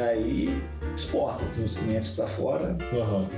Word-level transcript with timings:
aí 0.00 0.62
exporta, 0.96 1.44
tem 1.54 1.64
os 1.64 1.76
clientes 1.76 2.16
para 2.16 2.26
fora. 2.26 2.76
Aham. 2.92 3.28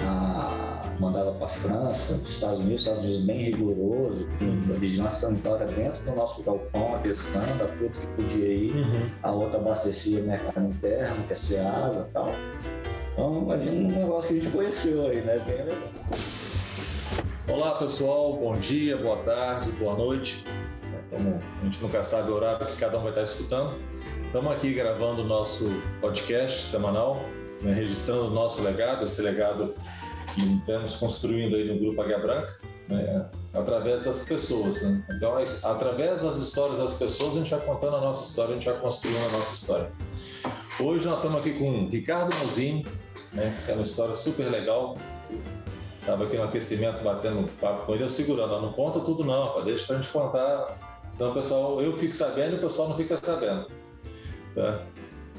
Ah, 0.00 0.82
mandava 0.98 1.32
para 1.32 1.48
França, 1.48 2.14
os 2.14 2.30
Estados 2.30 2.60
Unidos, 2.60 2.82
Estados 2.82 3.04
Unidos 3.04 3.24
bem 3.24 3.44
rigoroso, 3.44 4.28
com 4.38 4.72
a 4.72 4.76
vigilância 4.76 5.28
sanitária 5.28 5.66
dentro 5.66 6.02
do 6.04 6.14
nosso 6.14 6.42
galpão, 6.42 6.96
atestando 6.96 7.64
a 7.64 7.68
fruta 7.68 8.00
que 8.00 8.06
podia 8.08 8.48
ir. 8.48 8.72
Uhum. 8.74 9.10
A 9.22 9.30
outra 9.32 9.58
abastecia 9.58 10.20
o 10.20 10.24
mercado 10.24 10.68
interno, 10.68 11.24
que 11.26 11.32
é 11.32 11.36
Ceasa 11.36 12.06
e 12.08 12.12
tal. 12.12 12.30
Então, 13.12 13.42
imagina 13.42 13.72
um 13.72 14.00
negócio 14.00 14.28
que 14.28 14.40
a 14.40 14.42
gente 14.42 14.52
conheceu 14.52 15.06
aí, 15.06 15.20
né? 15.20 15.38
Bem 15.46 15.64
legal. 15.64 15.78
Olá 17.48 17.74
pessoal, 17.74 18.36
bom 18.36 18.56
dia, 18.56 18.96
boa 18.96 19.18
tarde, 19.18 19.70
boa 19.72 19.94
noite. 19.94 20.44
Como 21.10 21.38
a 21.60 21.64
gente 21.64 21.82
nunca 21.82 22.02
sabe 22.02 22.30
o 22.30 22.34
horário 22.34 22.66
que 22.66 22.76
cada 22.76 22.98
um 22.98 23.02
vai 23.02 23.10
estar 23.10 23.22
escutando, 23.22 23.76
estamos 24.32 24.50
aqui 24.50 24.72
gravando 24.72 25.20
o 25.20 25.26
nosso 25.26 25.68
podcast 26.00 26.62
semanal, 26.62 27.22
né, 27.60 27.74
registrando 27.74 28.28
o 28.28 28.30
nosso 28.30 28.62
legado, 28.62 29.04
esse 29.04 29.20
legado 29.20 29.74
que 30.34 30.40
estamos 30.54 30.96
construindo 30.96 31.54
aí 31.54 31.70
no 31.70 31.78
Grupo 31.78 32.00
Águia 32.00 32.18
Branca, 32.18 32.56
né, 32.88 33.28
através 33.52 34.02
das 34.02 34.24
pessoas. 34.24 34.80
Né? 34.80 35.04
Então, 35.14 35.34
através 35.62 36.22
das 36.22 36.38
histórias 36.38 36.78
das 36.78 36.94
pessoas, 36.94 37.34
a 37.34 37.40
gente 37.40 37.50
vai 37.50 37.60
contando 37.60 37.96
a 37.96 38.00
nossa 38.00 38.26
história, 38.26 38.52
a 38.52 38.54
gente 38.54 38.64
vai 38.64 38.80
construindo 38.80 39.18
a 39.18 39.36
nossa 39.36 39.54
história. 39.54 39.92
Hoje 40.80 41.06
nós 41.06 41.16
estamos 41.16 41.38
aqui 41.38 41.52
com 41.58 41.70
o 41.70 41.88
Ricardo 41.90 42.34
Mozini, 42.38 42.86
né, 43.34 43.54
que 43.66 43.70
é 43.70 43.74
uma 43.74 43.82
história 43.82 44.14
super 44.14 44.50
legal, 44.50 44.96
Estava 46.00 46.24
aqui 46.24 46.36
no 46.36 46.44
aquecimento 46.44 47.04
batendo 47.04 47.48
papo 47.60 47.86
com 47.86 47.94
ele, 47.94 48.02
eu 48.02 48.08
segurando, 48.08 48.60
não 48.60 48.72
conta 48.72 48.98
tudo 48.98 49.22
não, 49.24 49.62
deixa 49.62 49.86
pra 49.86 49.96
gente 49.96 50.08
contar, 50.08 51.06
senão 51.10 51.30
o 51.30 51.34
pessoal, 51.34 51.80
eu 51.80 51.96
fico 51.96 52.12
sabendo 52.12 52.54
e 52.54 52.58
o 52.58 52.60
pessoal 52.60 52.88
não 52.88 52.96
fica 52.96 53.16
sabendo. 53.18 53.81
Tá? 54.54 54.86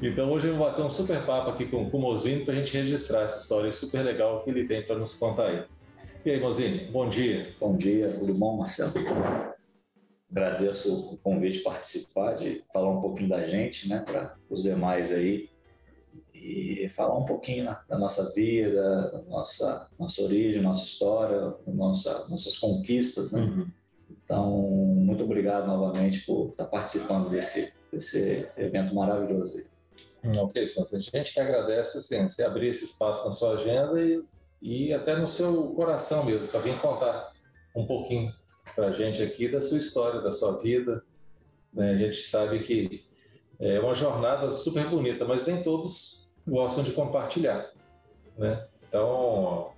Então 0.02 0.30
hoje 0.32 0.48
eu 0.48 0.56
vou 0.56 0.66
bater 0.66 0.84
um 0.84 0.90
super 0.90 1.24
papo 1.24 1.50
aqui 1.50 1.66
com, 1.66 1.88
com 1.88 1.98
o 1.98 2.00
Mozini 2.00 2.44
para 2.44 2.54
a 2.54 2.56
gente 2.56 2.76
registrar 2.76 3.22
essa 3.22 3.38
história 3.38 3.70
super 3.70 4.02
legal 4.02 4.42
que 4.42 4.50
ele 4.50 4.66
tem 4.66 4.82
para 4.82 4.98
nos 4.98 5.14
contar 5.14 5.46
aí. 5.46 5.64
E 6.24 6.30
aí, 6.30 6.40
Mozini, 6.40 6.90
bom 6.90 7.08
dia. 7.08 7.54
Bom 7.60 7.76
dia, 7.76 8.16
tudo 8.18 8.34
bom, 8.34 8.56
Marcelo? 8.56 8.92
Agradeço 10.30 11.12
o 11.12 11.18
convite 11.18 11.58
de 11.58 11.64
participar, 11.64 12.34
de 12.34 12.64
falar 12.72 12.90
um 12.90 13.00
pouquinho 13.00 13.28
da 13.28 13.46
gente, 13.46 13.88
né, 13.88 14.00
para 14.00 14.34
os 14.50 14.62
demais 14.62 15.12
aí, 15.12 15.48
e 16.32 16.88
falar 16.90 17.16
um 17.16 17.24
pouquinho 17.24 17.64
né, 17.64 17.78
da 17.88 17.96
nossa 17.96 18.32
vida, 18.34 19.10
da 19.12 19.22
nossa, 19.28 19.88
nossa 19.98 20.22
origem, 20.22 20.60
nossa 20.60 20.84
história, 20.84 21.54
nossa, 21.66 22.26
nossas 22.28 22.58
conquistas, 22.58 23.32
né? 23.32 23.42
Uhum. 23.42 23.66
Então, 24.24 24.50
muito 24.50 25.24
obrigado 25.24 25.66
novamente 25.66 26.24
por 26.24 26.50
estar 26.50 26.66
participando 26.66 27.30
desse, 27.30 27.74
desse 27.92 28.46
evento 28.56 28.94
maravilhoso. 28.94 29.62
Hum, 30.22 30.32
ok, 30.38 30.64
então, 30.64 30.84
a 30.92 30.98
gente 30.98 31.34
que 31.34 31.40
agradece 31.40 31.98
assim, 31.98 32.28
você 32.28 32.42
abrir 32.42 32.68
esse 32.68 32.84
espaço 32.84 33.26
na 33.26 33.32
sua 33.32 33.54
agenda 33.54 34.00
e, 34.00 34.22
e 34.62 34.92
até 34.92 35.16
no 35.16 35.26
seu 35.26 35.68
coração 35.74 36.24
mesmo, 36.24 36.48
para 36.48 36.60
vir 36.60 36.78
contar 36.78 37.32
um 37.76 37.86
pouquinho 37.86 38.32
para 38.74 38.88
a 38.88 38.92
gente 38.92 39.22
aqui 39.22 39.48
da 39.48 39.60
sua 39.60 39.78
história, 39.78 40.20
da 40.20 40.32
sua 40.32 40.56
vida. 40.58 41.02
Né? 41.72 41.90
A 41.90 41.96
gente 41.96 42.22
sabe 42.22 42.60
que 42.60 43.04
é 43.60 43.78
uma 43.80 43.94
jornada 43.94 44.50
super 44.50 44.88
bonita, 44.88 45.24
mas 45.24 45.46
nem 45.46 45.62
todos 45.62 46.28
gostam 46.46 46.84
de 46.84 46.92
compartilhar, 46.92 47.70
né? 48.36 48.66
Então, 48.88 49.72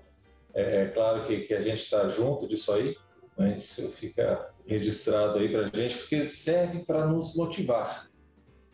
é, 0.54 0.82
é 0.82 0.86
claro 0.88 1.26
que, 1.26 1.42
que 1.42 1.54
a 1.54 1.62
gente 1.62 1.78
está 1.78 2.08
junto 2.08 2.48
disso 2.48 2.72
aí, 2.72 2.96
né? 3.36 3.58
isso 3.58 3.88
fica 3.90 4.50
registrado 4.66 5.38
aí 5.38 5.48
para 5.50 5.66
a 5.66 5.68
gente, 5.68 5.98
porque 5.98 6.26
serve 6.26 6.84
para 6.84 7.06
nos 7.06 7.34
motivar, 7.34 8.08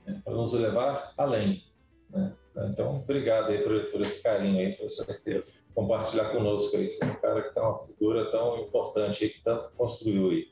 né? 0.06 0.20
para 0.24 0.34
nos 0.34 0.52
levar 0.52 1.12
além. 1.16 1.64
Né? 2.10 2.32
Então, 2.70 2.98
obrigado 2.98 3.50
aí 3.50 3.62
por, 3.62 3.90
por, 3.90 4.00
esse 4.02 4.22
carinho 4.22 4.60
aí, 4.60 4.74
por 4.74 4.90
certeza. 4.90 5.52
Compartilhar 5.74 6.30
conosco 6.30 6.76
aí, 6.76 6.90
você 6.90 7.04
é 7.04 7.08
um 7.08 7.14
cara 7.14 7.42
que 7.42 7.54
tem 7.54 7.62
uma 7.62 7.80
figura 7.80 8.30
tão 8.30 8.58
importante 8.58 9.24
aí, 9.24 9.30
que 9.30 9.42
tanto 9.42 9.70
construiu 9.76 10.30
aí. 10.30 10.48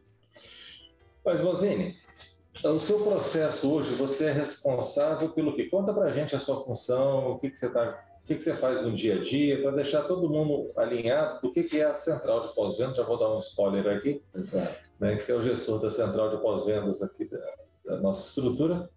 Mas, 1.24 1.40
Mozini, 1.42 1.96
o 2.64 2.78
seu 2.78 3.04
processo 3.04 3.72
hoje, 3.72 3.94
você 3.94 4.26
é 4.26 4.32
responsável 4.32 5.30
pelo 5.30 5.54
que? 5.54 5.64
Conta 5.64 5.92
para 5.92 6.06
a 6.06 6.12
gente 6.12 6.34
a 6.34 6.38
sua 6.38 6.60
função, 6.60 7.32
o 7.32 7.38
que, 7.38 7.50
que 7.50 7.58
você 7.58 7.70
tá, 7.70 8.02
o 8.09 8.09
que, 8.30 8.36
que 8.36 8.44
você 8.44 8.54
faz 8.54 8.82
no 8.82 8.92
dia 8.92 9.16
a 9.16 9.22
dia, 9.22 9.60
para 9.60 9.72
deixar 9.72 10.02
todo 10.02 10.30
mundo 10.30 10.70
alinhado 10.76 11.40
do 11.40 11.52
que, 11.52 11.64
que 11.64 11.80
é 11.80 11.84
a 11.84 11.92
central 11.92 12.46
de 12.46 12.54
pós-vendas. 12.54 12.96
Já 12.96 13.02
vou 13.02 13.18
dar 13.18 13.34
um 13.34 13.40
spoiler 13.40 13.96
aqui. 13.96 14.22
Exato. 14.32 14.78
Né, 15.00 15.16
que 15.16 15.24
você 15.24 15.32
é 15.32 15.34
o 15.34 15.42
gestor 15.42 15.80
da 15.80 15.90
central 15.90 16.30
de 16.30 16.40
pós-vendas 16.40 17.02
aqui 17.02 17.24
da, 17.24 17.38
da, 17.84 17.96
nossa 18.00 18.28
estrutura. 18.28 18.88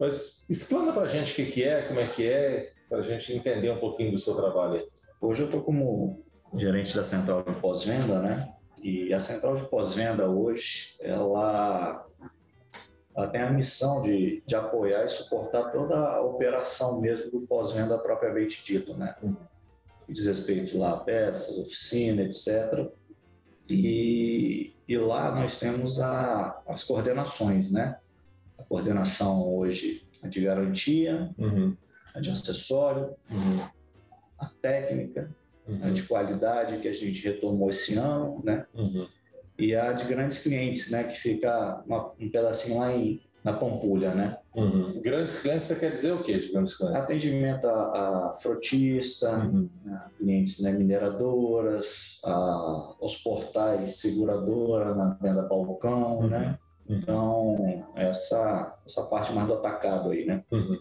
Mas 0.00 0.46
explana 0.48 0.94
para 0.94 1.02
a 1.02 1.08
gente 1.08 1.32
o 1.32 1.36
que, 1.36 1.52
que 1.52 1.62
é, 1.62 1.82
como 1.82 2.00
é 2.00 2.06
que 2.06 2.26
é, 2.26 2.72
para 2.88 2.98
a 2.98 3.02
gente 3.02 3.34
entender 3.34 3.70
um 3.70 3.78
pouquinho 3.78 4.12
do 4.12 4.18
seu 4.18 4.34
trabalho 4.34 4.74
aí. 4.74 4.86
Hoje 5.20 5.42
eu 5.42 5.46
estou 5.46 5.62
como 5.62 6.24
gerente 6.56 6.96
da 6.96 7.04
central 7.04 7.42
de 7.42 7.54
pós-venda, 7.60 8.18
né? 8.20 8.50
E 8.82 9.12
a 9.12 9.20
central 9.20 9.56
de 9.56 9.64
pós-venda 9.64 10.28
hoje, 10.28 10.96
ela 11.00 12.06
ela 13.16 13.28
tem 13.28 13.40
a 13.40 13.50
missão 13.50 14.02
de, 14.02 14.42
de 14.44 14.56
apoiar 14.56 15.04
e 15.04 15.08
suportar 15.08 15.70
toda 15.70 15.96
a 15.96 16.20
operação 16.22 17.00
mesmo 17.00 17.30
do 17.30 17.46
pós-venda 17.46 17.96
propriamente 17.96 18.62
dito, 18.64 18.94
né? 18.94 19.14
Diz 20.08 20.26
respeito 20.26 20.76
lá 20.76 20.92
a 20.92 20.96
peças, 20.96 21.58
oficina, 21.58 22.22
etc. 22.22 22.90
E, 23.68 24.74
e 24.86 24.98
lá 24.98 25.34
nós 25.34 25.58
temos 25.58 26.00
a, 26.00 26.60
as 26.66 26.82
coordenações, 26.82 27.70
né? 27.70 27.98
A 28.58 28.62
coordenação 28.64 29.48
hoje 29.54 30.04
a 30.24 30.28
de 30.28 30.40
garantia, 30.40 31.30
Uhum, 31.38 31.76
a 32.14 32.20
de 32.20 32.30
acessório, 32.30 33.14
uhum, 33.30 33.60
a 34.38 34.46
técnica, 34.62 35.34
a 35.66 35.70
uhum, 35.70 35.92
de 35.92 36.02
qualidade 36.04 36.80
que 36.80 36.88
a 36.88 36.92
gente 36.92 37.22
retomou 37.22 37.70
esse 37.70 37.96
ano, 37.96 38.40
né? 38.42 38.66
E 39.58 39.74
a 39.74 39.92
de 39.92 40.04
grandes 40.06 40.42
clientes, 40.42 40.90
né? 40.90 41.04
Que 41.04 41.18
fica 41.18 41.82
uma- 41.86 42.12
um 42.18 42.28
pedacinho 42.30 42.78
lá 42.80 42.92
em, 42.92 43.20
na 43.44 43.52
Pampulha, 43.52 44.14
né? 44.14 44.38
uhum. 44.56 45.00
Grandes 45.02 45.38
clientes, 45.40 45.68
você 45.68 45.76
quer 45.76 45.92
dizer 45.92 46.12
o 46.12 46.22
quê 46.22 46.38
de 46.38 46.50
grandes 46.50 46.76
clientes? 46.76 46.96
Atendimento 46.98 47.66
a, 47.66 48.28
a 48.28 48.32
frotista, 48.40 49.30
Uhum, 49.36 49.68
né, 49.84 50.02
clientes 50.16 50.60
né, 50.62 50.72
mineradoras, 50.72 52.18
a, 52.24 52.94
os 53.00 53.16
portais 53.18 53.96
seguradora 53.98 54.94
na 54.94 55.10
venda 55.20 55.42
balcão, 55.42 56.20
Uhum. 56.20 56.28
né? 56.28 56.58
uhum, 56.88 56.96
Então, 56.96 57.84
essa, 57.96 58.76
essa 58.86 59.02
parte 59.04 59.32
mais 59.32 59.46
do 59.46 59.54
atacado 59.54 60.10
aí, 60.10 60.24
né? 60.24 60.42
uhum, 60.50 60.78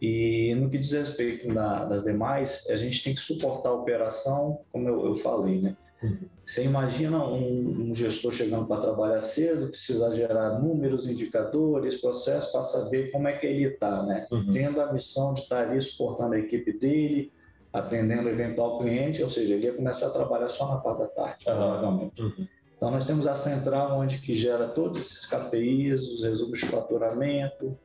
E 0.00 0.54
no 0.54 0.68
que 0.70 0.78
diz 0.78 0.92
respeito 0.92 1.52
da- 1.52 1.84
das 1.86 2.04
demais, 2.04 2.68
a 2.70 2.76
gente 2.76 3.02
tem 3.02 3.14
que 3.14 3.20
suportar 3.20 3.70
a 3.70 3.74
operação, 3.74 4.60
como 4.70 4.88
eu, 4.88 5.06
eu 5.06 5.16
falei, 5.16 5.60
né? 5.60 5.76
Uhum. 6.06 6.28
Você 6.44 6.64
imagina 6.64 7.24
um, 7.26 7.88
um 7.90 7.94
gestor 7.94 8.32
chegando 8.32 8.66
para 8.66 8.80
trabalhar 8.80 9.20
cedo, 9.20 9.68
precisar 9.68 10.14
gerar 10.14 10.60
números, 10.60 11.08
indicadores, 11.08 12.00
processos 12.00 12.52
para 12.52 12.62
saber 12.62 13.10
como 13.10 13.26
é 13.26 13.36
que 13.36 13.46
ele 13.46 13.64
está, 13.64 14.04
né? 14.04 14.26
Uhum. 14.30 14.46
Tendo 14.52 14.80
a 14.80 14.92
missão 14.92 15.34
de 15.34 15.40
estar 15.40 15.68
ali 15.68 15.82
suportando 15.82 16.34
a 16.34 16.38
equipe 16.38 16.72
dele, 16.72 17.32
atendendo 17.72 18.28
o 18.28 18.30
eventual 18.30 18.78
cliente, 18.78 19.22
ou 19.22 19.28
seja, 19.28 19.54
ele 19.54 19.66
ia 19.66 19.74
começar 19.74 20.06
a 20.06 20.10
trabalhar 20.10 20.48
só 20.48 20.68
na 20.68 20.76
parte 20.76 20.98
da 21.00 21.08
tarde, 21.08 21.48
Aham. 21.48 21.58
provavelmente. 21.58 22.22
uhum, 22.22 22.46
Então 22.76 22.90
nós 22.90 23.04
temos 23.04 23.26
a 23.26 23.34
central 23.34 23.98
onde 23.98 24.18
que 24.18 24.32
gera 24.32 24.68
todos 24.68 25.00
esses 25.00 25.26
KPIs, 25.26 26.02
os 26.02 26.22
resumos 26.22 26.60
de 26.60 26.66
faturamento, 26.66 27.76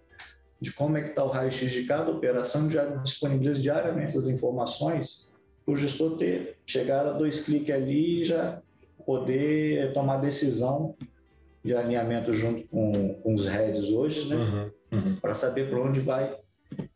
de 0.61 0.71
como 0.71 0.97
é 0.97 1.01
que 1.01 1.09
está 1.09 1.23
o 1.23 1.29
raio-x 1.29 1.71
de 1.71 1.85
cada 1.85 2.11
operação, 2.11 2.69
já 2.69 2.85
disponibiliza 2.85 3.59
diariamente 3.59 4.11
essas 4.11 4.29
informações 4.29 5.30
o 5.65 5.75
gestor 5.75 6.17
ter, 6.17 6.57
chegar 6.65 7.05
a 7.05 7.11
dois 7.11 7.45
cliques 7.45 7.73
ali 7.73 8.21
e 8.21 8.25
já 8.25 8.61
poder 9.05 9.93
tomar 9.93 10.17
decisão 10.17 10.95
de 11.63 11.75
alinhamento 11.75 12.33
junto 12.33 12.67
com, 12.67 13.13
com 13.15 13.35
os 13.35 13.45
heads 13.45 13.89
hoje, 13.89 14.27
né? 14.27 14.35
uhum, 14.35 14.97
uhum. 14.97 15.15
para 15.17 15.33
saber 15.33 15.69
para 15.69 15.79
onde 15.81 15.99
vai 15.99 16.35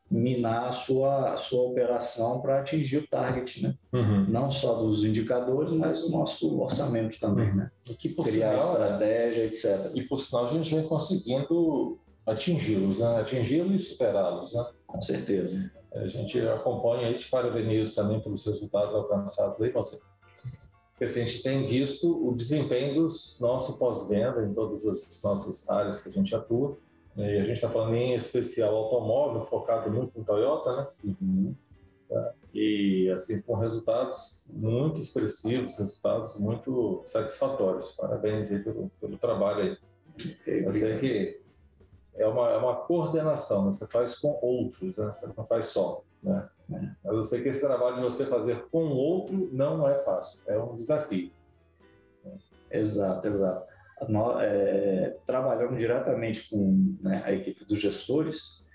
minar 0.09 0.69
a 0.69 0.71
sua, 0.71 1.33
a 1.33 1.37
sua 1.37 1.63
operação 1.63 2.39
para 2.39 2.59
atingir 2.59 2.97
o 2.97 3.07
target, 3.07 3.63
né? 3.63 3.75
Uhum. 3.91 4.25
Não 4.29 4.49
só 4.49 4.75
dos 4.75 5.03
indicadores, 5.03 5.71
mas 5.73 6.03
o 6.03 6.09
nosso 6.09 6.59
orçamento 6.59 7.19
também, 7.19 7.53
né? 7.53 7.69
E 7.89 7.93
que 7.93 8.09
por 8.09 8.25
Criar 8.25 8.57
sinal, 8.57 8.71
estratégia, 8.71 9.45
etc. 9.45 9.91
E 9.93 10.03
por 10.03 10.19
sinal 10.19 10.45
a 10.45 10.53
gente 10.53 10.73
vem 10.73 10.87
conseguindo 10.87 11.99
atingi-los, 12.25 12.99
né? 12.99 13.19
atingi-los 13.19 13.81
e 13.81 13.85
superá-los. 13.85 14.53
Né? 14.53 14.65
Com 14.87 15.01
certeza. 15.01 15.71
A 15.95 16.07
gente 16.07 16.39
acompanha 16.47 17.09
e 17.09 17.15
te 17.15 17.29
parabenizo 17.29 17.95
também 17.95 18.19
pelos 18.19 18.45
resultados 18.45 18.93
alcançados 18.93 19.61
aí, 19.61 19.71
você. 19.71 19.99
Porque 20.91 21.05
assim, 21.05 21.21
a 21.21 21.25
gente 21.25 21.43
tem 21.43 21.65
visto 21.65 22.27
o 22.27 22.33
desempenho 22.33 22.95
dos 22.95 23.37
nosso 23.39 23.77
pós-venda 23.77 24.45
em 24.45 24.53
todas 24.53 24.85
as 24.85 25.21
nossas 25.23 25.69
áreas 25.69 26.01
que 26.01 26.09
a 26.09 26.11
gente 26.11 26.33
atua. 26.33 26.77
né? 27.15 27.35
E 27.35 27.39
a 27.39 27.43
gente 27.43 27.55
está 27.55 27.69
falando 27.69 27.95
em 27.95 28.13
especial 28.13 28.75
automóvel, 28.75 29.45
focado 29.45 29.91
muito 29.91 30.17
em 30.19 30.23
Toyota, 30.23 30.75
né? 30.75 30.87
Uhum. 31.03 31.55
E 32.53 33.09
assim, 33.09 33.41
com 33.41 33.55
resultados 33.55 34.45
muito 34.49 35.01
expressivos, 35.01 35.77
resultados 35.77 36.39
muito 36.39 37.01
satisfatórios. 37.05 37.91
Parabéns 37.93 38.49
aí 38.51 38.59
pelo, 38.59 38.89
pelo 39.01 39.17
trabalho 39.17 39.63
aí. 39.63 39.77
Ok, 40.41 40.65
Eu 40.65 40.71
sei 40.71 40.97
que 40.97 41.44
é 42.17 42.27
uma, 42.27 42.49
é 42.49 42.57
uma 42.57 42.75
coordenação, 42.75 43.65
né? 43.65 43.71
você 43.71 43.87
faz 43.87 44.17
com 44.17 44.39
outros, 44.41 44.97
né? 44.97 45.11
você 45.11 45.27
não 45.27 45.45
faz 45.45 45.67
só. 45.67 46.03
Né? 46.23 46.49
É. 46.71 46.79
Mas 47.03 47.15
eu 47.15 47.23
sei 47.23 47.41
que 47.41 47.49
esse 47.49 47.61
trabalho 47.61 47.97
de 47.97 48.03
você 48.03 48.25
fazer 48.25 48.65
com 48.69 48.85
outro 48.85 49.49
não 49.51 49.87
é 49.87 49.99
fácil, 49.99 50.41
é 50.47 50.57
um 50.57 50.75
desafio. 50.75 51.31
Exato, 52.71 53.27
exato. 53.27 53.65
Nós, 54.09 54.43
é, 54.43 55.17
trabalhando 55.25 55.77
diretamente 55.77 56.49
com 56.49 56.95
né, 57.01 57.21
a 57.25 57.31
equipe 57.31 57.63
dos 57.65 57.79
gestores, 57.79 58.65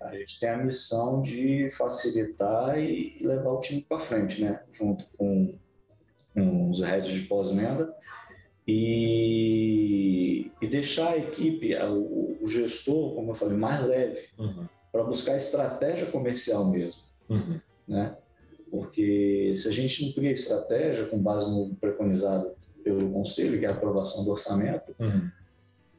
a 0.00 0.14
gente 0.14 0.38
tem 0.38 0.48
a 0.48 0.58
missão 0.58 1.22
de 1.22 1.70
facilitar 1.72 2.78
e 2.78 3.18
levar 3.22 3.50
o 3.50 3.60
time 3.60 3.82
para 3.82 3.98
frente, 3.98 4.42
né? 4.42 4.62
junto 4.72 5.04
com, 5.16 5.58
com 6.32 6.70
os 6.70 6.80
heads 6.80 7.12
de 7.12 7.26
pós-venda 7.26 7.94
e, 8.70 10.50
e, 10.60 10.66
deixar 10.66 11.10
a 11.10 11.18
equipe, 11.18 11.74
o, 11.76 12.38
o, 12.40 12.46
gestor, 12.46 13.14
como 13.14 13.32
eu 13.32 13.34
falei, 13.34 13.56
mais 13.56 13.84
leve, 13.84 14.28
uhum. 14.38 14.66
para 14.92 15.02
buscar 15.02 15.36
estratégia 15.36 16.06
comercial 16.06 16.64
mesmo. 16.66 17.00
Uhum. 17.28 17.60
Né? 17.86 18.16
Porque 18.70 19.52
se 19.56 19.68
a 19.68 19.72
gente 19.72 20.06
não 20.06 20.12
cria 20.12 20.30
estratégia 20.30 21.06
com 21.06 21.18
base 21.18 21.50
no 21.50 21.74
preconizado 21.74 22.52
pelo 22.84 23.10
conselho, 23.10 23.58
que 23.58 23.66
é 23.66 23.68
a 23.68 23.72
aprovação 23.72 24.24
do 24.24 24.30
orçamento, 24.30 24.94
uhum. 24.98 25.28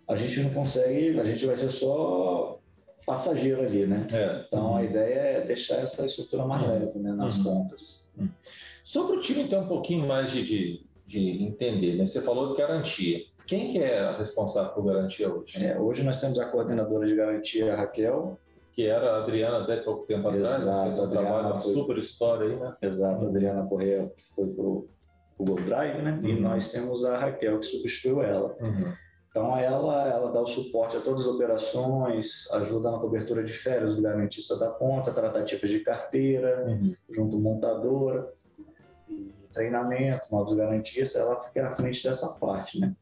a 0.07 0.15
gente 0.15 0.39
não 0.39 0.49
consegue, 0.51 1.19
a 1.19 1.23
gente 1.23 1.45
vai 1.45 1.57
ser 1.57 1.71
só 1.71 2.59
passageiro 3.05 3.61
ali, 3.61 3.85
né? 3.85 4.07
É. 4.13 4.45
Então 4.47 4.75
a 4.77 4.83
ideia 4.83 5.19
é 5.19 5.41
deixar 5.41 5.77
essa 5.77 6.05
estrutura 6.05 6.45
mais 6.45 6.63
uhum. 6.63 6.69
leve 6.69 6.99
né, 6.99 7.11
nas 7.11 7.37
uhum. 7.37 7.43
pontas. 7.43 8.11
Uhum. 8.17 8.29
Sobre 8.83 9.17
o 9.17 9.19
time, 9.19 9.43
então, 9.43 9.63
um 9.63 9.67
pouquinho 9.67 10.07
mais 10.07 10.31
de, 10.31 10.43
de, 10.43 10.85
de, 11.11 11.43
entender, 11.43 11.95
né? 11.95 12.07
Você 12.07 12.21
falou 12.21 12.51
de 12.51 12.57
garantia. 12.57 13.19
Quem 13.45 13.71
que 13.71 13.79
é 13.79 14.11
responsável 14.17 14.71
por 14.71 14.85
garantia 14.85 15.31
hoje? 15.31 15.65
É, 15.65 15.77
hoje 15.77 16.03
nós 16.03 16.21
temos 16.21 16.39
a 16.39 16.45
coordenadora 16.45 17.05
de 17.05 17.15
garantia, 17.15 17.75
Raquel, 17.75 18.37
que 18.71 18.85
era 18.85 19.15
a 19.15 19.23
Adriana 19.23 19.63
até 19.63 19.77
pouco 19.77 20.05
tempo 20.05 20.29
atrás, 20.29 20.61
Exato, 20.61 20.83
fez 20.83 20.99
um 20.99 21.09
trabalho, 21.09 21.47
uma 21.47 21.59
foi... 21.59 21.73
super 21.73 21.97
história 21.97 22.47
aí, 22.47 22.55
né? 22.55 22.75
Exato, 22.81 23.25
a 23.25 23.27
Adriana 23.27 23.67
Correia, 23.67 24.11
que 24.15 24.23
foi 24.33 24.47
para 24.47 24.63
o 24.63 24.87
Google 25.37 25.65
Drive, 25.65 26.01
né? 26.01 26.19
Uhum. 26.23 26.29
E 26.29 26.39
nós 26.39 26.71
temos 26.71 27.03
a 27.03 27.17
Raquel, 27.17 27.59
que 27.59 27.65
substituiu 27.65 28.21
ela. 28.21 28.55
Uhum. 28.61 28.93
Então, 29.29 29.57
ela, 29.57 30.09
ela 30.09 30.31
dá 30.31 30.41
o 30.41 30.47
suporte 30.47 30.97
a 30.97 30.99
todas 30.99 31.21
as 31.21 31.27
operações, 31.27 32.51
ajuda 32.51 32.91
na 32.91 32.99
cobertura 32.99 33.43
de 33.43 33.53
férias 33.53 33.95
do 33.95 34.01
garantista 34.01 34.57
da 34.57 34.69
conta, 34.69 35.11
tratativas 35.11 35.69
de 35.69 35.79
carteira, 35.79 36.65
uhum. 36.67 36.93
junto 37.09 37.39
montadora, 37.39 38.29
treinamento, 39.51 40.31
novos 40.31 40.53
garantistas, 40.53 41.21
ela 41.21 41.39
fica 41.39 41.67
à 41.67 41.71
frente 41.71 42.03
dessa 42.03 42.39
parte, 42.39 42.79
né? 42.79 42.95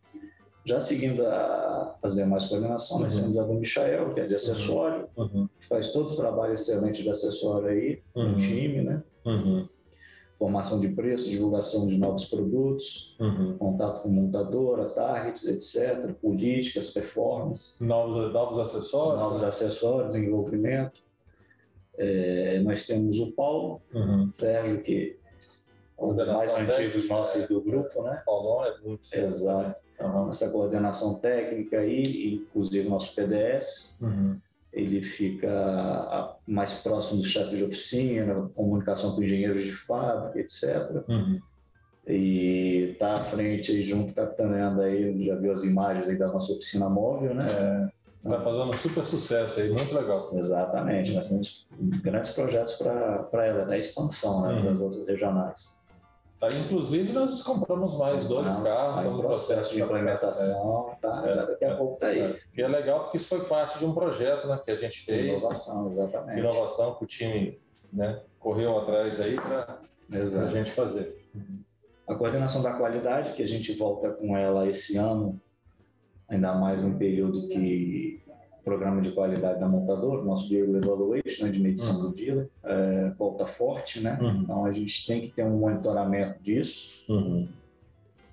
Já 0.65 0.79
seguindo 0.79 1.25
a, 1.25 1.95
as 2.03 2.15
demais 2.15 2.45
coordenações, 2.45 3.01
nós 3.01 3.15
uhum. 3.15 3.21
temos 3.21 3.37
a 3.39 3.43
do 3.43 3.53
Michael, 3.53 4.13
que 4.13 4.19
é 4.19 4.27
de 4.27 4.35
acessório, 4.35 5.07
uhum. 5.15 5.29
uhum. 5.33 5.49
que 5.59 5.65
faz 5.65 5.91
todo 5.91 6.11
o 6.11 6.15
trabalho 6.15 6.53
excelente 6.53 7.01
de 7.01 7.09
acessório 7.09 7.69
aí, 7.69 8.01
no 8.15 8.23
uhum. 8.23 8.37
time, 8.37 8.81
né? 8.83 9.03
Uhum. 9.25 9.67
Formação 10.37 10.79
de 10.79 10.89
preço, 10.89 11.29
divulgação 11.29 11.87
de 11.87 11.97
novos 11.97 12.25
produtos, 12.25 13.17
contato 13.57 14.03
com 14.03 14.09
montadora, 14.09 14.85
targets, 14.85 15.45
etc., 15.45 16.13
políticas, 16.21 16.91
performance. 16.91 17.83
Novos, 17.83 18.31
novos 18.31 18.57
acessórios? 18.57 19.19
Novos 19.19 19.43
acessórios, 19.43 20.13
desenvolvimento. 20.13 21.01
É, 21.97 22.59
nós 22.59 22.87
temos 22.87 23.19
o 23.19 23.33
Paulo. 23.33 23.81
Sérgio, 24.31 24.81
que 24.81 25.18
um 26.01 26.13
dos 26.13 26.27
mais 26.27 26.53
antigos 26.53 27.07
nossos 27.07 27.47
do 27.47 27.61
grupo, 27.61 28.03
né? 28.03 28.21
Paulão 28.25 28.65
é 28.65 28.77
muito. 28.79 29.13
Exato 29.13 29.89
uhum. 30.01 30.29
essa 30.29 30.49
coordenação 30.49 31.15
técnica 31.15 31.79
aí, 31.79 32.35
inclusive 32.35 32.87
nosso 32.87 33.13
PDS. 33.15 33.97
Uhum. 34.01 34.37
Ele 34.71 35.01
fica 35.01 36.35
mais 36.47 36.75
próximo 36.75 37.21
do 37.21 37.27
chefe 37.27 37.57
de 37.57 37.63
oficina, 37.63 38.49
comunicação 38.55 39.15
com 39.15 39.23
engenheiros 39.23 39.63
de 39.63 39.71
fábrica, 39.71 40.39
etc. 40.39 41.03
Uhum. 41.07 41.39
E 42.07 42.91
está 42.93 43.17
à 43.17 43.23
frente 43.23 43.71
aí 43.71 43.81
junto, 43.81 44.13
capitaneando 44.13 44.81
aí, 44.81 45.25
já 45.25 45.35
viu 45.35 45.51
as 45.51 45.63
imagens 45.63 46.07
aí 46.07 46.17
da 46.17 46.27
nossa 46.27 46.53
oficina 46.53 46.89
móvel, 46.89 47.33
né? 47.33 47.45
É. 47.45 47.99
Está 48.23 48.41
fazendo 48.41 48.71
um 48.71 48.77
super 48.77 49.05
sucesso 49.05 49.59
aí, 49.59 49.71
muito 49.71 49.95
legal. 49.95 50.29
Exatamente, 50.33 51.13
nós 51.13 51.29
temos 51.29 51.67
grandes 52.03 52.31
projetos 52.31 52.73
para 52.73 53.45
ela, 53.45 53.63
até 53.63 53.79
expansão 53.79 54.41
né, 54.41 54.53
uhum. 54.53 54.61
para 54.61 54.71
as 54.73 54.81
outras 54.81 55.07
regionais. 55.07 55.78
Tá, 56.39 56.47
inclusive, 56.53 57.11
nós 57.11 57.41
compramos 57.41 57.97
mais 57.97 58.25
dois 58.25 58.49
Não, 58.49 58.63
carros, 58.63 58.99
estamos 58.99 59.17
no 59.17 59.23
processo 59.27 59.73
de 59.73 59.81
implementação, 59.81 60.95
tá, 61.01 61.23
é, 61.27 61.35
já 61.35 61.45
daqui 61.45 61.65
a 61.65 61.67
é, 61.67 61.75
pouco 61.75 61.93
está 61.95 62.07
aí. 62.07 62.21
É, 62.21 62.39
que 62.53 62.61
é 62.61 62.67
legal 62.67 63.01
porque 63.01 63.17
isso 63.17 63.27
foi 63.27 63.43
parte 63.43 63.77
de 63.77 63.85
um 63.85 63.93
projeto 63.93 64.47
né, 64.47 64.57
que 64.63 64.71
a 64.71 64.75
gente 64.75 65.01
fez. 65.01 65.21
De 65.21 65.27
inovação, 65.31 65.87
exatamente. 65.87 66.33
De 66.33 66.39
inovação 66.39 66.95
que 66.95 67.03
o 67.03 67.07
time 67.07 67.59
né, 67.91 68.21
correu 68.39 68.77
atrás 68.77 69.19
aí 69.19 69.35
para 69.35 69.81
a 70.13 70.47
gente 70.47 70.71
fazer. 70.71 71.29
A 72.07 72.15
coordenação 72.15 72.63
da 72.63 72.71
qualidade, 72.71 73.33
que 73.33 73.43
a 73.43 73.47
gente 73.47 73.73
volta 73.73 74.09
com 74.09 74.37
ela 74.37 74.65
esse 74.65 74.95
ano, 74.95 75.39
ainda 76.25 76.53
mais 76.53 76.81
um 76.81 76.97
período 76.97 77.49
que 77.49 78.23
programa 78.63 79.01
de 79.01 79.11
qualidade 79.11 79.59
da 79.59 79.67
montadora, 79.67 80.23
nosso 80.23 80.47
Diego 80.47 80.77
Evaluation, 80.77 81.45
né, 81.45 81.51
de 81.51 81.59
medição 81.59 81.95
uhum. 81.95 82.01
do 82.09 82.15
dealer, 82.15 82.49
é, 82.63 83.09
volta 83.17 83.45
forte, 83.45 83.99
né? 84.01 84.17
Uhum. 84.21 84.41
Então 84.41 84.65
a 84.65 84.71
gente 84.71 85.05
tem 85.05 85.21
que 85.21 85.29
ter 85.29 85.43
um 85.43 85.57
monitoramento 85.57 86.41
disso. 86.41 87.05
Uhum. 87.09 87.47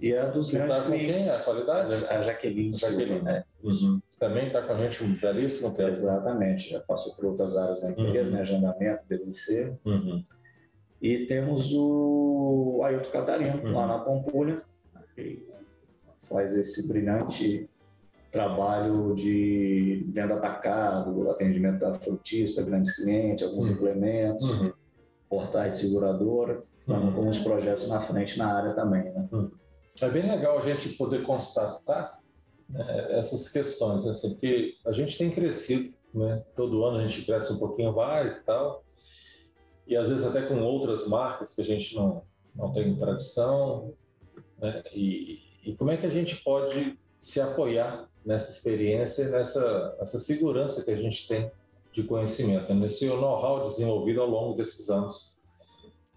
E 0.00 0.14
a 0.14 0.26
dos 0.26 0.50
Você 0.50 0.58
grandes 0.58 0.78
tá 0.78 0.84
clientes. 0.84 1.24
Quem? 1.24 1.32
A 1.32 1.38
qualidade? 1.38 2.06
A 2.06 2.22
Jaqueline. 2.22 2.70
A 2.70 2.78
Jaqueline. 2.78 3.22
né? 3.22 3.44
Uhum. 3.62 4.00
Também 4.18 4.46
está 4.48 4.62
com 4.62 4.72
a 4.72 4.76
gente 4.76 5.02
um 5.02 5.14
belíssimo 5.14 5.74
tempo. 5.74 5.90
Exatamente, 5.90 6.70
já 6.70 6.80
passou 6.80 7.14
por 7.14 7.24
outras 7.26 7.56
áreas 7.56 7.80
da 7.80 7.90
empresa, 7.90 8.28
uhum. 8.28 8.34
né? 8.34 8.40
agendamento, 8.40 9.02
BDC. 9.08 9.74
Uhum. 9.84 10.24
E 11.00 11.26
temos 11.26 11.72
o 11.74 12.80
Ailton 12.84 13.10
Catarino, 13.10 13.72
lá 13.72 13.86
na 13.86 13.98
Pampulha, 13.98 14.62
que 15.14 15.46
faz 16.22 16.56
esse 16.56 16.88
brilhante 16.88 17.68
trabalho 18.30 19.14
de 19.14 20.06
venda 20.08 20.34
atacado, 20.34 21.30
atendimento 21.30 21.80
da 21.80 21.94
frutista, 21.94 22.62
grandes 22.62 22.96
clientes, 22.96 23.46
alguns 23.46 23.68
uhum. 23.68 23.74
implementos, 23.74 24.50
uhum. 24.50 24.72
portais 25.28 25.72
de 25.72 25.78
seguradora, 25.78 26.60
uhum. 26.86 27.12
com 27.12 27.28
os 27.28 27.38
projetos 27.38 27.88
na 27.88 28.00
frente 28.00 28.38
na 28.38 28.52
área 28.52 28.74
também. 28.74 29.04
Né? 29.04 29.28
Uhum. 29.32 29.50
É 30.00 30.08
bem 30.10 30.28
legal 30.28 30.58
a 30.58 30.62
gente 30.62 30.90
poder 30.90 31.22
constatar 31.22 32.20
né, 32.68 33.18
essas 33.18 33.48
questões, 33.48 34.04
né, 34.04 34.10
assim, 34.10 34.30
porque 34.30 34.74
a 34.84 34.92
gente 34.92 35.16
tem 35.16 35.30
crescido, 35.30 35.94
né? 36.12 36.42
todo 36.54 36.84
ano 36.84 36.98
a 36.98 37.06
gente 37.06 37.24
cresce 37.24 37.52
um 37.52 37.58
pouquinho 37.58 37.94
mais 37.94 38.36
e 38.36 38.44
tal, 38.44 38.84
e 39.86 39.96
às 39.96 40.08
vezes 40.08 40.26
até 40.26 40.42
com 40.42 40.60
outras 40.60 41.06
marcas 41.06 41.54
que 41.54 41.60
a 41.60 41.64
gente 41.64 41.94
não, 41.94 42.22
não 42.54 42.72
tem 42.72 42.94
tradição, 42.96 43.94
né? 44.58 44.82
e, 44.92 45.38
e 45.64 45.76
como 45.76 45.90
é 45.90 45.96
que 45.96 46.06
a 46.06 46.10
gente 46.10 46.36
pode 46.42 46.98
se 47.18 47.40
apoiar 47.40 48.08
nessa 48.26 48.50
experiência, 48.50 49.28
nessa 49.28 49.96
essa 50.00 50.18
segurança 50.18 50.84
que 50.84 50.90
a 50.90 50.96
gente 50.96 51.28
tem 51.28 51.50
de 51.92 52.02
conhecimento, 52.02 52.68
né? 52.74 52.80
nesse 52.80 53.06
know-how 53.06 53.62
desenvolvido 53.62 54.20
ao 54.20 54.28
longo 54.28 54.54
desses 54.54 54.90
anos 54.90 55.34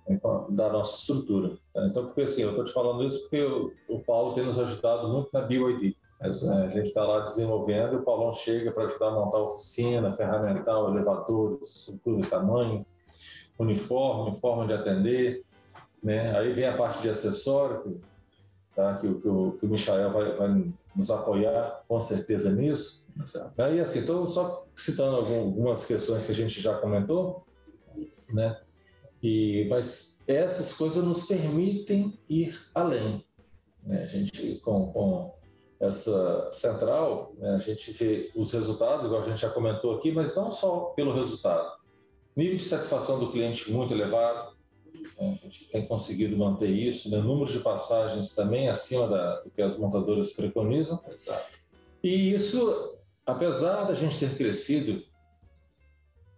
então, 0.09 0.47
da 0.49 0.69
nossa 0.69 0.97
estrutura. 0.97 1.55
Tá? 1.71 1.85
Então, 1.85 2.05
porque 2.05 2.21
assim, 2.21 2.41
eu 2.41 2.49
estou 2.49 2.65
te 2.65 2.73
falando 2.73 3.05
isso 3.05 3.21
porque 3.21 3.41
o, 3.41 3.71
o, 3.87 3.99
Paulo 3.99 4.33
tem 4.33 4.43
nos 4.43 4.57
ajudado 4.57 5.07
muito 5.07 5.29
na 5.31 5.41
BioID. 5.41 5.95
Né? 6.19 6.29
A 6.65 6.67
gente 6.67 6.87
está 6.87 7.03
lá 7.03 7.19
desenvolvendo 7.19 7.93
e 7.93 7.95
o 7.97 8.03
Paulão 8.03 8.33
chega 8.33 8.71
para 8.71 8.85
ajudar 8.85 9.09
a 9.09 9.11
montar 9.11 9.37
a 9.37 9.43
oficina, 9.43 10.11
ferramental, 10.11 10.89
elevadores, 10.89 11.73
estrutura, 11.73 12.27
tamanho, 12.27 12.83
uniforme, 13.57 14.35
forma 14.39 14.65
de 14.65 14.73
atender. 14.73 15.45
Né? 16.03 16.35
Aí 16.37 16.51
vem 16.53 16.65
a 16.65 16.75
parte 16.75 17.01
de 17.01 17.09
acessório, 17.09 18.01
tá? 18.79 18.95
que, 18.95 19.13
que, 19.15 19.27
o, 19.27 19.51
que 19.59 19.65
o 19.65 19.69
Michael 19.69 20.11
vai, 20.11 20.35
vai 20.37 20.73
nos 20.95 21.11
apoiar 21.11 21.83
com 21.87 21.99
certeza 21.99 22.51
nisso. 22.51 23.05
Exato. 23.21 23.61
Aí, 23.61 23.79
assim, 23.79 23.99
estou 23.99 24.25
só 24.25 24.65
citando 24.75 25.17
algumas 25.17 25.85
questões 25.85 26.25
que 26.25 26.31
a 26.31 26.35
gente 26.35 26.61
já 26.61 26.77
comentou, 26.77 27.45
né? 28.31 28.57
E, 29.21 29.67
mas 29.69 30.17
essas 30.25 30.73
coisas 30.73 31.03
nos 31.03 31.25
permitem 31.25 32.17
ir 32.29 32.57
além. 32.73 33.25
Né? 33.83 34.03
A 34.03 34.05
gente, 34.05 34.55
com, 34.63 34.91
com 34.93 35.33
essa 35.79 36.49
central, 36.51 37.33
né, 37.37 37.55
a 37.55 37.59
gente 37.59 37.91
vê 37.91 38.31
os 38.35 38.51
resultados, 38.51 39.05
igual 39.05 39.21
a 39.21 39.25
gente 39.25 39.41
já 39.41 39.49
comentou 39.49 39.95
aqui, 39.95 40.11
mas 40.11 40.35
não 40.35 40.49
só 40.49 40.93
pelo 40.95 41.13
resultado. 41.13 41.79
Nível 42.35 42.57
de 42.57 42.63
satisfação 42.63 43.19
do 43.19 43.31
cliente 43.31 43.71
muito 43.71 43.93
elevado? 43.93 44.58
A 45.19 45.23
gente 45.43 45.69
tem 45.69 45.85
conseguido 45.85 46.37
manter 46.37 46.69
isso, 46.69 47.09
né? 47.09 47.17
número 47.17 47.51
de 47.51 47.59
passagens 47.59 48.33
também 48.33 48.69
acima 48.69 49.07
da, 49.07 49.41
do 49.41 49.49
que 49.49 49.61
as 49.61 49.77
montadoras 49.77 50.33
preconizam. 50.33 50.99
Exato. 51.11 51.59
E 52.03 52.33
isso, 52.33 52.97
apesar 53.25 53.83
da 53.83 53.93
gente 53.93 54.17
ter 54.17 54.35
crescido, 54.37 55.03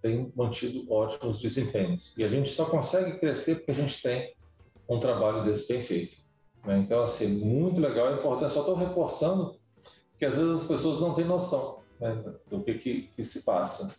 tem 0.01 0.31
mantido 0.35 0.91
ótimos 0.91 1.39
desempenhos. 1.39 2.13
E 2.17 2.23
a 2.23 2.27
gente 2.27 2.49
só 2.49 2.65
consegue 2.65 3.19
crescer 3.19 3.55
porque 3.55 3.71
a 3.71 3.75
gente 3.75 4.01
tem 4.01 4.33
um 4.89 4.99
trabalho 4.99 5.43
desse 5.45 5.67
bem 5.67 5.81
feito. 5.81 6.17
Né? 6.65 6.79
Então, 6.79 7.03
assim, 7.03 7.27
muito 7.27 7.79
legal, 7.79 8.09
é 8.09 8.15
importante. 8.15 8.53
Só 8.53 8.61
estou 8.61 8.75
reforçando 8.75 9.55
que 10.17 10.25
às 10.25 10.35
vezes 10.35 10.63
as 10.63 10.67
pessoas 10.67 10.99
não 10.99 11.13
têm 11.13 11.25
noção 11.25 11.79
né, 11.99 12.23
do 12.49 12.61
que, 12.63 12.73
que, 12.75 13.01
que 13.15 13.23
se 13.23 13.43
passa. 13.43 13.95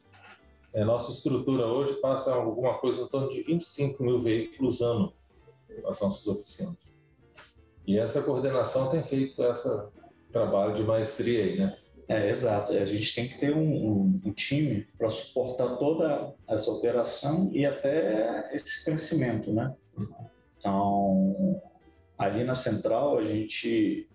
É, 0.74 0.84
nossa 0.84 1.12
estrutura 1.12 1.66
hoje 1.66 1.94
passa 1.94 2.32
alguma 2.32 2.78
coisa 2.78 3.02
em 3.02 3.08
torno 3.08 3.28
de 3.28 3.42
25 3.42 4.02
mil 4.02 4.18
veículos 4.20 4.80
ano 4.80 5.12
nas 5.82 6.00
nossas 6.00 6.26
oficinas. 6.26 6.96
E 7.86 7.98
essa 7.98 8.22
coordenação 8.22 8.88
tem 8.88 9.02
feito 9.02 9.42
esse 9.42 9.68
trabalho 10.30 10.74
de 10.74 10.82
maestria 10.82 11.44
aí, 11.44 11.58
né? 11.58 11.78
É, 12.08 12.28
exato. 12.28 12.72
A 12.72 12.84
gente 12.84 13.14
tem 13.14 13.28
que 13.28 13.38
ter 13.38 13.54
um, 13.54 13.60
um, 13.60 14.20
um 14.26 14.32
time 14.32 14.86
para 14.98 15.10
suportar 15.10 15.76
toda 15.76 16.34
essa 16.48 16.70
operação 16.70 17.50
e 17.52 17.64
até 17.64 18.50
esse 18.54 18.84
crescimento, 18.84 19.52
né? 19.52 19.74
Então, 20.56 21.60
ali 22.16 22.44
na 22.44 22.54
central, 22.54 23.18
a 23.18 23.24
gente 23.24 24.08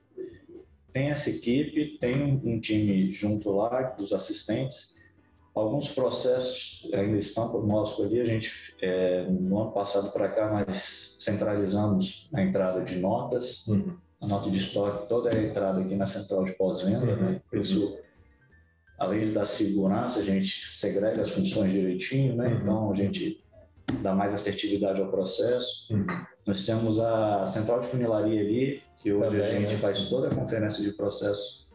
tem 0.94 1.10
essa 1.10 1.30
equipe, 1.30 1.98
tem 2.00 2.24
um 2.24 2.60
time 2.60 3.12
junto 3.12 3.52
lá 3.52 3.84
dos 3.92 4.14
assistentes. 4.14 4.97
Alguns 5.58 5.90
processos 5.90 6.90
ainda 6.94 7.18
estão 7.18 7.50
conosco 7.50 8.04
ali. 8.04 8.22
A 8.22 8.26
gente, 8.26 8.76
é, 8.82 9.26
no 9.30 9.60
ano 9.62 9.72
passado 9.72 10.12
para 10.12 10.30
cá, 10.30 10.50
nós 10.50 11.18
centralizamos 11.20 12.30
a 12.34 12.42
entrada 12.42 12.82
de 12.82 12.98
notas. 12.98 13.68
Uhum 13.68 13.98
a 14.20 14.28
nota 14.28 14.50
de 14.50 14.58
estoque, 14.58 15.08
toda 15.08 15.30
a 15.30 15.44
entrada 15.44 15.80
aqui 15.80 15.96
na 15.96 16.08
central 16.08 16.44
de 16.44 16.54
pós-venda, 16.54 17.06
né? 17.06 17.14
uhum. 17.14 17.32
né? 17.32 17.42
Isso, 17.54 17.98
além 18.98 19.32
da 19.32 19.46
segurança, 19.46 20.20
a 20.20 20.24
gente 20.24 20.76
segrega 20.76 21.22
as 21.22 21.30
funções 21.30 21.72
direitinho, 21.72 22.36
né? 22.36 22.48
Uhum. 22.48 22.58
Então, 22.62 22.92
a 22.92 22.96
gente 22.96 23.44
dá 24.02 24.14
mais 24.14 24.34
assertividade 24.34 25.00
ao 25.00 25.10
processo. 25.10 25.94
Uhum. 25.94 26.08
Nós 26.46 26.66
temos 26.66 27.00
a 27.00 27.46
central 27.46 27.80
de 27.82 27.88
funilaria 27.88 28.42
ali, 28.42 28.82
que 29.02 29.14
hoje 29.14 29.38
Também, 29.38 29.42
a 29.42 29.60
gente 29.60 29.74
né? 29.74 29.80
faz 29.80 30.10
toda 30.10 30.28
a 30.28 30.36
conferência 30.36 30.84
de 30.84 30.92
processo 30.92 31.67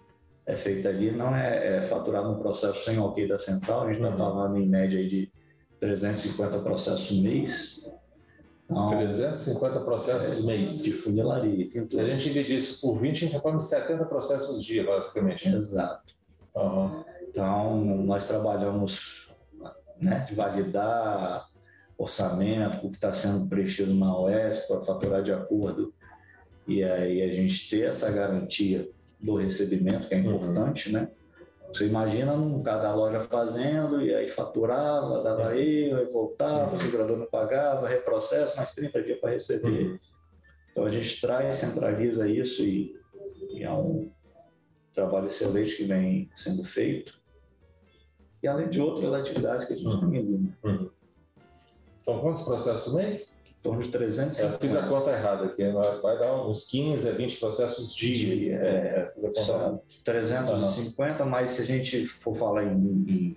é 0.46 0.56
feita 0.56 0.88
ali, 0.88 1.10
não 1.10 1.34
é, 1.34 1.78
é 1.78 1.82
faturado 1.82 2.30
um 2.30 2.38
processo 2.38 2.84
sem 2.84 2.98
ok 2.98 3.28
da 3.28 3.38
central, 3.38 3.82
a 3.82 3.92
gente 3.92 4.02
está 4.02 4.10
uhum. 4.10 4.16
falando 4.16 4.56
em 4.58 4.68
média 4.68 4.98
aí 4.98 5.08
de 5.08 5.32
350 5.78 6.58
processos 6.60 7.20
mês, 7.20 7.82
não, 8.68 8.88
350 8.88 9.80
processos 9.80 10.38
é, 10.38 10.42
mês. 10.42 10.82
De 10.82 10.92
funilaria. 10.92 11.68
Se 11.88 12.00
a 12.00 12.04
gente 12.04 12.24
dividir 12.24 12.56
isso 12.56 12.80
por 12.80 12.98
20, 12.98 13.16
a 13.16 13.20
gente 13.20 13.32
já 13.32 13.40
come 13.40 13.60
70 13.60 14.04
processos 14.06 14.64
dia, 14.64 14.84
basicamente. 14.84 15.48
Exato. 15.48 16.14
Uhum. 16.54 17.04
Então, 17.28 17.84
nós 17.84 18.26
trabalhamos 18.26 19.28
né, 20.00 20.24
de 20.28 20.34
validar 20.34 21.48
orçamento, 21.96 22.86
o 22.86 22.90
que 22.90 22.96
está 22.96 23.14
sendo 23.14 23.48
preenchido 23.48 23.94
na 23.94 24.16
OS 24.16 24.60
para 24.66 24.80
faturar 24.80 25.22
de 25.22 25.32
acordo. 25.32 25.94
E 26.66 26.82
aí 26.82 27.22
a 27.22 27.32
gente 27.32 27.68
ter 27.68 27.88
essa 27.88 28.10
garantia 28.10 28.88
do 29.22 29.36
recebimento, 29.36 30.08
que 30.08 30.14
é 30.14 30.18
importante, 30.18 30.88
uhum. 30.88 31.00
né? 31.00 31.08
Você 31.68 31.86
imagina 31.86 32.34
um, 32.34 32.62
cada 32.62 32.94
loja 32.94 33.20
fazendo, 33.22 34.02
e 34.02 34.14
aí 34.14 34.28
faturava, 34.28 35.22
dava 35.22 35.56
erro, 35.56 35.98
aí 35.98 36.04
voltava, 36.06 36.66
uhum. 36.66 36.72
o 36.74 36.76
segurador 36.76 37.16
não 37.16 37.26
pagava, 37.26 37.88
reprocesso, 37.88 38.56
mais 38.56 38.74
30 38.74 39.02
dias 39.02 39.18
para 39.18 39.30
receber. 39.30 39.86
Uhum. 39.86 39.98
Então 40.70 40.84
a 40.84 40.90
gente 40.90 41.18
traz, 41.20 41.56
centraliza 41.56 42.28
isso 42.28 42.62
e, 42.62 42.94
e, 43.54 43.62
é 43.62 43.72
um 43.72 44.10
trabalho 44.94 45.26
excelente 45.26 45.76
que 45.76 45.84
vem 45.84 46.30
sendo 46.34 46.62
feito. 46.62 47.20
E 48.42 48.48
além 48.48 48.68
de 48.68 48.80
outras 48.80 49.12
atividades 49.14 49.64
que 49.66 49.72
a 49.72 49.76
gente 49.76 49.86
uhum. 49.86 50.10
tem 50.10 50.18
ali. 50.18 50.52
Uhum. 50.64 50.90
São 52.00 52.20
quantos 52.20 52.42
processos 52.42 52.94
mês? 52.94 53.41
Torno 53.62 53.80
de 53.82 53.88
350. 53.88 54.54
Eu 54.54 54.58
fiz 54.58 54.76
a 54.76 54.88
conta 54.88 55.10
errada 55.10 55.44
aqui, 55.46 55.62
vai 56.02 56.18
dar 56.18 56.46
uns 56.46 56.64
15 56.64 57.08
a 57.08 57.12
20 57.12 57.38
processos 57.38 57.94
dia. 57.94 58.56
É, 58.56 59.08
é, 59.24 59.34
são 59.42 59.80
350, 60.04 61.24
mas 61.24 61.52
se 61.52 61.62
a 61.62 61.64
gente 61.64 62.06
for 62.06 62.34
falar 62.34 62.64
em, 62.64 63.04
em 63.08 63.36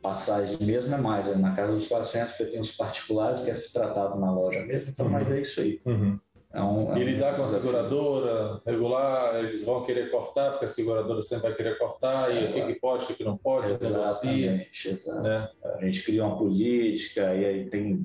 passagem 0.00 0.56
mesmo, 0.60 0.94
é 0.94 0.98
mais. 0.98 1.28
É 1.28 1.36
na 1.36 1.54
casa 1.54 1.72
dos 1.72 1.86
pacientes, 1.86 2.36
porque 2.36 2.52
tem 2.52 2.60
os 2.60 2.74
particulares 2.74 3.44
que 3.44 3.50
é 3.50 3.54
tratado 3.54 4.18
na 4.18 4.32
loja 4.32 4.64
mesmo, 4.64 4.90
então, 4.90 5.06
uhum. 5.06 5.12
mas 5.12 5.30
é 5.30 5.40
isso 5.40 5.60
aí. 5.60 5.80
Uhum. 5.84 6.18
É 6.50 6.62
um, 6.62 6.96
é 6.96 7.00
e 7.00 7.04
lidar 7.04 7.36
com 7.36 7.42
a 7.42 7.48
seguradora, 7.48 8.62
regular, 8.64 9.36
eles 9.36 9.62
vão 9.64 9.84
querer 9.84 10.10
cortar, 10.10 10.52
porque 10.52 10.64
a 10.64 10.68
seguradora 10.68 11.20
sempre 11.20 11.48
vai 11.48 11.54
querer 11.54 11.78
cortar, 11.78 12.34
e 12.34 12.38
é, 12.38 12.48
o 12.48 12.52
que, 12.54 12.72
que 12.72 12.80
pode, 12.80 13.04
o 13.04 13.14
que 13.14 13.22
não 13.22 13.36
pode, 13.36 13.76
Exatamente, 13.78 14.88
exato. 14.88 15.20
Né? 15.20 15.46
A 15.62 15.84
gente 15.84 16.02
cria 16.02 16.24
uma 16.24 16.38
política, 16.38 17.34
e 17.34 17.44
aí 17.44 17.68
tem 17.68 18.02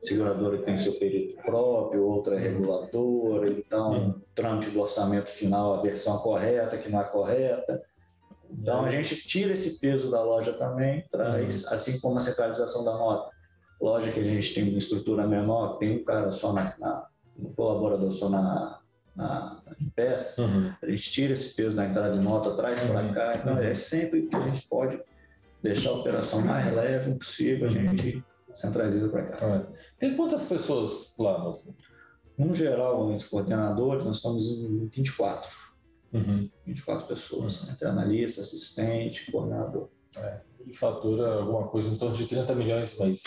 seguradora 0.00 0.58
que 0.58 0.64
tem 0.64 0.78
seu 0.78 0.92
perito 0.92 1.34
próprio, 1.42 2.04
outra 2.04 2.36
é 2.36 2.38
uhum. 2.38 2.44
reguladora, 2.44 3.48
então, 3.50 3.92
uhum. 3.92 4.20
trâmite 4.32 4.70
do 4.70 4.80
orçamento 4.80 5.30
final, 5.30 5.74
a 5.74 5.82
versão 5.82 6.18
correta, 6.18 6.78
que 6.78 6.88
não 6.88 7.00
é 7.00 7.04
correta. 7.04 7.82
Então, 8.48 8.84
a 8.84 8.90
gente 8.92 9.16
tira 9.26 9.54
esse 9.54 9.80
peso 9.80 10.08
da 10.08 10.22
loja 10.22 10.52
também, 10.52 11.04
traz, 11.10 11.64
uhum. 11.64 11.74
assim 11.74 11.98
como 11.98 12.18
a 12.18 12.20
centralização 12.20 12.84
da 12.84 12.92
nota. 12.92 13.32
Loja 13.80 14.12
que 14.12 14.20
a 14.20 14.24
gente 14.24 14.54
tem 14.54 14.68
uma 14.68 14.78
estrutura 14.78 15.26
menor, 15.26 15.78
tem 15.78 15.98
um 15.98 16.04
cara 16.04 16.30
só 16.30 16.52
na, 16.52 16.72
na 16.78 17.11
colaborador 17.56 18.10
só 18.10 18.28
na, 18.28 18.80
na, 19.14 19.62
em 19.80 19.92
uhum. 20.42 20.72
a 20.82 20.90
gente 20.90 21.10
tira 21.10 21.32
esse 21.32 21.54
peso 21.54 21.76
da 21.76 21.86
entrada 21.86 22.16
de 22.16 22.24
nota, 22.24 22.56
traz 22.56 22.80
para 22.80 23.02
uhum. 23.02 23.12
cá. 23.12 23.36
Então, 23.36 23.58
é 23.58 23.74
sempre 23.74 24.22
que 24.22 24.36
a 24.36 24.40
gente 24.48 24.66
pode 24.68 25.00
deixar 25.62 25.90
a 25.90 25.94
operação 25.94 26.40
mais 26.42 26.72
leve 26.74 27.14
possível, 27.14 27.68
a 27.68 27.70
gente 27.70 28.24
centraliza 28.54 29.08
para 29.08 29.26
cá. 29.26 29.46
É. 29.46 29.66
Tem 29.98 30.16
quantas 30.16 30.48
pessoas 30.48 31.14
lá, 31.18 31.38
Mozinho? 31.38 31.76
No 32.36 32.54
geral, 32.54 33.10
entre 33.12 33.28
coordenadores, 33.28 34.04
nós 34.04 34.16
estamos 34.16 34.46
em 34.48 34.86
24. 34.88 35.50
Uhum. 36.12 36.50
24 36.66 37.06
pessoas, 37.06 37.62
uhum. 37.62 37.72
entre 37.72 37.86
analista, 37.86 38.40
assistente, 38.40 39.30
coordenador. 39.30 39.88
É 40.18 40.52
e 40.66 40.72
fatura 40.72 41.34
alguma 41.34 41.66
coisa 41.68 41.88
em 41.88 41.96
torno 41.96 42.14
de 42.14 42.26
30 42.26 42.54
milhões 42.54 42.98
mês. 42.98 43.22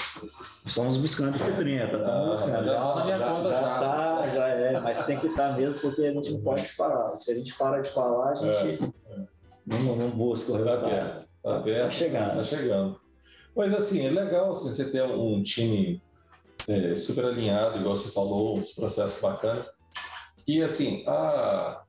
Estamos 0.66 0.98
buscando 0.98 1.36
esse 1.36 1.52
30, 1.52 2.00
tá? 2.00 2.32
Ah, 2.32 2.36
já, 2.36 2.64
já, 2.64 2.96
na 2.96 3.06
minha 3.06 3.18
já, 3.18 3.30
conta 3.30 3.50
já. 3.50 3.62
Já 3.62 3.80
tá, 3.80 4.30
já 4.30 4.48
é, 4.48 4.80
mas 4.80 5.06
tem 5.06 5.20
que 5.20 5.28
estar 5.28 5.58
mesmo 5.58 5.80
porque 5.80 6.02
a 6.06 6.14
gente 6.14 6.32
não 6.32 6.42
pode 6.42 6.68
falar. 6.70 7.16
Se 7.16 7.32
a 7.32 7.36
gente 7.36 7.54
para 7.58 7.82
de 7.82 7.90
falar, 7.90 8.32
a 8.32 8.36
gente 8.36 8.84
é, 8.84 9.14
é. 9.14 9.26
Não, 9.66 9.96
não 9.96 10.10
busca 10.10 10.54
o 10.54 10.56
resultado. 10.56 10.82
Tá 10.82 10.90
perto, 10.90 11.28
tá, 11.44 11.60
perto, 11.62 11.84
tá 11.86 11.92
chegando. 11.92 12.36
Tá 12.36 12.44
chegando. 12.44 13.02
Mas 13.56 13.74
assim, 13.74 14.06
é 14.06 14.10
legal 14.10 14.52
assim, 14.52 14.72
você 14.72 14.90
ter 14.90 15.04
um 15.04 15.42
time 15.42 16.02
é, 16.68 16.96
super 16.96 17.26
alinhado, 17.26 17.80
igual 17.80 17.96
você 17.96 18.10
falou, 18.10 18.58
uns 18.58 18.74
processos 18.74 19.22
bacanas. 19.22 19.66
E 20.48 20.62
assim, 20.62 21.04
a, 21.08 21.82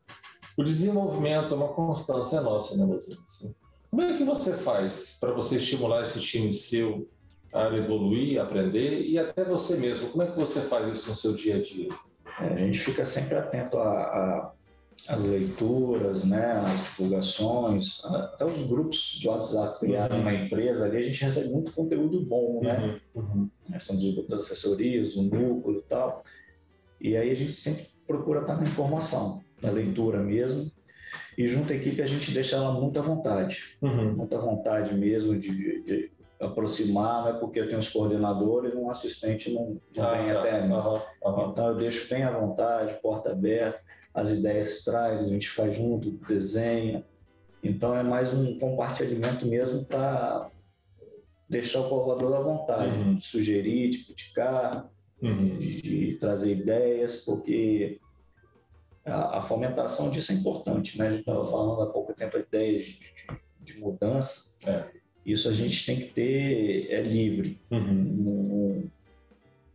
o 0.56 0.64
desenvolvimento 0.64 1.52
é 1.52 1.56
uma 1.56 1.68
constância 1.68 2.40
nossa, 2.40 2.76
né, 2.76 2.84
Luciano? 2.84 3.20
Assim, 3.22 3.54
como 3.96 4.10
é 4.10 4.12
que 4.12 4.24
você 4.24 4.52
faz 4.52 5.16
para 5.18 5.32
você 5.32 5.56
estimular 5.56 6.04
esse 6.04 6.20
time 6.20 6.52
seu 6.52 7.08
a 7.50 7.74
evoluir, 7.74 8.38
aprender 8.38 9.00
e 9.00 9.18
até 9.18 9.42
você 9.42 9.74
mesmo? 9.78 10.10
Como 10.10 10.22
é 10.22 10.26
que 10.26 10.38
você 10.38 10.60
faz 10.60 10.94
isso 10.94 11.08
no 11.08 11.16
seu 11.16 11.32
dia 11.32 11.56
a 11.56 11.62
dia? 11.62 11.88
É, 12.38 12.52
a 12.52 12.56
gente 12.58 12.78
fica 12.78 13.06
sempre 13.06 13.36
atento 13.36 13.78
às 15.08 15.24
leituras, 15.24 16.24
né, 16.24 16.60
às 16.60 16.84
divulgações, 16.90 18.04
até 18.04 18.44
os 18.44 18.66
grupos 18.66 19.16
de 19.18 19.28
WhatsApp 19.30 19.80
criados 19.80 20.18
uhum. 20.18 20.24
na 20.24 20.34
empresa, 20.34 20.84
ali 20.84 20.98
a 20.98 21.02
gente 21.02 21.24
recebe 21.24 21.48
muito 21.48 21.72
conteúdo 21.72 22.20
bom, 22.20 22.60
né? 22.62 23.00
Uhum. 23.14 23.48
Uhum. 23.70 23.80
São 23.80 23.96
das 24.28 24.44
assessorias, 24.44 25.16
o 25.16 25.22
núcleo 25.22 25.78
e 25.78 25.82
tal. 25.88 26.22
E 27.00 27.16
aí 27.16 27.30
a 27.30 27.34
gente 27.34 27.52
sempre 27.52 27.86
procura 28.06 28.42
estar 28.42 28.56
na 28.56 28.64
informação, 28.64 29.42
na 29.62 29.70
leitura 29.70 30.22
mesmo, 30.22 30.70
e 31.36 31.46
junto 31.46 31.72
à 31.72 31.76
equipe 31.76 32.02
a 32.02 32.06
gente 32.06 32.30
deixa 32.30 32.56
ela 32.56 32.72
muito 32.72 32.98
à 32.98 33.02
vontade, 33.02 33.76
uhum. 33.82 34.14
muita 34.14 34.38
vontade 34.38 34.94
mesmo 34.94 35.38
de, 35.38 35.82
de, 35.82 36.10
aproximar, 36.40 37.22
não 37.22 37.28
é 37.28 37.32
porque 37.38 37.60
eu 37.60 37.66
tenho 37.66 37.78
os 37.78 37.88
coordenadores, 37.88 38.74
um 38.74 38.90
assistente 38.90 39.50
não, 39.50 39.78
não 39.96 40.04
ah, 40.04 40.12
vem 40.12 40.32
tá. 40.32 40.40
até 40.40 40.66
mim. 40.66 40.72
Uhum. 40.72 41.00
Uhum. 41.24 41.50
Então 41.50 41.68
eu 41.68 41.76
deixo 41.76 42.08
bem 42.10 42.22
à 42.22 42.30
vontade, 42.30 43.00
porta 43.00 43.32
aberta, 43.32 43.80
as 44.12 44.30
ideias 44.30 44.82
traz, 44.82 45.20
a 45.20 45.28
gente 45.28 45.48
faz 45.48 45.76
junto, 45.76 46.10
desenha. 46.26 47.04
Então 47.62 47.96
é 47.96 48.02
mais 48.02 48.32
um 48.32 48.58
compartilhamento 48.58 49.46
mesmo 49.46 49.84
para 49.84 50.50
deixar 51.48 51.80
o 51.80 51.88
colaborador 51.88 52.36
à 52.36 52.40
vontade, 52.40 52.98
uhum. 52.98 53.14
de 53.14 53.24
sugerir, 53.24 53.90
de 53.90 54.04
criticar, 54.04 54.90
uhum. 55.22 55.58
de, 55.58 55.82
de 55.82 56.16
trazer 56.18 56.52
ideias, 56.52 57.24
porque 57.24 58.00
a, 59.06 59.38
a, 59.38 59.42
fomentação 59.42 60.10
disso 60.10 60.32
é 60.32 60.34
importante, 60.34 60.98
né? 60.98 61.06
A 61.06 61.10
gente 61.10 61.20
estava 61.20 61.46
falando 61.46 61.80
há 61.82 61.86
pouco 61.86 62.12
tempo 62.12 62.36
a 62.36 62.40
ideia 62.40 62.78
de, 62.78 62.92
de, 62.92 63.26
de 63.62 63.80
mudança. 63.80 64.56
É. 64.68 64.84
Isso 65.24 65.48
a 65.48 65.52
gente 65.52 65.84
tem 65.84 65.96
que 65.96 66.12
ter 66.12 66.88
é 66.90 67.02
livre, 67.02 67.60
uhum. 67.70 67.80
não, 67.80 68.90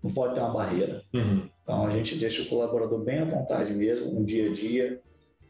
não, 0.03 0.13
pode 0.13 0.33
ter 0.33 0.39
uma 0.39 0.53
barreira. 0.53 1.03
Uhum. 1.13 1.49
Então 1.61 1.85
a 1.85 1.91
gente 1.91 2.15
deixa 2.15 2.43
o 2.43 2.45
colaborador 2.45 2.99
bem 2.99 3.19
à 3.19 3.25
vontade 3.25 3.73
mesmo, 3.73 4.11
no 4.13 4.23
dia 4.23 4.49
a 4.49 4.53
dia, 4.53 5.01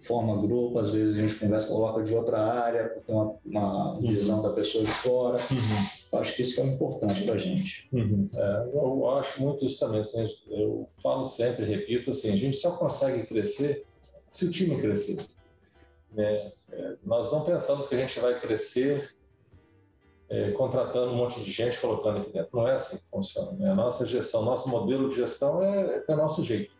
forma 0.01 0.41
grupo, 0.41 0.79
às 0.79 0.91
vezes 0.91 1.15
a 1.15 1.21
gente 1.21 1.35
conversa, 1.35 1.67
coloca 1.67 2.03
de 2.03 2.13
outra 2.13 2.39
área, 2.39 2.89
tem 3.05 3.15
uma, 3.15 3.35
uma 3.45 3.93
uhum. 3.93 4.01
visão 4.01 4.41
da 4.41 4.49
pessoa 4.51 4.83
de 4.83 4.91
fora. 4.91 5.37
Uhum. 5.37 6.00
Acho 6.13 6.35
que 6.35 6.41
isso 6.41 6.59
é 6.59 6.65
importante 6.65 7.23
para 7.23 7.35
a 7.35 7.37
gente. 7.37 7.87
Uhum. 7.93 8.27
É, 8.35 8.69
eu 8.73 9.09
acho 9.11 9.41
muito 9.41 9.63
isso 9.65 9.79
também. 9.79 10.01
Assim, 10.01 10.27
eu 10.49 10.89
falo 11.01 11.23
sempre, 11.23 11.65
repito, 11.65 12.11
assim, 12.11 12.31
a 12.31 12.35
gente 12.35 12.57
só 12.57 12.71
consegue 12.71 13.25
crescer 13.25 13.85
se 14.29 14.45
o 14.45 14.51
time 14.51 14.79
crescer. 14.79 15.25
Né? 16.11 16.51
É, 16.71 16.95
nós 17.03 17.31
não 17.31 17.43
pensamos 17.43 17.87
que 17.87 17.95
a 17.95 17.97
gente 17.97 18.19
vai 18.19 18.39
crescer 18.41 19.15
é, 20.29 20.51
contratando 20.51 21.11
um 21.11 21.15
monte 21.15 21.41
de 21.41 21.49
gente, 21.49 21.79
colocando 21.79 22.19
aqui 22.19 22.31
dentro. 22.33 22.49
Não 22.53 22.67
é 22.67 22.73
assim 22.73 22.97
que 22.97 23.09
funciona. 23.09 23.53
Né? 23.53 23.71
A 23.71 23.75
nossa 23.75 24.05
gestão, 24.05 24.43
nosso 24.43 24.67
modelo 24.67 25.07
de 25.07 25.15
gestão 25.15 25.63
é, 25.63 26.03
é 26.05 26.15
nosso 26.15 26.43
jeito. 26.43 26.73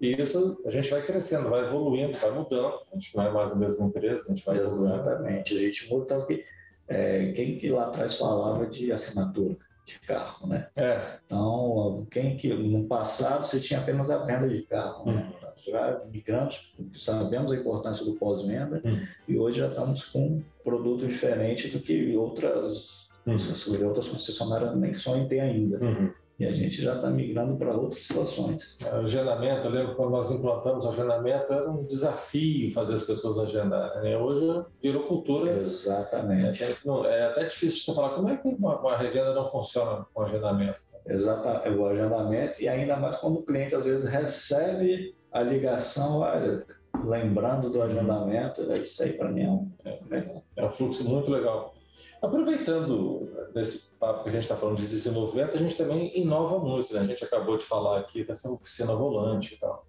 E 0.00 0.20
isso 0.20 0.60
a 0.64 0.70
gente 0.70 0.88
vai 0.88 1.02
crescendo, 1.04 1.50
vai 1.50 1.66
evoluindo, 1.66 2.16
vai 2.16 2.30
mudando. 2.30 2.80
A 2.90 2.94
gente 2.94 3.16
não 3.16 3.24
é 3.24 3.30
mais 3.30 3.52
a 3.52 3.56
mesma 3.56 3.86
empresa, 3.86 4.24
a 4.24 4.34
gente 4.34 4.44
vai 4.44 4.58
Exatamente. 4.58 5.52
Evoluindo. 5.52 5.54
A 5.54 5.58
gente 5.58 5.90
muda 5.90 6.06
tanto 6.06 6.26
que 6.26 6.44
é, 6.90 7.30
quem 7.32 7.56
que 7.56 7.70
lá 7.70 7.84
atrás 7.84 8.16
falava 8.16 8.66
de 8.66 8.90
assinatura 8.90 9.56
de 9.86 10.00
carro, 10.00 10.46
né? 10.48 10.66
É. 10.76 11.18
Então, 11.24 12.06
quem 12.10 12.36
que 12.36 12.52
no 12.52 12.84
passado 12.84 13.46
você 13.46 13.60
tinha 13.60 13.78
apenas 13.78 14.10
a 14.10 14.18
venda 14.18 14.48
de 14.48 14.62
carro, 14.62 15.06
né? 15.06 15.32
Uhum. 15.32 15.50
Já 15.72 16.02
migramos, 16.10 16.72
sabemos 16.96 17.52
a 17.52 17.56
importância 17.56 18.04
do 18.04 18.14
pós-venda 18.14 18.80
uhum. 18.84 19.06
e 19.28 19.38
hoje 19.38 19.60
já 19.60 19.68
estamos 19.68 20.04
com 20.06 20.26
um 20.26 20.44
produto 20.64 21.06
diferente 21.06 21.68
do 21.68 21.78
que 21.78 22.16
outras, 22.16 23.08
uhum. 23.24 23.86
outras 23.86 24.08
concessionárias 24.08 24.76
nem 24.76 24.92
sonham 24.92 25.28
ter 25.28 25.40
ainda. 25.40 25.78
Uhum. 25.78 26.10
E 26.40 26.46
a 26.46 26.54
gente 26.54 26.80
já 26.80 26.94
está 26.94 27.10
migrando 27.10 27.54
para 27.58 27.76
outras 27.76 28.02
situações. 28.02 28.78
O 28.90 28.96
agendamento, 28.96 29.66
eu 29.66 29.70
lembro 29.70 29.94
quando 29.94 30.12
nós 30.12 30.30
implantamos 30.30 30.86
o 30.86 30.88
agendamento, 30.88 31.52
era 31.52 31.70
um 31.70 31.84
desafio 31.84 32.72
fazer 32.72 32.94
as 32.94 33.04
pessoas 33.04 33.38
agendarem. 33.38 34.02
Né? 34.02 34.16
Hoje 34.16 34.64
virou 34.82 35.02
cultura. 35.02 35.52
Exatamente. 35.52 36.64
Não, 36.82 37.04
é 37.04 37.26
até 37.26 37.44
difícil 37.44 37.84
você 37.84 37.94
falar 37.94 38.14
como 38.14 38.30
é 38.30 38.38
que 38.38 38.48
uma, 38.48 38.80
uma 38.80 38.96
revenda 38.96 39.34
não 39.34 39.50
funciona 39.50 40.06
com 40.14 40.22
agendamento. 40.22 40.80
Exatamente, 41.06 41.68
é 41.68 41.70
o 41.72 41.86
agendamento, 41.86 42.62
e 42.62 42.68
ainda 42.68 42.96
mais 42.96 43.16
quando 43.16 43.40
o 43.40 43.42
cliente 43.42 43.74
às 43.74 43.84
vezes 43.84 44.06
recebe 44.06 45.14
a 45.32 45.42
ligação, 45.42 46.20
olha, 46.20 46.64
lembrando 47.04 47.68
do 47.68 47.82
agendamento, 47.82 48.62
isso 48.74 49.02
aí 49.02 49.12
para 49.12 49.28
mim 49.30 49.42
é 49.42 49.48
um, 49.48 49.70
é, 49.84 50.42
é 50.56 50.64
um 50.64 50.70
fluxo 50.70 51.04
muito 51.04 51.30
legal. 51.30 51.74
Aproveitando 52.22 53.30
desse 53.54 53.96
papo 53.96 54.22
que 54.22 54.28
a 54.28 54.32
gente 54.32 54.42
está 54.42 54.56
falando 54.56 54.78
de 54.78 54.86
desenvolvimento, 54.86 55.54
a 55.54 55.58
gente 55.58 55.76
também 55.76 56.18
inova 56.18 56.58
muito. 56.58 56.92
Né? 56.92 57.00
A 57.00 57.06
gente 57.06 57.24
acabou 57.24 57.56
de 57.56 57.64
falar 57.64 58.00
aqui 58.00 58.24
dessa 58.24 58.50
oficina 58.50 58.94
volante 58.94 59.54
e 59.54 59.58
tal, 59.58 59.86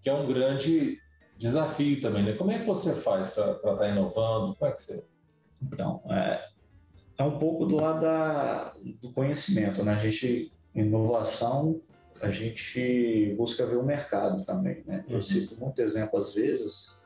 que 0.00 0.08
é 0.08 0.14
um 0.14 0.26
grande 0.26 1.00
desafio 1.36 2.00
também. 2.00 2.24
Né? 2.24 2.32
Como 2.34 2.52
é 2.52 2.60
que 2.60 2.64
você 2.66 2.94
faz 2.94 3.30
para 3.30 3.52
estar 3.52 3.76
tá 3.76 3.88
inovando? 3.88 4.54
Como 4.54 4.70
é 4.70 4.74
que 4.74 4.82
você... 4.82 5.04
Então, 5.60 6.00
é, 6.08 6.48
é 7.18 7.24
um 7.24 7.38
pouco 7.38 7.66
do 7.66 7.74
lado 7.74 8.02
da, 8.02 8.72
do 9.00 9.12
conhecimento. 9.12 9.82
Né? 9.82 9.94
A 9.94 9.98
gente, 9.98 10.52
inovação, 10.72 11.80
a 12.20 12.30
gente 12.30 13.34
busca 13.36 13.66
ver 13.66 13.76
o 13.76 13.82
mercado 13.82 14.44
também. 14.44 14.84
Né? 14.86 15.04
Eu 15.08 15.16
uhum. 15.16 15.20
cito 15.20 15.58
muito 15.58 15.80
exemplo, 15.82 16.20
às 16.20 16.32
vezes, 16.32 17.02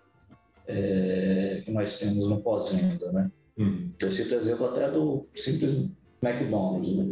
é, 0.66 1.62
que 1.64 1.70
nós 1.70 1.98
temos 1.98 2.28
no 2.28 2.42
pós-venda. 2.42 3.10
Né? 3.12 3.30
Uhum. 3.56 3.90
Eu 4.00 4.10
cito 4.10 4.34
o 4.34 4.38
exemplo 4.38 4.66
até 4.66 4.90
do 4.90 5.26
simples 5.34 5.90
McDonald's, 6.22 6.96
né? 6.96 7.06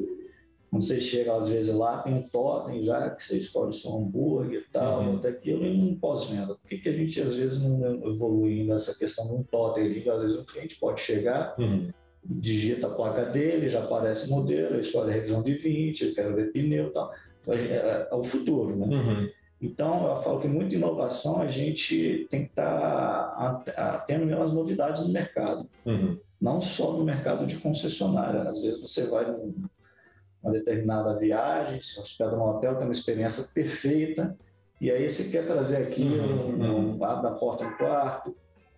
Quando 0.70 0.84
você 0.84 1.00
chega 1.00 1.36
às 1.36 1.48
vezes 1.48 1.74
lá, 1.74 1.98
tem 1.98 2.14
um 2.14 2.22
totem 2.22 2.84
já, 2.84 3.10
que 3.10 3.24
você 3.24 3.38
escolhe 3.38 3.72
seu 3.72 3.92
hambúrguer 3.96 4.60
e 4.60 4.72
tal, 4.72 5.02
uhum. 5.02 5.16
até 5.16 5.30
aquilo, 5.30 5.66
e 5.66 5.68
um 5.68 5.96
pós-venda. 5.96 6.54
Por 6.54 6.68
que, 6.68 6.78
que 6.78 6.88
a 6.88 6.92
gente 6.92 7.20
às 7.20 7.34
vezes 7.34 7.60
não 7.60 8.08
evolui 8.08 8.62
nessa 8.62 8.96
questão 8.96 9.26
de 9.26 9.34
um 9.34 9.42
totem 9.42 9.84
ali? 9.84 10.08
Às 10.08 10.22
vezes 10.22 10.38
o 10.38 10.44
cliente 10.44 10.76
pode 10.78 11.00
chegar, 11.00 11.56
uhum. 11.58 11.88
digita 12.24 12.86
a 12.86 12.90
placa 12.90 13.24
dele, 13.24 13.68
já 13.68 13.82
aparece 13.82 14.28
o 14.28 14.36
modelo, 14.36 14.80
escolhe 14.80 15.10
a 15.10 15.14
revisão 15.14 15.42
de 15.42 15.54
20, 15.54 16.04
eu 16.04 16.14
quero 16.14 16.36
ver 16.36 16.52
pneu 16.52 16.86
e 16.86 16.90
tal. 16.90 17.12
Então, 17.42 17.54
é, 17.54 17.58
é, 17.58 18.08
é, 18.08 18.14
o 18.14 18.22
futuro, 18.22 18.76
né? 18.76 18.86
Uhum. 18.86 19.28
Então, 19.60 20.08
eu 20.08 20.16
falo 20.22 20.40
que 20.40 20.46
muita 20.46 20.76
inovação 20.76 21.42
a 21.42 21.48
gente 21.48 22.28
tem 22.30 22.44
que 22.44 22.50
estar 22.50 23.64
tá 23.64 23.94
atendo 23.94 24.24
mesmo 24.24 24.44
às 24.44 24.52
novidades 24.52 25.02
do 25.02 25.12
mercado. 25.12 25.68
Uhum 25.84 26.16
não 26.40 26.60
só 26.60 26.92
no 26.92 27.04
mercado 27.04 27.46
de 27.46 27.56
concessionária. 27.56 28.42
Às 28.42 28.62
vezes 28.62 28.80
você 28.80 29.06
vai 29.06 29.26
numa 29.26 30.52
determinada 30.52 31.16
viagem, 31.16 31.80
se 31.80 32.00
hospeda 32.00 32.36
num 32.36 32.48
hotel, 32.48 32.76
tem 32.76 32.86
uma 32.86 32.92
experiência 32.92 33.44
perfeita, 33.54 34.36
e 34.80 34.90
aí 34.90 35.08
você 35.08 35.30
quer 35.30 35.46
trazer 35.46 35.76
aqui, 35.78 36.02
uhum, 36.02 36.56
um, 36.58 36.96
um, 36.96 37.04
abre 37.04 37.28
a 37.28 37.32
porta 37.32 37.64
do 37.64 37.76
quarto, 37.76 38.34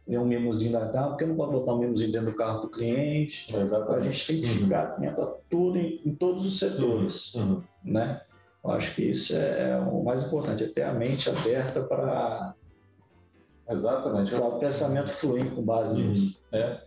um 0.08 0.24
mimozinho 0.24 0.72
da 0.72 0.88
cama, 0.88 1.10
porque 1.10 1.24
não 1.24 1.36
pode 1.36 1.52
botar 1.52 1.74
um 1.74 1.78
mimozinho 1.78 2.10
dentro 2.10 2.32
do 2.32 2.36
carro 2.36 2.62
do 2.62 2.68
cliente. 2.68 3.46
Exatamente. 3.54 4.08
A 4.08 4.10
gente 4.10 4.26
tem 4.26 4.40
que 4.40 4.48
ficar 4.48 4.82
atento 4.82 5.22
a 5.22 5.26
tudo 5.48 5.78
em, 5.78 6.00
em 6.04 6.14
todos 6.14 6.44
os 6.44 6.58
setores, 6.58 7.34
uhum, 7.34 7.42
uhum. 7.52 7.62
né? 7.84 8.20
Eu 8.64 8.70
acho 8.72 8.94
que 8.94 9.02
isso 9.02 9.34
é, 9.36 9.78
o 9.78 10.02
mais 10.02 10.24
importante, 10.24 10.64
é 10.64 10.68
ter 10.68 10.82
a 10.82 10.92
mente 10.92 11.30
aberta 11.30 11.82
para 11.82 12.54
Exatamente. 13.68 14.30
Para 14.30 14.44
o 14.44 14.58
pensamento 14.58 15.08
fluir 15.08 15.50
com 15.54 15.62
base 15.62 16.00
uhum. 16.00 16.08
nisso. 16.08 16.38
É. 16.52 16.80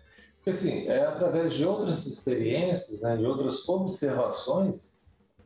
Porque, 0.45 0.51
assim, 0.51 0.87
é 0.87 1.03
através 1.03 1.55
de 1.55 1.65
outras 1.65 2.05
experiências, 2.05 3.01
né, 3.01 3.17
de 3.17 3.25
outras 3.25 3.67
observações, 3.67 5.01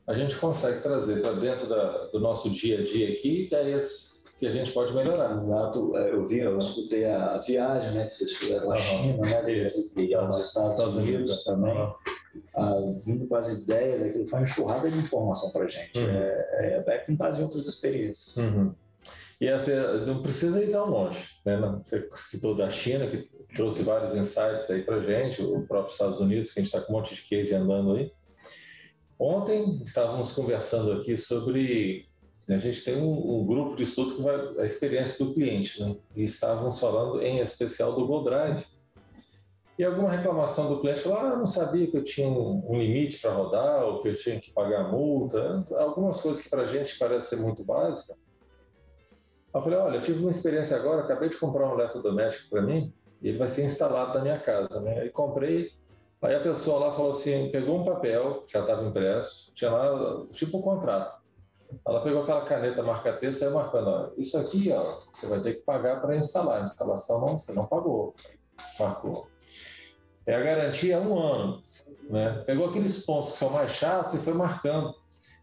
a 0.05 0.13
gente 0.13 0.35
consegue 0.35 0.81
trazer 0.81 1.21
para 1.21 1.31
dentro 1.31 1.69
da, 1.69 2.07
do 2.07 2.19
nosso 2.19 2.49
dia 2.49 2.81
a 2.81 2.83
dia 2.83 3.13
aqui 3.13 3.45
ideias 3.45 4.25
que 4.38 4.45
a 4.45 4.51
gente 4.51 4.73
pode 4.73 4.93
melhorar. 4.93 5.38
Exato. 5.38 5.95
É, 5.95 6.12
eu 6.12 6.25
vi, 6.25 6.39
eu 6.39 6.57
escutei 6.57 7.05
a 7.05 7.38
viagem 7.38 7.91
né, 7.93 8.07
que 8.07 8.15
vocês 8.15 8.33
fizeram 8.33 8.71
à 8.73 8.75
China, 8.75 9.21
né, 9.21 9.67
e 9.95 10.13
aos 10.13 10.38
Estados, 10.38 10.97
Unidos, 10.97 11.45
também. 11.45 11.77
Ah, 12.55 12.75
vindo 13.05 13.25
com 13.25 13.35
as 13.35 13.63
ideias, 13.63 14.01
aquilo 14.01 14.27
foi 14.27 14.39
uma 14.39 14.45
enxurrada 14.45 14.91
de 14.91 14.97
informação 14.97 15.49
para 15.51 15.63
a 15.63 15.67
gente. 15.67 15.97
Uhum. 15.97 16.09
É, 16.09 16.83
é, 16.88 16.93
é 16.93 16.97
com 16.97 17.15
base 17.15 17.39
em 17.39 17.43
outras 17.43 17.67
experiências. 17.67 18.35
Uhum. 18.35 18.75
E 19.39 19.47
essa, 19.47 20.06
não 20.06 20.21
precisa 20.21 20.62
ir 20.62 20.69
tão 20.69 20.89
longe. 20.89 21.25
Né? 21.45 21.58
Você 21.82 22.10
citou 22.15 22.56
da 22.56 22.69
China, 22.69 23.08
que 23.08 23.30
trouxe 23.56 23.84
vários 23.84 24.13
insights 24.13 24.69
aí 24.69 24.84
para 24.84 24.99
gente, 24.99 25.41
o 25.41 25.65
próprio 25.65 25.93
Estados 25.93 26.19
Unidos, 26.19 26.52
que 26.52 26.60
a 26.60 26.63
gente 26.63 26.73
está 26.73 26.86
com 26.86 26.93
um 26.93 26.97
monte 26.97 27.15
de 27.15 27.21
case 27.21 27.56
andando 27.56 27.95
aí. 27.95 28.12
Ontem 29.17 29.82
estávamos 29.84 30.32
conversando 30.34 30.93
aqui 30.93 31.17
sobre 31.17 32.10
a 32.49 32.58
gente 32.58 32.84
tem 32.84 32.97
um, 32.97 33.41
um, 33.41 33.45
grupo 33.45 33.75
de 33.75 33.84
estudo 33.84 34.15
que 34.15 34.21
vai 34.23 34.36
a 34.58 34.65
experiência 34.65 35.23
do 35.23 35.34
cliente, 35.34 35.80
né? 35.84 35.95
E 36.15 36.23
estávamos 36.23 36.80
falando 36.80 37.21
em 37.21 37.39
especial 37.39 37.93
do 37.93 38.08
GoDrive. 38.08 38.65
E 39.78 39.84
alguma 39.84 40.10
reclamação 40.10 40.67
do 40.67 40.80
cliente 40.82 41.02
falou: 41.02 41.19
ah, 41.19 41.36
não 41.36 41.45
sabia 41.45 41.86
que 41.86 41.95
eu 41.95 42.04
tinha 42.04 42.28
um, 42.28 42.63
um 42.67 42.80
limite 42.80 43.19
para 43.19 43.34
rodar, 43.34 43.84
ou 43.84 44.02
que 44.02 44.08
eu 44.08 44.15
tinha 44.15 44.39
que 44.39 44.52
pagar 44.52 44.91
multa. 44.91 45.63
Algumas 45.78 46.19
coisas 46.21 46.41
que 46.41 46.49
para 46.49 46.63
a 46.63 46.65
gente 46.65 46.97
parece 46.97 47.30
ser 47.30 47.36
muito 47.36 47.63
básica. 47.63 48.17
Eu 49.53 49.62
falei: 49.62 49.79
olha, 49.79 49.97
eu 49.97 50.01
tive 50.01 50.19
uma 50.21 50.31
experiência 50.31 50.77
agora, 50.77 51.01
acabei 51.01 51.29
de 51.29 51.38
comprar 51.38 51.67
um 51.67 51.73
eletrodoméstico 51.73 52.49
para 52.49 52.62
mim, 52.62 52.93
e 53.21 53.29
ele 53.29 53.38
vai 53.38 53.47
ser 53.47 53.63
instalado 53.63 54.13
na 54.17 54.21
minha 54.21 54.39
casa, 54.39 54.79
né? 54.79 54.99
Aí 54.99 55.09
comprei, 55.09 55.71
aí 56.21 56.35
a 56.35 56.39
pessoa 56.39 56.79
lá 56.79 56.91
falou 56.91 57.12
assim, 57.12 57.49
pegou 57.51 57.79
um 57.79 57.85
papel, 57.85 58.43
já 58.47 58.62
estava 58.62 58.83
impresso, 58.85 59.53
tinha 59.53 59.71
lá 59.71 60.23
tipo 60.33 60.57
um 60.57 60.62
contrato. 60.62 61.19
Ela 61.88 62.01
pegou 62.01 62.23
aquela 62.23 62.45
caneta 62.45 62.81
marca-texto 62.81 63.38
e 63.38 63.39
saiu 63.41 63.53
marcando, 63.53 63.88
ó, 63.88 64.09
isso 64.17 64.38
aqui, 64.38 64.71
ó, 64.71 64.83
você 65.12 65.27
vai 65.27 65.39
ter 65.39 65.53
que 65.53 65.62
pagar 65.62 66.01
para 66.01 66.15
instalar. 66.15 66.59
A 66.59 66.63
instalação 66.63 67.21
não, 67.21 67.38
você 67.38 67.53
não 67.53 67.65
pagou, 67.65 68.15
marcou. 68.79 69.27
É 70.25 70.35
a 70.35 70.41
garantia 70.41 70.99
um 70.99 71.17
ano, 71.17 71.63
né? 72.09 72.43
Pegou 72.45 72.69
aqueles 72.69 73.05
pontos 73.05 73.33
que 73.33 73.38
são 73.38 73.49
mais 73.49 73.71
chatos 73.71 74.15
e 74.15 74.17
foi 74.17 74.33
marcando. 74.33 74.93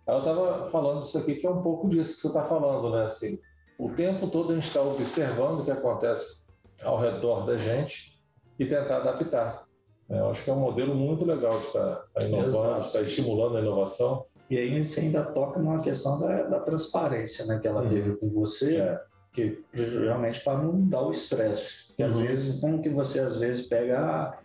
Ela 0.07 0.19
estava 0.19 0.65
falando 0.67 1.03
isso 1.03 1.19
aqui 1.19 1.35
que 1.35 1.47
é 1.47 1.51
um 1.51 1.63
pouco 1.63 1.89
disso 1.89 2.15
que 2.15 2.21
você 2.21 2.29
está 2.29 2.43
falando, 2.43 2.91
né? 2.91 3.05
Assim, 3.05 3.39
o 3.79 3.91
tempo 3.91 4.29
todo 4.29 4.53
a 4.53 4.55
gente 4.55 4.69
está 4.69 4.83
observando 4.83 5.61
o 5.61 5.65
que 5.65 5.71
acontece 5.71 6.47
ao 6.83 6.99
redor 6.99 7.47
da 7.47 7.57
gente 7.57 8.21
e 8.59 8.65
tentar 8.65 8.99
adaptar. 8.99 9.67
É, 10.09 10.21
eu 10.21 10.31
acho 10.31 10.43
que 10.43 10.51
é 10.51 10.53
um 10.53 10.61
modelo 10.61 10.95
muito 10.95 11.25
legal 11.25 11.59
de 11.59 11.67
estar 11.67 11.97
tá 12.15 12.25
inovando, 12.25 12.81
de 12.81 12.87
estar 12.87 13.03
estimulando 13.03 13.57
a 13.57 13.61
inovação. 13.61 14.25
E 14.49 14.57
aí 14.57 14.83
você 14.83 15.01
ainda 15.01 15.25
toca 15.25 15.59
numa 15.59 15.83
questão 15.83 16.21
da, 16.21 16.43
da 16.45 16.61
transparência 16.61 17.45
né, 17.47 17.59
que 17.59 17.67
ela 17.67 17.83
uhum. 17.83 17.89
teve 17.89 18.17
com 18.17 18.29
você, 18.31 18.77
é. 18.77 19.01
que 19.33 19.63
realmente 19.75 20.43
para 20.45 20.63
não 20.63 20.81
dar 20.89 21.03
o 21.03 21.11
estresse. 21.11 21.89
Porque 21.89 22.05
uhum. 22.05 22.09
às 22.09 22.17
vezes, 22.17 22.61
como 22.61 22.81
que 22.81 22.89
você 22.89 23.19
às 23.19 23.39
vezes 23.39 23.67
pega 23.67 24.39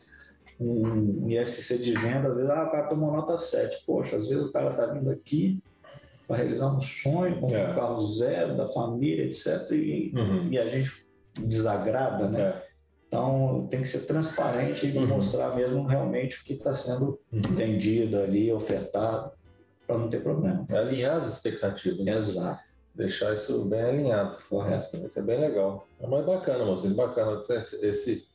um 0.59 1.29
ISC 1.29 1.77
de 1.77 1.93
venda, 1.93 2.29
às 2.29 2.35
vezes 2.35 2.49
ah, 2.49 2.65
o 2.65 2.71
cara 2.71 2.87
tomou 2.87 3.11
nota 3.11 3.37
7. 3.37 3.83
Poxa, 3.85 4.15
às 4.15 4.27
vezes 4.27 4.43
o 4.43 4.51
cara 4.51 4.71
está 4.71 4.87
vindo 4.87 5.09
aqui 5.09 5.61
para 6.31 6.37
realizar 6.37 6.73
um 6.73 6.79
sonho, 6.79 7.41
com 7.41 7.53
é. 7.53 7.69
um 7.69 7.75
carro 7.75 8.01
zero 8.01 8.55
da 8.55 8.69
família, 8.69 9.25
etc. 9.25 9.69
E, 9.71 10.13
uhum. 10.15 10.47
e 10.49 10.57
a 10.57 10.69
gente 10.69 11.05
desagrada, 11.37 12.29
né? 12.29 12.41
É. 12.41 12.71
Então 13.07 13.67
tem 13.69 13.81
que 13.81 13.89
ser 13.89 14.07
transparente 14.07 14.87
e 14.87 14.97
uhum. 14.97 15.07
mostrar 15.07 15.53
mesmo 15.53 15.85
realmente 15.85 16.39
o 16.39 16.45
que 16.45 16.53
está 16.53 16.73
sendo 16.73 17.19
uhum. 17.31 17.41
vendido 17.41 18.17
ali, 18.17 18.49
ofertado, 18.53 19.31
para 19.85 19.97
não 19.97 20.09
ter 20.09 20.23
problema. 20.23 20.65
É 20.71 20.77
alinhar 20.77 21.17
as 21.17 21.35
expectativas. 21.35 22.05
Né? 22.05 22.17
Exato. 22.17 22.61
Deixar 22.95 23.33
isso 23.33 23.65
bem 23.65 23.81
alinhado. 23.81 24.37
Correto. 24.49 25.05
Isso 25.05 25.19
é 25.19 25.21
bem 25.21 25.41
legal. 25.41 25.85
É 25.99 26.07
mais 26.07 26.25
bacana, 26.25 26.63
moço. 26.63 26.87
bacana 26.95 27.43
esse 27.81 28.25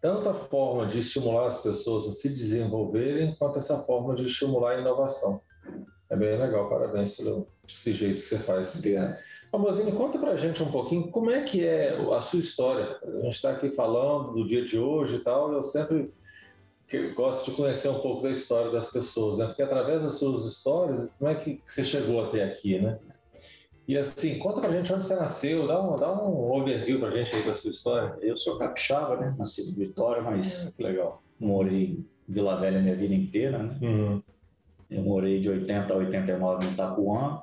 tanta 0.00 0.32
forma 0.32 0.86
de 0.86 1.00
estimular 1.00 1.46
as 1.46 1.62
pessoas 1.62 2.06
a 2.06 2.12
se 2.12 2.30
desenvolverem, 2.30 3.34
quanto 3.34 3.58
essa 3.58 3.78
forma 3.80 4.14
de 4.14 4.26
estimular 4.26 4.76
a 4.76 4.80
inovação. 4.80 5.42
É 6.08 6.16
bem 6.16 6.38
legal, 6.38 6.68
parabéns 6.68 7.16
pelo 7.16 7.48
esse 7.68 7.92
jeito 7.92 8.22
que 8.22 8.28
você 8.28 8.38
faz. 8.38 8.76
Obrigado. 8.76 9.16
Amorzinho, 9.52 9.92
conta 9.92 10.18
pra 10.18 10.36
gente 10.36 10.62
um 10.62 10.70
pouquinho 10.70 11.10
como 11.10 11.30
é 11.30 11.42
que 11.42 11.64
é 11.64 11.96
a 12.12 12.20
sua 12.20 12.40
história. 12.40 12.98
A 13.02 13.22
gente 13.22 13.34
está 13.34 13.52
aqui 13.52 13.70
falando 13.70 14.32
do 14.32 14.46
dia 14.46 14.64
de 14.64 14.78
hoje 14.78 15.16
e 15.16 15.20
tal, 15.20 15.52
eu 15.52 15.62
sempre 15.62 16.12
gosto 17.14 17.50
de 17.50 17.56
conhecer 17.56 17.88
um 17.88 17.98
pouco 17.98 18.22
da 18.22 18.30
história 18.30 18.70
das 18.70 18.90
pessoas, 18.90 19.38
né? 19.38 19.46
Porque 19.46 19.62
através 19.62 20.02
das 20.02 20.14
suas 20.14 20.44
histórias, 20.44 21.10
como 21.18 21.30
é 21.30 21.34
que 21.34 21.60
você 21.64 21.84
chegou 21.84 22.24
até 22.24 22.44
aqui, 22.44 22.78
né? 22.78 22.98
E 23.88 23.96
assim, 23.96 24.38
conta 24.38 24.60
pra 24.60 24.72
gente 24.72 24.92
onde 24.92 25.04
você 25.04 25.14
nasceu, 25.14 25.66
dá 25.66 25.80
um, 25.80 25.96
dá 25.96 26.12
um 26.12 26.52
overview 26.52 26.98
pra 26.98 27.10
gente 27.10 27.34
aí 27.34 27.42
da 27.42 27.54
sua 27.54 27.70
história. 27.70 28.16
Eu 28.20 28.36
sou 28.36 28.58
capixaba, 28.58 29.16
né? 29.16 29.34
Nascido 29.38 29.70
em 29.70 29.86
Vitória, 29.86 30.22
mas 30.22 30.72
que 30.76 30.82
legal. 30.82 31.22
Morei 31.38 31.84
em 31.84 32.06
Vila 32.28 32.56
Velha 32.56 32.80
minha 32.80 32.96
vida 32.96 33.14
inteira, 33.14 33.58
né? 33.58 33.78
Uhum. 33.80 34.22
Eu 34.90 35.02
morei 35.02 35.40
de 35.40 35.50
80 35.50 35.92
a 35.92 35.96
89 35.96 36.66
em 36.66 36.70
Itapuã. 36.70 37.42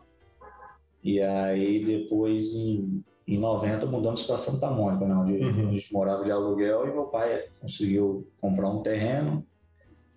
E 1.04 1.22
aí 1.22 1.84
depois 1.84 2.56
em, 2.56 3.04
em 3.28 3.38
90 3.38 3.86
mudamos 3.88 4.24
para 4.24 4.38
Santa 4.38 4.70
Mônica, 4.70 5.06
né? 5.06 5.16
onde 5.16 5.34
uhum. 5.34 5.68
a 5.68 5.72
gente 5.72 5.94
morava 5.94 6.24
de 6.24 6.32
aluguel 6.32 6.88
e 6.88 6.92
meu 6.92 7.06
pai 7.06 7.44
conseguiu 7.60 8.28
comprar 8.40 8.70
um 8.70 8.82
terreno 8.82 9.46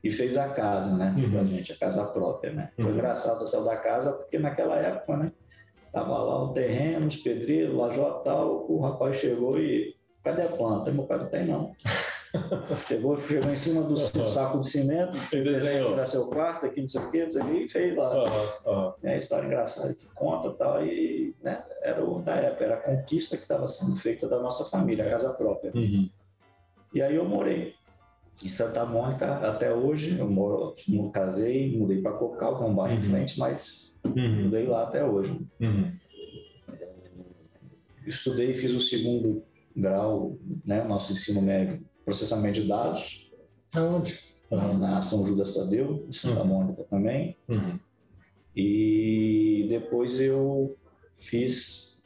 e 0.03 0.11
fez 0.11 0.37
a 0.37 0.49
casa, 0.51 0.97
né? 0.97 1.15
Uhum. 1.19 1.31
Pra 1.31 1.45
gente, 1.45 1.73
a 1.73 1.77
casa 1.77 2.05
própria, 2.07 2.53
né? 2.53 2.71
Foi 2.77 2.85
uhum. 2.85 2.93
engraçado 2.93 3.41
o 3.41 3.45
hotel 3.45 3.65
da 3.65 3.77
casa, 3.77 4.13
porque 4.13 4.39
naquela 4.39 4.77
época, 4.77 5.17
né? 5.17 5.33
Tava 5.93 6.19
lá 6.19 6.45
um 6.45 6.53
terreno, 6.53 7.07
os 7.07 7.17
pedreiros, 7.17 7.75
lajota 7.75 8.25
tal, 8.25 8.71
o 8.71 8.79
rapaz 8.81 9.17
chegou 9.17 9.59
e 9.59 9.97
cadê 10.23 10.43
a 10.43 10.49
planta? 10.49 10.93
Meu 10.93 11.05
pai 11.05 11.19
não 11.19 11.27
tem 11.27 11.47
não. 11.47 11.73
chegou, 12.87 13.19
chegou 13.19 13.51
em 13.51 13.57
cima 13.57 13.83
do 13.83 13.91
uhum. 13.91 14.33
saco 14.33 14.61
de 14.61 14.69
cimento, 14.69 15.19
desenhou 15.31 15.95
para 15.95 16.07
seu 16.07 16.27
quarto, 16.29 16.67
aqui 16.67 16.81
não 16.81 16.89
sei 16.89 17.01
o 17.01 17.11
que, 17.11 17.25
não 17.25 17.31
sei 17.31 17.43
o 17.43 17.57
e 17.57 17.69
fez 17.69 17.97
lá. 17.97 18.55
Uhum. 18.67 18.93
É 19.03 19.15
a 19.15 19.19
história 19.19 19.47
engraçada 19.47 19.95
que 19.95 20.07
conta 20.15 20.51
tal, 20.51 20.85
e 20.85 21.35
né, 21.43 21.63
era 21.83 22.05
o 22.05 22.21
da 22.21 22.35
época, 22.37 22.65
era 22.65 22.75
a 22.75 22.81
conquista 22.81 23.37
que 23.37 23.43
estava 23.43 23.69
sendo 23.69 23.97
feita 23.97 24.29
da 24.29 24.41
nossa 24.41 24.65
família, 24.71 25.07
a 25.07 25.11
casa 25.11 25.35
própria. 25.35 25.73
Uhum. 25.75 26.09
E 26.95 27.03
aí 27.03 27.15
eu 27.15 27.25
morei 27.25 27.75
em 28.43 28.49
Santa 28.49 28.85
Mônica 28.85 29.27
até 29.37 29.73
hoje, 29.73 30.19
eu 30.19 30.29
moro, 30.29 30.75
casei, 31.13 31.77
mudei 31.77 32.03
para 32.03 32.13
Cocal, 32.13 32.59
que 32.59 32.65
é 32.65 32.67
um 32.67 32.75
bairro 32.75 32.95
em 32.95 33.03
uhum. 33.03 33.11
frente, 33.11 33.39
mas 33.39 33.87
Uhum. 34.15 34.37
Estudei 34.37 34.67
lá 34.67 34.83
até 34.85 35.05
hoje. 35.05 35.41
Uhum. 35.61 35.93
Estudei 38.07 38.53
e 38.53 38.55
fiz 38.55 38.73
o 38.73 38.81
segundo 38.81 39.43
grau, 39.75 40.39
né, 40.65 40.85
nosso 40.85 41.13
ensino 41.13 41.43
médio, 41.43 41.85
processamento 42.07 42.61
de 42.61 42.69
dados. 42.69 43.31
Aonde? 43.75 44.19
Uhum. 44.51 44.79
Na 44.79 45.03
São 45.03 45.27
Judas 45.27 45.55
Tadeu, 45.55 46.07
em 46.09 46.13
Santa 46.13 46.41
uhum. 46.41 46.47
Mônica 46.47 46.85
também. 46.85 47.37
Uhum. 47.49 47.79
E 48.55 49.67
depois 49.69 50.21
eu 50.21 50.77
fiz 51.19 52.03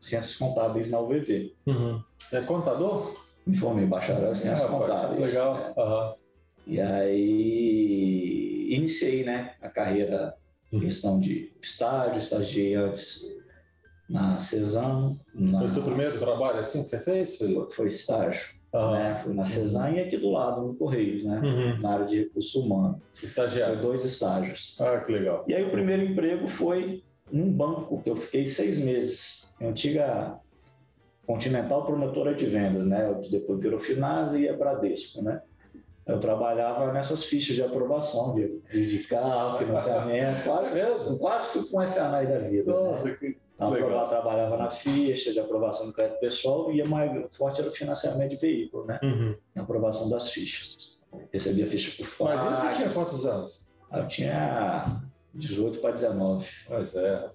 ciências 0.00 0.36
contábeis 0.36 0.90
na 0.90 1.00
UVV. 1.00 1.54
Uhum. 1.66 2.02
É 2.32 2.40
contador? 2.40 3.16
Me 3.46 3.56
formei 3.56 3.86
bacharel 3.86 4.32
em 4.32 4.34
ciências 4.34 4.68
ah, 4.68 4.72
contábeis. 4.72 5.28
Legal. 5.28 5.56
É. 5.56 6.22
E 6.66 6.80
aí 6.80 8.66
iniciei 8.74 9.24
né, 9.24 9.54
a 9.62 9.68
carreira 9.68 10.36
questão 10.70 11.20
de 11.20 11.52
estágio, 11.60 12.18
estagiei 12.18 12.74
antes 12.74 13.41
na 14.08 14.40
Cezanne. 14.40 15.18
Na... 15.34 15.58
Foi 15.58 15.66
o 15.66 15.70
seu 15.70 15.82
primeiro 15.82 16.18
trabalho 16.18 16.58
assim 16.58 16.82
que 16.82 16.88
você 16.88 16.98
fez? 16.98 17.36
Foi, 17.36 17.68
foi 17.70 17.86
estágio. 17.86 18.62
Uhum. 18.72 18.92
Né? 18.92 19.20
Foi 19.22 19.34
na 19.34 19.44
Cezanne 19.44 19.92
uhum. 19.92 19.98
e 19.98 20.00
aqui 20.00 20.16
do 20.16 20.30
lado, 20.30 20.62
no 20.62 20.74
Correios, 20.74 21.24
né? 21.24 21.40
Uhum. 21.40 21.80
na 21.80 21.90
área 21.90 22.06
de 22.06 22.18
recurso 22.20 22.60
humano. 22.60 23.00
Estagiário? 23.22 23.74
Foi 23.74 23.82
dois 23.82 24.04
estágios. 24.04 24.76
Ah, 24.80 24.98
que 25.00 25.12
legal. 25.12 25.44
E 25.46 25.54
aí 25.54 25.64
o 25.64 25.70
primeiro 25.70 26.02
emprego 26.02 26.48
foi 26.48 27.02
num 27.30 27.50
banco, 27.50 28.02
que 28.02 28.10
eu 28.10 28.16
fiquei 28.16 28.46
seis 28.46 28.78
meses. 28.78 29.52
Antiga 29.60 30.38
Continental 31.26 31.84
Promotora 31.86 32.34
de 32.34 32.46
Vendas, 32.46 32.86
né? 32.86 33.14
Depois 33.30 33.60
virou 33.60 33.78
Finasa 33.78 34.38
e 34.38 34.46
é 34.46 34.56
Bradesco, 34.56 35.22
né? 35.22 35.40
Eu 36.04 36.18
trabalhava 36.18 36.92
nessas 36.92 37.24
fichas 37.24 37.54
de 37.54 37.62
aprovação 37.62 38.34
de, 38.34 38.60
de 38.70 38.98
carro, 39.04 39.58
financiamento, 39.64 40.42
quase, 40.44 40.74
mesmo? 40.74 41.18
quase 41.18 41.48
fui 41.48 41.64
com 41.64 41.80
um 41.80 41.86
FANAI 41.86 42.26
da 42.26 42.38
vida. 42.38 42.72
Né? 42.72 42.88
Nossa, 42.88 43.04
né? 43.04 43.16
que 43.20 43.36
então, 43.54 43.70
legal. 43.70 44.08
trabalhava 44.08 44.56
na 44.56 44.70
ficha 44.70 45.32
de 45.32 45.38
aprovação 45.38 45.86
do 45.86 45.92
crédito 45.92 46.18
pessoal 46.18 46.72
e 46.72 46.80
a 46.80 46.84
mais 46.84 47.34
forte 47.36 47.60
era 47.60 47.70
o 47.70 47.72
financiamento 47.72 48.30
de 48.30 48.36
veículo, 48.36 48.86
né? 48.86 48.98
Uhum. 49.02 49.36
aprovação 49.56 50.08
das 50.08 50.30
fichas. 50.30 51.00
Recebia 51.32 51.66
ficha 51.66 51.96
por 51.96 52.06
fora. 52.06 52.36
Mas 52.36 52.58
isso 52.58 52.66
você 52.66 52.76
tinha 52.76 52.90
quantos 52.92 53.26
anos? 53.26 53.72
Eu 53.92 54.08
tinha 54.08 55.02
18 55.34 55.78
para 55.78 55.92
19. 55.92 56.48
Pois 56.66 56.94
é. 56.94 57.30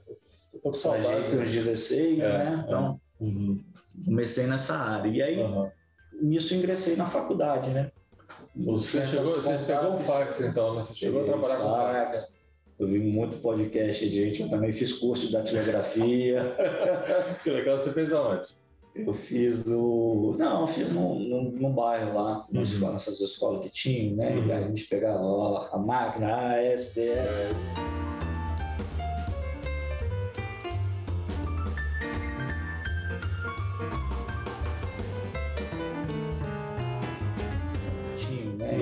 Eu 0.54 0.60
tô 0.60 0.70
com 0.70 0.74
saudade. 0.74 1.30
com 1.30 1.42
os 1.42 1.50
16, 1.50 2.20
é, 2.20 2.28
né? 2.28 2.64
Então, 2.66 3.00
é. 3.22 3.24
uhum. 3.24 3.64
comecei 4.06 4.48
nessa 4.48 4.76
área. 4.76 5.10
E 5.10 5.22
aí, 5.22 5.42
uhum. 5.42 5.70
nisso 6.22 6.54
ingressei 6.56 6.96
na 6.96 7.06
faculdade, 7.06 7.70
né? 7.70 7.92
Você, 8.56 9.06
chegou, 9.06 9.36
você 9.36 9.58
pegou 9.60 9.96
o 9.96 10.00
fax 10.00 10.42
então, 10.42 10.76
né? 10.76 10.84
Você 10.84 10.96
chegou 10.96 11.22
a 11.22 11.26
trabalhar 11.26 11.58
com 11.58 11.70
fax. 11.70 12.37
Eu 12.80 12.88
vi 12.88 13.00
muito 13.00 13.38
podcast 13.38 14.08
de 14.08 14.16
gente, 14.16 14.42
eu 14.42 14.50
também 14.50 14.72
fiz 14.72 14.94
curso 14.94 15.28
de 15.28 15.34
datilografia. 15.34 16.56
que 17.44 17.50
legal, 17.50 17.80
você 17.80 17.92
fez 17.92 18.14
aonde? 18.14 18.50
Eu 18.96 19.14
fiz 19.14 19.64
o. 19.68 20.36
Não, 20.38 20.62
eu 20.62 20.68
fiz 20.68 20.92
num, 20.92 21.20
num, 21.20 21.52
num 21.52 21.72
bairro 21.72 22.16
lá, 22.16 22.48
uhum. 22.52 22.92
nessas 22.92 23.20
escolas 23.20 23.64
que 23.64 23.70
tinham, 23.70 24.16
né? 24.16 24.36
Uhum. 24.36 24.48
E 24.48 24.52
a 24.52 24.62
gente 24.62 24.86
pegava 24.86 25.22
lá 25.22 25.70
a 25.72 25.78
máquina, 25.78 26.36
a 26.36 26.62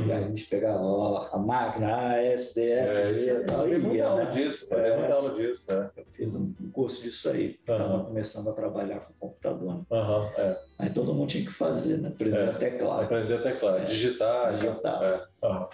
SDF. 0.05 0.23
a 0.23 0.27
gente 0.27 0.45
pegava 0.45 0.81
lá 0.81 1.29
a 1.31 1.37
máquina, 1.37 1.95
a 1.95 2.23
SDF, 2.23 2.69
é, 2.69 3.41
e 3.41 3.43
tal. 3.45 3.67
Eu 3.67 3.79
muita 3.79 4.05
aula 4.05 4.23
né? 4.25 4.31
disso, 4.31 4.73
é, 4.73 4.97
muita 4.97 5.13
aula 5.13 5.33
disso. 5.33 5.71
É. 5.73 5.91
Eu 5.97 6.05
fiz 6.07 6.35
um 6.35 6.53
curso 6.71 7.03
disso 7.03 7.29
aí, 7.29 7.57
estava 7.59 7.97
uhum. 7.97 8.05
começando 8.05 8.49
a 8.49 8.53
trabalhar 8.53 8.99
com 8.99 9.13
computador. 9.27 9.75
Né? 9.75 9.81
Uhum, 9.89 10.25
é. 10.37 10.59
Aí 10.79 10.89
todo 10.89 11.13
mundo 11.13 11.29
tinha 11.29 11.45
que 11.45 11.51
fazer, 11.51 11.97
né? 11.97 12.09
Aprender 12.09 12.37
é. 12.37 12.49
a 12.49 12.53
teclar. 12.53 13.03
Aprender 13.03 13.33
a 13.35 13.41
teclar, 13.41 13.81
é. 13.81 13.85
digitar. 13.85 14.53
Digitar. 14.53 15.29
Uhum. 15.43 15.67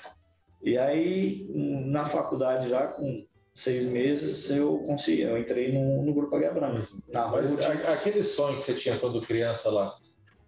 E 0.63 0.78
aí, 0.78 1.48
na 1.54 2.06
faculdade, 2.06 2.70
já 2.70 2.88
com 2.88 3.26
seis 3.54 3.86
meses, 3.86 4.50
eu 4.50 4.80
consegui, 4.80 5.22
eu 5.22 5.38
entrei 5.38 5.72
no, 5.72 6.04
no 6.04 6.13
Grupo 6.13 6.36
Águia 6.36 6.52
Branca. 6.52 6.88
Na 7.12 7.28
Mas 7.28 7.60
aquele 7.88 8.24
sonho 8.24 8.58
que 8.58 8.63
você 8.63 8.74
tinha 8.74 8.98
quando 8.98 9.22
criança 9.22 9.70
lá, 9.70 9.96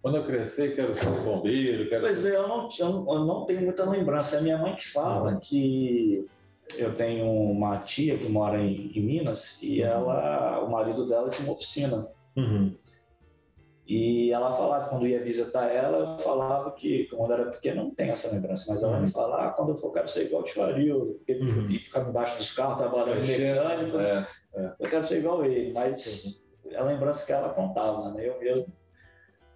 quando 0.04 0.18
eu 0.18 0.24
crescer, 0.26 0.76
quero 0.76 0.94
ser 0.94 1.08
bombeiro. 1.22 1.88
Quero 1.88 2.02
pois 2.02 2.18
ser... 2.18 2.34
é, 2.34 2.36
eu 2.36 2.46
não, 2.46 2.68
eu 2.78 3.24
não 3.24 3.46
tenho 3.46 3.62
muita 3.62 3.88
lembrança. 3.88 4.36
É 4.36 4.42
minha 4.42 4.58
mãe 4.58 4.76
que 4.76 4.86
fala 4.86 5.32
uhum. 5.32 5.40
que 5.40 6.26
eu 6.76 6.94
tenho 6.94 7.24
uma 7.24 7.78
tia 7.78 8.18
que 8.18 8.28
mora 8.28 8.60
em, 8.60 8.92
em 8.94 9.00
Minas 9.00 9.62
e 9.62 9.80
uhum. 9.80 9.86
ela, 9.86 10.60
o 10.62 10.70
marido 10.70 11.08
dela 11.08 11.30
tinha 11.30 11.48
uma 11.48 11.54
oficina. 11.54 12.06
Uhum. 12.36 12.76
E 13.86 14.30
ela 14.30 14.52
falava, 14.52 14.90
quando 14.90 15.06
ia 15.06 15.24
visitar 15.24 15.68
ela, 15.68 15.96
eu 15.96 16.06
falava 16.18 16.70
que, 16.72 17.04
quando 17.06 17.32
era 17.32 17.46
pequena, 17.46 17.82
não 17.82 17.90
tem 17.90 18.10
essa 18.10 18.30
lembrança, 18.30 18.66
mas 18.68 18.82
ela 18.82 18.98
me 18.98 19.06
uhum. 19.06 19.10
falava, 19.10 19.46
ah, 19.46 19.50
quando 19.52 19.70
eu 19.70 19.76
for, 19.76 19.90
quero 19.90 20.06
ser 20.06 20.26
igual 20.26 20.42
o 20.42 20.44
tio 20.44 21.14
porque 21.16 21.32
ele 21.32 21.50
uhum. 21.50 21.66
ficava 21.66 22.10
embaixo 22.10 22.36
dos 22.36 22.52
carros, 22.52 22.76
trabalhando 22.76 23.26
mecânico, 23.26 23.98
é, 23.98 24.26
é. 24.54 24.72
eu 24.80 24.90
quero 24.90 25.02
ser 25.02 25.20
igual 25.20 25.42
ele, 25.46 25.72
mas 25.72 26.44
é 26.70 26.76
a 26.76 26.82
lembrança 26.82 27.24
que 27.24 27.32
ela 27.32 27.48
contava, 27.54 28.10
né? 28.10 28.28
Eu 28.28 28.38
mesmo 28.38 28.66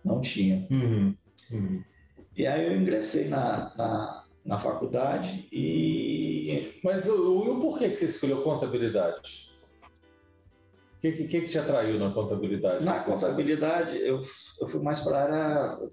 não 0.08 0.20
tinha. 0.20 0.66
Uhum. 0.70 1.14
Uhum. 1.50 1.82
E 2.36 2.46
aí 2.46 2.66
eu 2.66 2.76
ingressei 2.76 3.28
na, 3.28 3.72
na, 3.76 4.24
na 4.44 4.58
faculdade 4.58 5.48
e. 5.52 6.80
Mas 6.82 7.06
o, 7.08 7.38
o 7.38 7.60
porquê 7.60 7.88
que 7.88 7.96
você 7.96 8.06
escolheu 8.06 8.42
contabilidade? 8.42 9.48
O 10.96 11.00
que, 11.00 11.12
que, 11.12 11.24
que, 11.26 11.42
te 11.42 11.58
atraiu 11.58 11.98
na 11.98 12.10
contabilidade? 12.10 12.84
Na 12.84 12.98
contabilidade, 12.98 13.98
eu, 13.98 14.20
eu 14.60 14.66
fui 14.66 14.82
mais 14.82 15.00
para 15.02 15.18
a 15.18 15.22
área 15.22 15.90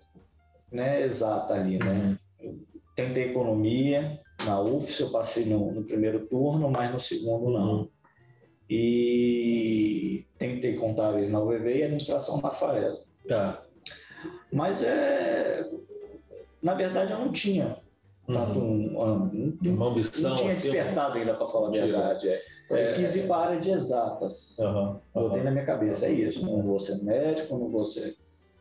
né, 0.72 1.04
exata 1.04 1.54
ali, 1.54 1.78
né? 1.78 2.18
Eu 2.40 2.60
tentei 2.96 3.26
economia, 3.26 4.20
na 4.46 4.60
UFS 4.62 5.02
eu 5.02 5.12
passei 5.12 5.46
no, 5.46 5.72
no 5.72 5.84
primeiro 5.84 6.26
turno, 6.28 6.70
mas 6.72 6.92
no 6.92 7.00
segundo 7.00 7.52
não. 7.52 7.72
Uhum. 7.82 7.90
E 8.68 10.26
tentei 10.38 10.74
contábeis 10.76 11.30
na 11.30 11.40
UVV 11.40 11.78
e 11.78 11.84
administração 11.84 12.42
na 12.42 12.50
FAESA. 12.50 13.06
Tá. 13.28 13.65
Mas 14.52 14.84
é. 14.84 15.70
Na 16.62 16.74
verdade, 16.74 17.12
eu 17.12 17.20
não 17.20 17.32
tinha 17.32 17.78
tanto 18.28 18.60
uhum. 18.60 19.28
um, 19.32 19.58
uma 19.70 19.88
ambição. 19.88 20.32
Não 20.32 20.38
tinha 20.38 20.54
assim, 20.54 20.72
despertado 20.72 21.18
ainda, 21.18 21.34
para 21.36 21.48
falar 21.48 21.68
a 21.68 21.72
verdade. 21.72 22.30
É. 22.30 22.42
Eu 22.70 22.78
é, 22.78 22.94
quis 22.94 23.16
ir 23.16 23.28
para 23.28 23.36
a 23.36 23.46
área 23.46 23.60
de 23.60 23.70
exatas. 23.70 24.58
Uhum, 24.58 24.96
Botei 25.14 25.44
na 25.44 25.52
minha 25.52 25.66
cabeça, 25.66 26.08
é 26.08 26.12
isso. 26.12 26.44
Não 26.44 26.64
vou 26.64 26.80
ser 26.80 27.04
médico, 27.04 27.58
não 27.58 27.70
vou 27.70 27.86
ser 27.86 28.16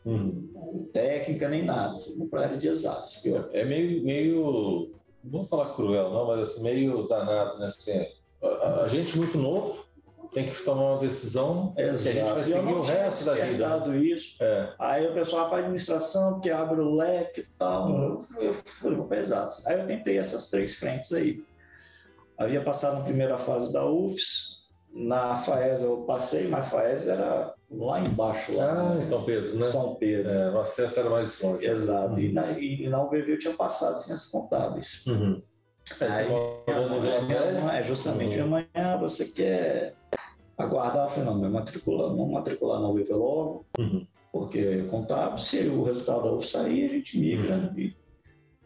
uhum. 0.05 0.89
técnica 0.93 1.49
nem 1.49 1.65
nada. 1.65 1.99
Vou 2.17 2.29
para 2.29 2.41
a 2.41 2.45
área 2.45 2.59
de 2.59 2.69
exatas. 2.69 3.25
É, 3.25 3.61
é 3.61 3.65
meio, 3.65 4.05
meio, 4.05 4.91
não 5.23 5.41
vou 5.41 5.47
falar 5.47 5.75
cruel, 5.75 6.11
não, 6.11 6.27
mas 6.27 6.41
assim, 6.41 6.63
meio 6.63 7.09
danado, 7.09 7.59
né? 7.59 7.67
Assim, 7.67 8.07
a, 8.43 8.83
a 8.83 8.89
gente 8.89 9.17
muito 9.17 9.39
novo 9.39 9.87
tem 10.35 10.47
que 10.47 10.63
tomar 10.63 10.95
uma 10.95 10.99
decisão 10.99 11.73
Exato. 11.79 12.03
que 12.03 12.09
a 12.09 12.13
gente 12.13 12.33
vai 12.33 12.45
seguir 12.45 12.73
o 12.75 12.83
resto 12.83 13.25
da 13.25 13.35
vida. 13.35 13.97
isso. 13.97 14.37
É. 14.43 14.75
Aí 14.81 15.07
o 15.07 15.15
pessoal 15.15 15.49
faz 15.49 15.63
administração, 15.63 16.41
que 16.41 16.51
abre 16.51 16.81
o 16.81 16.97
leque 16.97 17.43
e 17.43 17.47
tal. 17.57 17.89
Uhum. 17.89 18.25
Eu 18.41 18.53
fui 18.53 19.01
pesado. 19.05 19.55
Aí 19.65 19.79
eu 19.79 19.87
tentei 19.87 20.19
essas 20.19 20.51
três 20.51 20.75
frentes 20.75 21.13
aí. 21.13 21.43
Havia 22.37 22.61
passado 22.63 22.99
na 22.99 23.05
primeira 23.05 23.39
fase 23.39 23.73
da 23.73 23.87
UFS, 23.87 24.65
na 24.93 25.37
FAES 25.37 25.83
eu 25.83 25.99
passei, 25.99 26.49
mas 26.49 26.67
a 26.67 26.69
FAES 26.69 27.07
era 27.07 27.55
lá 27.71 28.01
embaixo. 28.01 28.57
Lá, 28.57 28.93
ah, 28.93 28.99
em 28.99 29.05
São 29.05 29.23
Pedro, 29.23 29.57
né? 29.57 29.67
São 29.67 29.95
Pedro. 29.95 30.31
É, 30.31 30.51
o 30.51 30.61
acesso 30.61 30.99
era 30.99 31.11
mais 31.11 31.41
longe. 31.41 31.65
Exato. 31.65 32.15
Uhum. 32.15 32.19
E, 32.19 32.33
na, 32.33 32.51
e 32.59 32.89
na 32.89 33.05
UVV 33.05 33.35
eu 33.35 33.39
tinha 33.39 33.55
passado 33.55 33.97
ciências 33.99 34.27
contábeis. 34.27 35.05
Uhum. 35.07 35.41
Aí, 36.01 36.27
é 37.79 37.83
justamente 37.83 38.37
uhum. 38.39 38.45
amanhã 38.45 38.97
você 38.99 39.27
quer 39.27 39.95
aguardar, 40.57 41.07
eu 41.07 41.11
falei, 41.11 41.25
não, 41.25 41.51
matricular, 41.51 42.15
não 42.15 42.27
matricular 42.29 42.81
na 42.81 42.89
UVV 42.89 43.13
logo, 43.13 43.67
uhum. 43.79 44.07
porque 44.33 44.83
contábil, 44.85 45.39
se 45.39 45.61
o 45.69 45.83
resultado 45.83 46.23
da 46.23 46.33
UF 46.33 46.47
sair, 46.47 46.91
a 46.91 46.95
gente 46.95 47.19
migra 47.19 47.57
uhum. 47.57 47.79
e, 47.79 47.97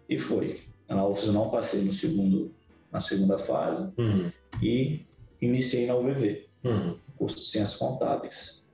e 0.09 0.19
foi. 0.19 0.61
Na 0.89 1.07
UF 1.07 1.27
eu 1.27 1.33
não 1.33 1.51
passei 1.51 1.83
no 1.83 1.93
segundo, 1.93 2.55
na 2.91 3.01
segunda 3.01 3.39
fase 3.39 3.93
uhum. 3.99 4.31
e 4.63 5.07
iniciei 5.41 5.87
na 5.87 5.97
UVV, 5.97 6.49
uhum. 6.65 6.97
curso 7.17 7.37
de 7.37 7.47
Ciências 7.47 7.79
Contábeis. 7.79 8.67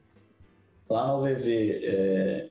Lá 0.89 1.07
na 1.07 1.17
UVV, 1.17 1.81
é, 1.83 2.49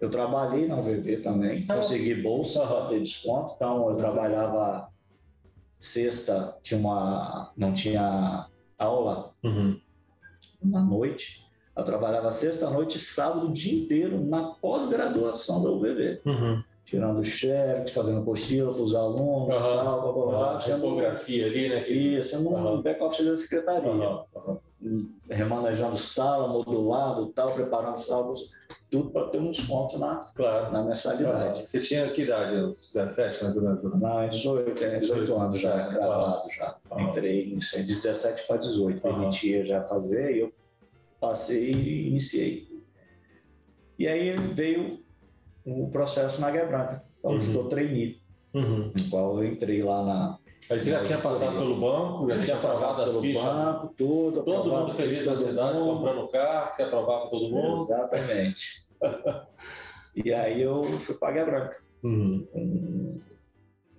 eu 0.00 0.10
trabalhei 0.10 0.66
na 0.66 0.78
UVV 0.78 1.18
também, 1.18 1.64
ah. 1.68 1.76
consegui 1.76 2.14
bolsa 2.14 2.66
para 2.66 2.88
ter 2.88 3.00
desconto, 3.00 3.54
então 3.56 3.88
eu 3.88 3.96
trabalhava 3.96 4.88
sexta, 5.78 6.56
tinha 6.62 6.78
uma, 6.78 7.52
não 7.56 7.72
tinha 7.72 8.48
aula 8.78 9.32
uhum. 9.42 9.80
na 10.62 10.82
noite, 10.82 11.44
eu 11.76 11.84
trabalhava 11.84 12.30
sexta, 12.30 12.70
noite 12.70 12.98
e 12.98 13.00
sábado 13.00 13.48
o 13.48 13.52
dia 13.52 13.84
inteiro 13.84 14.24
na 14.24 14.54
pós-graduação 14.54 15.62
da 15.62 15.70
UVV. 15.70 16.20
Uhum 16.24 16.62
tirando 16.84 17.24
chat, 17.24 17.90
fazendo 17.92 18.20
apostila 18.20 18.72
para 18.72 18.82
os 18.82 18.94
alunos, 18.94 19.56
uhum. 19.56 19.62
tal, 19.62 20.02
blá, 20.02 20.12
blá, 20.12 20.26
blá, 20.26 20.58
tipografia 20.58 21.46
ali, 21.46 21.68
né? 21.68 21.88
Isso, 21.88 22.36
sendo 22.36 22.50
uhum. 22.50 22.74
um 22.74 22.82
back-office 22.82 23.26
da 23.26 23.36
secretaria. 23.36 23.90
Uhum. 23.90 24.58
Remanejando 25.28 25.96
sala, 25.96 26.48
modulado, 26.48 27.26
tal, 27.28 27.50
preparando 27.52 27.98
salas, 27.98 28.40
tudo 28.90 29.10
para 29.10 29.28
ter 29.28 29.38
um 29.38 29.50
desconto 29.50 29.98
na, 29.98 30.26
claro. 30.34 30.72
na 30.72 30.82
mensalidade. 30.82 31.68
Você 31.68 31.80
tinha 31.80 32.10
que 32.10 32.22
idade? 32.22 32.54
17, 32.72 33.42
mais 33.42 33.56
ou 33.56 33.62
menos? 33.62 33.82
Não, 33.82 34.28
18, 34.28 34.74
18, 34.74 35.00
18 35.00 35.34
anos 35.34 35.60
já, 35.60 35.88
gravado 35.88 36.48
já. 36.50 36.76
Entrei 36.98 37.46
de 37.46 37.94
17 37.94 38.46
para 38.46 38.56
18, 38.58 39.00
permitia 39.00 39.64
já 39.64 39.82
fazer, 39.84 40.36
e 40.36 40.40
eu 40.40 40.52
passei 41.20 41.72
e 41.72 42.08
iniciei. 42.08 42.68
E 43.98 44.06
aí 44.06 44.36
veio 44.52 45.02
o 45.64 45.88
processo 45.88 46.40
na 46.40 46.48
Águia 46.48 46.66
Branca, 46.66 47.04
onde 47.22 47.36
uhum. 47.36 47.42
estou 47.42 47.68
treinando, 47.68 48.16
uhum. 48.52 48.92
no 48.94 49.10
qual 49.10 49.42
eu 49.42 49.52
entrei 49.52 49.82
lá 49.82 50.04
na. 50.04 50.38
Aí 50.70 50.80
você 50.80 50.90
já 50.90 51.00
tinha 51.00 51.18
passado 51.18 51.52
pelo 51.58 51.76
banco, 51.76 52.28
já, 52.30 52.40
tinha 52.40 52.56
passado 52.56 53.02
as 53.02 53.16
fichas. 53.18 53.42
Banco, 53.42 53.94
tudo. 53.96 54.42
Todo 54.42 54.70
mundo 54.70 54.94
feliz 54.94 55.26
na 55.26 55.36
cidade, 55.36 55.78
mundo. 55.78 55.96
comprando 55.96 56.28
carro, 56.28 56.74
você 56.74 56.82
aprovava 56.82 57.28
todo 57.28 57.50
mundo. 57.50 57.84
Exatamente. 57.84 58.84
e 60.16 60.32
aí 60.32 60.62
eu 60.62 60.82
fui 60.82 61.14
para 61.16 61.28
a 61.28 61.30
Águia 61.32 61.44
Branca. 61.44 61.78
Uhum. 62.02 62.46
Um 62.54 63.20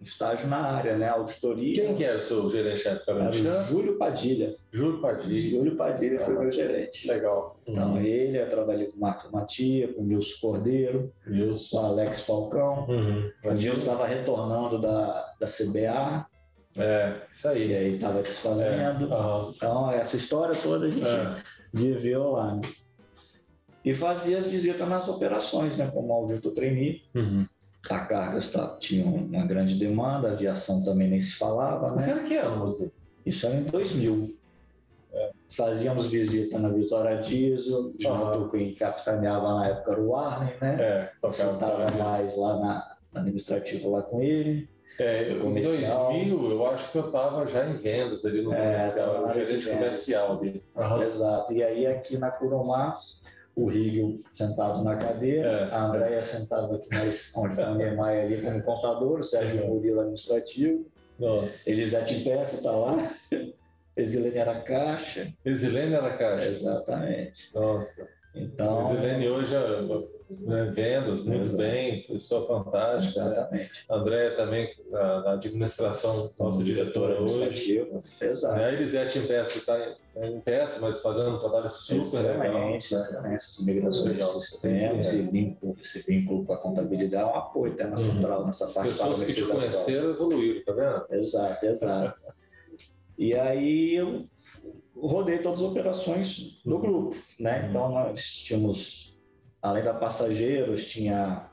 estágio 0.01 0.47
na 0.47 0.57
área, 0.57 0.97
né? 0.97 1.09
Auditoria. 1.09 1.73
Quem 1.73 1.95
que 1.95 2.03
era 2.03 2.17
o 2.17 2.21
seu 2.21 2.49
gerente 2.49 2.87
época? 2.87 3.11
Era 3.11 3.31
Júlio 3.31 3.97
Padilha. 3.97 4.55
Júlio 4.71 4.99
Padilha. 4.99 5.49
Júlio 5.49 5.75
Padilha 5.75 6.19
foi 6.19 6.37
meu 6.37 6.51
gerente. 6.51 7.07
Legal. 7.07 7.59
Então, 7.67 7.93
uhum. 7.93 8.01
ele, 8.01 8.39
eu 8.39 8.49
trabalhei 8.49 8.87
com 8.87 8.97
o 8.97 9.01
Marco 9.01 9.31
Matia, 9.31 9.93
com 9.93 10.01
o 10.01 10.05
Nilson 10.05 10.35
Cordeiro, 10.41 11.13
Nilson. 11.27 11.77
com 11.77 11.83
o 11.83 11.85
Alex 11.87 12.21
Falcão. 12.25 12.85
Uhum. 12.87 13.31
O 13.45 13.51
Nilson 13.53 13.81
estava 13.81 14.05
retornando 14.05 14.79
da, 14.79 15.33
da 15.39 15.45
CBA. 15.45 16.27
É, 16.77 17.21
isso 17.31 17.47
aí. 17.47 17.71
E 17.71 17.75
aí 17.75 17.95
estava 17.95 18.21
desfazendo. 18.21 19.13
É. 19.13 19.17
Uhum. 19.17 19.53
Então, 19.55 19.91
essa 19.91 20.17
história 20.17 20.55
toda 20.55 20.87
a 20.87 20.89
gente 20.89 21.07
é. 21.07 21.41
viveu 21.73 22.31
lá. 22.31 22.55
Né? 22.55 22.61
E 23.83 23.93
fazia 23.93 24.39
as 24.39 24.47
visitas 24.47 24.87
nas 24.87 25.07
operações, 25.07 25.77
né? 25.77 25.89
Como 25.93 26.11
auditor 26.11 26.53
trainee. 26.53 27.03
Uhum 27.13 27.45
a 27.93 27.99
cargas 27.99 28.51
tá, 28.51 28.75
tinha 28.79 29.05
uma 29.05 29.45
grande 29.45 29.75
demanda, 29.75 30.29
a 30.29 30.31
aviação 30.31 30.83
também 30.83 31.09
nem 31.09 31.21
se 31.21 31.35
falava. 31.35 31.91
Né? 31.91 31.97
Isso 31.97 32.09
era 32.09 32.19
que 32.21 32.35
ano, 32.35 32.59
você? 32.61 32.91
Isso 33.25 33.45
era 33.45 33.55
em 33.55 33.63
2000. 33.63 34.35
É. 35.13 35.31
Fazíamos 35.49 36.07
visita 36.07 36.59
na 36.59 36.69
Vitória 36.69 37.21
Diesel, 37.21 37.93
junto 37.99 38.39
com 38.39 38.49
quem 38.49 38.73
capitaneava 38.73 39.55
na 39.55 39.67
época 39.69 39.91
era 39.91 40.01
o 40.01 40.09
Warner, 40.09 40.57
né? 40.59 40.77
É, 40.81 41.11
só 41.19 41.29
que 41.29 41.41
estava 41.41 41.91
mais 41.91 42.37
lá 42.37 42.59
na, 42.59 42.95
na 43.13 43.21
administrativa 43.21 43.87
lá 43.87 44.01
com 44.01 44.21
ele. 44.21 44.67
É, 44.97 45.29
em 45.31 45.61
2000, 45.61 46.51
eu 46.51 46.65
acho 46.67 46.91
que 46.91 46.97
eu 46.97 47.07
estava 47.07 47.45
já 47.45 47.65
em 47.67 47.75
vendas 47.75 48.25
ali 48.25 48.41
no 48.41 48.53
é, 48.53 48.57
comercial, 48.57 49.33
gerente 49.33 49.69
comercial 49.69 50.37
dele. 50.37 50.63
Uhum. 50.75 51.03
Exato. 51.03 51.53
E 51.53 51.63
aí 51.63 51.85
aqui 51.85 52.17
na 52.17 52.31
Curumá, 52.31 52.97
o 53.55 53.67
Rigel 53.67 54.19
sentado 54.33 54.83
na 54.83 54.95
cadeira, 54.95 55.49
é, 55.49 55.63
a 55.71 55.83
Andréia 55.83 56.21
sentada 56.21 56.75
aqui 56.75 56.87
mais, 56.93 57.31
onde 57.35 57.61
a 57.61 57.73
Neymar 57.73 58.17
ali 58.17 58.41
como 58.41 58.63
contador, 58.63 59.19
o 59.19 59.23
Sérgio. 59.23 59.67
Murilo 59.67 59.99
administrativo, 59.99 60.85
Nossa. 61.19 61.69
Elisete 61.69 62.23
Peça 62.23 62.57
está 62.57 62.71
lá, 62.71 63.11
Exilene 63.97 64.37
era 64.37 64.59
caixa. 64.61 65.33
Exilene 65.45 65.93
era 65.93 66.17
caixa? 66.17 66.47
Exatamente. 66.47 67.49
Nossa. 67.53 68.07
Então, 68.35 68.91
Exilene 68.91 69.29
hoje 69.29 69.53
né, 70.29 70.71
vendas 70.73 71.23
muito 71.23 71.55
bem, 71.55 72.01
pessoa 72.01 72.45
fantástica. 72.45 73.23
Né? 73.23 73.31
Exatamente. 73.31 73.69
Né? 73.69 73.95
Andréia 73.95 74.35
também 74.35 74.75
na, 74.89 75.31
administração, 75.33 76.29
nossa 76.37 76.63
diretora 76.63 77.21
hoje. 77.21 77.87
Exato. 78.21 78.55
Né? 78.55 78.65
A 78.65 78.73
Elisete 78.73 79.19
em 79.19 79.27
peça 79.27 79.57
está 79.57 79.95
em 80.17 80.39
peça, 80.41 80.79
mas 80.81 81.01
fazendo 81.01 81.35
um 81.35 81.39
trabalho 81.39 81.69
super 81.69 81.97
excelente, 81.97 82.93
legal. 82.93 83.23
Né? 83.23 83.35
Essas 83.35 83.65
migrações 83.65 84.17
de 84.17 84.25
sistemas, 84.25 85.07
esse, 85.07 85.21
vínculo, 85.21 85.77
esse 85.79 85.99
vínculo 86.11 86.45
com 86.45 86.53
a 86.53 86.57
contabilidade 86.57 87.23
é 87.23 87.25
um 87.25 87.35
apoio 87.35 87.73
até 87.73 87.85
na 87.85 87.95
central, 87.95 88.41
uhum. 88.41 88.47
nessa 88.47 88.65
parte 88.67 88.91
As 88.91 88.97
pessoas 88.97 89.23
que 89.23 89.33
te 89.33 89.43
conheceram 89.43 90.09
evoluíram, 90.09 90.63
tá 90.65 90.73
vendo? 90.73 91.05
Exato, 91.09 91.65
exato. 91.65 92.19
e 93.17 93.33
aí 93.33 93.95
eu 93.95 94.19
rodei 94.95 95.39
todas 95.39 95.61
as 95.61 95.65
operações 95.65 96.61
do 96.63 96.79
grupo, 96.79 97.15
né? 97.39 97.61
Uhum. 97.61 97.69
Então 97.69 97.91
nós 97.91 98.21
tínhamos, 98.37 99.17
além 99.61 99.83
da 99.83 99.93
passageiros, 99.93 100.85
tinha 100.85 101.49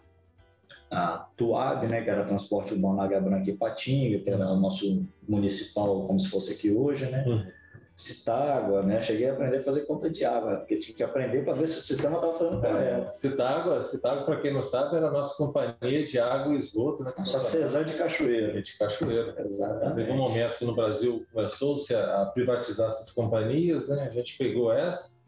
a 0.90 1.26
Tuab, 1.36 1.86
né, 1.86 2.02
que 2.02 2.10
era 2.10 2.24
transporte 2.24 2.74
urbano 2.74 3.00
Águia 3.00 3.20
Branca 3.20 3.50
e 3.50 3.56
Patinga, 3.56 4.18
que 4.18 4.28
era 4.28 4.46
o 4.50 4.60
nosso 4.60 5.08
municipal, 5.26 6.06
como 6.06 6.20
se 6.20 6.28
fosse 6.28 6.52
aqui 6.52 6.70
hoje, 6.70 7.06
né? 7.06 7.24
Uhum. 7.26 7.46
Citágua, 7.94 8.82
né? 8.82 9.02
Cheguei 9.02 9.28
a 9.28 9.32
aprender 9.32 9.58
a 9.58 9.62
fazer 9.62 9.82
conta 9.82 10.08
de 10.08 10.24
água, 10.24 10.56
porque 10.56 10.78
tinha 10.78 10.96
que 10.96 11.02
aprender 11.02 11.44
para 11.44 11.54
ver 11.54 11.68
se 11.68 11.78
o 11.78 11.82
sistema 11.82 12.16
estava 12.16 12.34
fazendo 12.34 12.64
é, 12.64 12.70
correto. 12.70 13.18
Citágua, 13.18 13.82
Citágua 13.82 14.24
para 14.24 14.40
quem 14.40 14.52
não 14.52 14.62
sabe, 14.62 14.96
era 14.96 15.08
a 15.08 15.10
nossa 15.10 15.36
companhia 15.36 16.06
de 16.06 16.18
água 16.18 16.54
e 16.54 16.56
esgoto, 16.56 17.04
né? 17.04 17.12
Nossa 17.16 17.38
Cesar 17.38 17.84
de 17.84 17.94
Cachoeira. 17.94 18.62
De 18.62 18.78
Cachoeira. 18.78 19.34
Exatamente. 19.44 19.94
Teve 19.94 20.10
um 20.10 20.16
momento 20.16 20.58
que 20.58 20.64
no 20.64 20.74
Brasil 20.74 21.24
começou-se 21.32 21.94
a 21.94 22.24
privatizar 22.26 22.88
essas 22.88 23.10
companhias, 23.12 23.88
né? 23.88 24.04
A 24.04 24.10
gente 24.10 24.36
pegou 24.38 24.72
essa, 24.72 25.20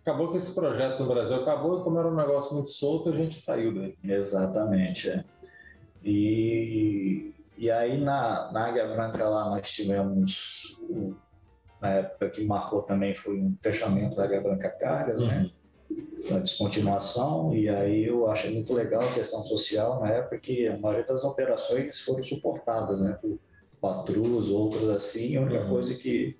acabou 0.00 0.30
que 0.30 0.36
esse 0.36 0.54
projeto 0.54 1.00
no 1.00 1.08
Brasil 1.08 1.36
acabou 1.36 1.80
e 1.80 1.84
como 1.84 1.98
era 1.98 2.08
um 2.08 2.16
negócio 2.16 2.54
muito 2.54 2.70
solto, 2.70 3.10
a 3.10 3.16
gente 3.16 3.40
saiu 3.40 3.74
dele. 3.74 3.98
Exatamente, 4.04 5.10
é. 5.10 5.24
E, 6.04 7.32
e 7.58 7.70
aí 7.70 8.00
na, 8.00 8.50
na 8.52 8.68
Águia 8.68 8.86
Branca 8.86 9.28
lá 9.28 9.50
nós 9.50 9.70
tivemos 9.70 10.76
na 11.82 11.90
época 11.90 12.30
que 12.30 12.44
marcou 12.44 12.82
também 12.82 13.14
foi 13.14 13.38
um 13.38 13.56
fechamento 13.60 14.14
da 14.14 14.24
Águia 14.24 14.40
Branca 14.40 14.70
Cargas, 14.70 15.20
né? 15.20 15.26
uhum. 15.26 15.42
né? 15.42 16.36
a 16.36 16.38
descontinuação, 16.38 17.52
e 17.52 17.68
aí 17.68 18.04
eu 18.04 18.30
achei 18.30 18.54
muito 18.54 18.72
legal 18.72 19.02
a 19.02 19.12
questão 19.12 19.42
social 19.42 20.00
na 20.00 20.08
época 20.08 20.38
que 20.38 20.68
a 20.68 20.78
maioria 20.78 21.04
das 21.04 21.24
operações 21.24 22.00
foram 22.00 22.22
suportadas, 22.22 23.00
né, 23.00 23.18
por 23.20 23.38
patrus, 23.80 24.48
outros 24.48 24.88
assim, 24.88 25.36
a 25.36 25.40
única 25.40 25.64
uhum. 25.64 25.70
coisa 25.70 25.94
que 25.94 26.36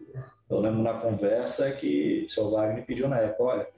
eu 0.48 0.61
lembro 0.61 0.83
na 0.83 0.94
conversa 0.94 1.66
é 1.66 1.72
que 1.72 2.24
o 2.26 2.31
seu 2.31 2.50
Wagner 2.50 2.87
pediu 2.87 3.09
na 3.09 3.18
época, 3.18 3.42
olha, 3.42 3.68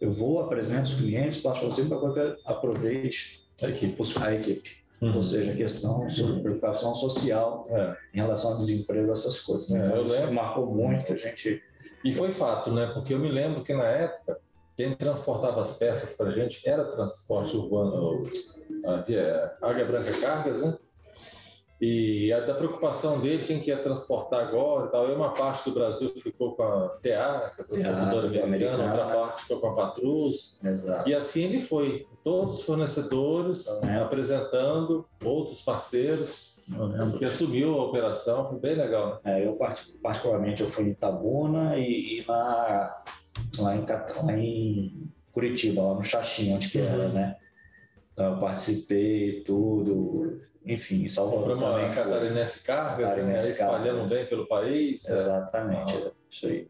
eu 0.00 0.12
vou, 0.12 0.40
apresento 0.40 0.90
os 0.90 0.94
clientes, 0.94 1.40
passo 1.40 1.60
para 1.60 1.68
você 1.68 1.84
para 1.84 2.12
que 2.12 2.40
aproveite 2.44 3.48
a 3.62 3.68
equipe. 3.68 4.02
A 4.20 4.34
equipe. 4.34 4.81
Uhum. 5.02 5.16
Ou 5.16 5.22
seja, 5.22 5.50
a 5.50 5.56
questão 5.56 6.08
sobre 6.08 6.40
preocupação 6.40 6.94
social 6.94 7.64
é. 7.68 7.96
em 8.14 8.20
relação 8.20 8.52
ao 8.52 8.56
desemprego, 8.56 9.10
essas 9.10 9.40
coisas. 9.40 9.68
Né? 9.68 9.92
É, 9.92 9.98
eu 9.98 10.04
lembro. 10.04 10.32
Marcou 10.32 10.66
muito 10.66 11.12
a 11.12 11.16
gente. 11.16 11.60
E 12.04 12.12
foi 12.12 12.30
fato, 12.30 12.72
né? 12.72 12.86
Porque 12.94 13.12
eu 13.12 13.18
me 13.18 13.28
lembro 13.28 13.64
que 13.64 13.74
na 13.74 13.84
época, 13.84 14.38
quem 14.76 14.94
transportava 14.94 15.60
as 15.60 15.76
peças 15.76 16.16
para 16.16 16.28
a 16.28 16.32
gente 16.32 16.66
era 16.68 16.84
transporte 16.84 17.56
urbano, 17.56 18.22
a 18.84 19.68
Águia 19.68 19.84
Branca 19.84 20.12
Cargas, 20.20 20.62
né? 20.62 20.76
E 21.84 22.32
a 22.32 22.38
da 22.38 22.54
preocupação 22.54 23.18
dele, 23.18 23.44
quem 23.44 23.58
quer 23.58 23.82
transportar 23.82 24.46
agora 24.46 24.86
e 24.86 24.90
tal. 24.92 25.10
E 25.10 25.14
uma 25.14 25.30
parte 25.30 25.68
do 25.68 25.74
Brasil 25.74 26.10
ficou 26.10 26.54
com 26.54 26.62
a 26.62 26.88
TA, 26.90 27.00
que 27.00 27.08
é 27.08 27.18
a 27.18 27.50
transportadora 27.64 28.26
americana, 28.28 28.44
americana, 28.44 28.84
outra 28.84 29.06
parte 29.06 29.42
ficou 29.42 29.58
com 29.58 29.66
a 29.66 29.74
Patrus. 29.74 30.60
Exato. 30.64 31.08
E 31.08 31.12
assim 31.12 31.42
ele 31.42 31.60
foi. 31.60 32.06
Todos 32.22 32.60
os 32.60 32.64
fornecedores 32.64 33.66
é. 33.82 33.96
apresentando 33.96 35.04
outros 35.24 35.60
parceiros. 35.62 36.52
Que 37.18 37.24
assumiu 37.24 37.74
a 37.74 37.86
operação, 37.86 38.48
foi 38.48 38.60
bem 38.60 38.76
legal. 38.76 39.20
É, 39.24 39.44
eu 39.44 39.58
particularmente 40.00 40.62
eu 40.62 40.68
fui 40.68 40.84
em 40.84 40.90
Itabuna 40.90 41.76
e, 41.76 42.20
e 42.20 42.24
na, 42.24 43.02
lá, 43.58 43.74
em, 43.74 43.84
lá 44.24 44.38
em 44.38 45.10
Curitiba, 45.32 45.82
lá 45.82 45.94
no 45.94 46.04
Xaxim, 46.04 46.54
onde 46.54 46.68
que 46.68 46.78
uhum. 46.78 46.86
era, 46.86 47.08
né? 47.08 47.36
Então 48.12 48.34
eu 48.34 48.40
participei, 48.40 49.42
tudo, 49.42 50.40
enfim, 50.64 51.06
Salvador 51.08 51.56
Comprou 51.56 51.74
uma 51.74 51.90
catarinense 51.90 52.62
cargas, 52.62 53.10
catarinense 53.10 53.46
né? 53.46 53.52
espalhando 53.52 54.08
bem 54.08 54.24
pelo 54.26 54.46
país. 54.46 55.08
É. 55.08 55.14
Exatamente, 55.14 55.94
ah. 55.96 56.10
isso 56.30 56.46
aí. 56.46 56.68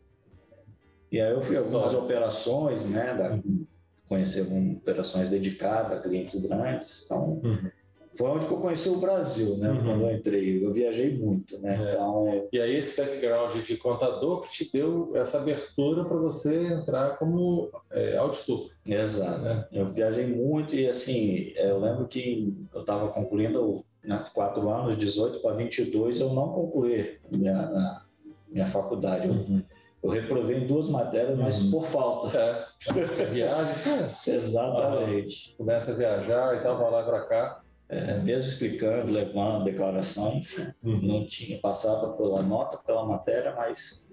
E 1.10 1.20
aí 1.20 1.30
eu 1.30 1.42
fui 1.42 1.56
algumas 1.56 1.92
operações, 1.92 2.84
né, 2.86 3.12
da, 3.14 3.32
uhum. 3.32 3.66
conheci 4.08 4.40
algumas 4.40 4.78
operações 4.78 5.28
dedicadas 5.28 5.98
a 5.98 6.00
clientes 6.00 6.42
grandes, 6.46 7.04
então 7.04 7.40
uhum 7.44 7.70
foi 8.14 8.28
onde 8.28 8.46
que 8.46 8.52
eu 8.52 8.58
conheci 8.58 8.88
o 8.90 9.00
Brasil, 9.00 9.56
né? 9.56 9.70
Uhum. 9.70 9.84
Quando 9.84 10.02
eu 10.02 10.16
entrei, 10.16 10.64
eu 10.64 10.72
viajei 10.72 11.16
muito, 11.16 11.58
né? 11.60 11.70
É. 11.70 11.92
Então, 11.92 12.48
e 12.52 12.60
aí 12.60 12.76
esse 12.76 13.00
background 13.00 13.54
de 13.54 13.76
contador 13.76 14.42
que 14.42 14.50
te 14.50 14.72
deu 14.72 15.12
essa 15.14 15.38
abertura 15.38 16.04
para 16.04 16.16
você 16.18 16.66
entrar 16.66 17.16
como 17.16 17.70
é, 17.90 18.16
auditor. 18.16 18.70
Exato. 18.84 19.40
Né? 19.40 19.66
Eu 19.72 19.92
viajei 19.92 20.26
muito 20.26 20.76
e 20.76 20.86
assim, 20.86 21.52
eu 21.56 21.80
lembro 21.80 22.06
que 22.06 22.54
eu 22.74 22.82
estava 22.82 23.08
concluindo 23.08 23.82
né, 24.04 24.26
quatro 24.34 24.68
anos, 24.68 24.98
18 24.98 25.40
para 25.40 25.54
22, 25.54 26.20
eu 26.20 26.34
não 26.34 26.48
concluí 26.48 27.18
minha, 27.30 28.02
minha 28.48 28.66
faculdade. 28.66 29.26
Uhum. 29.26 29.62
Eu 30.02 30.10
reprovei 30.10 30.58
em 30.58 30.66
duas 30.66 30.88
matérias, 30.88 31.38
mas 31.38 31.62
uhum. 31.62 31.70
por 31.70 31.86
falta. 31.86 32.38
É. 32.38 33.24
Viagem, 33.26 33.74
Exatamente. 34.26 35.54
Começa 35.56 35.92
a 35.92 35.94
viajar 35.94 36.56
e 36.56 36.60
tal, 36.60 36.76
vai 36.76 36.90
lá 36.90 37.02
para 37.04 37.20
cá 37.20 37.62
é, 37.92 38.18
mesmo 38.18 38.48
explicando, 38.48 39.12
levando 39.12 39.64
declaração, 39.64 40.36
enfim, 40.36 40.66
uhum. 40.82 41.02
não 41.02 41.26
tinha, 41.26 41.58
passava 41.60 42.14
pela 42.14 42.42
nota, 42.42 42.78
pela 42.78 43.04
matéria, 43.04 43.54
mas... 43.54 44.08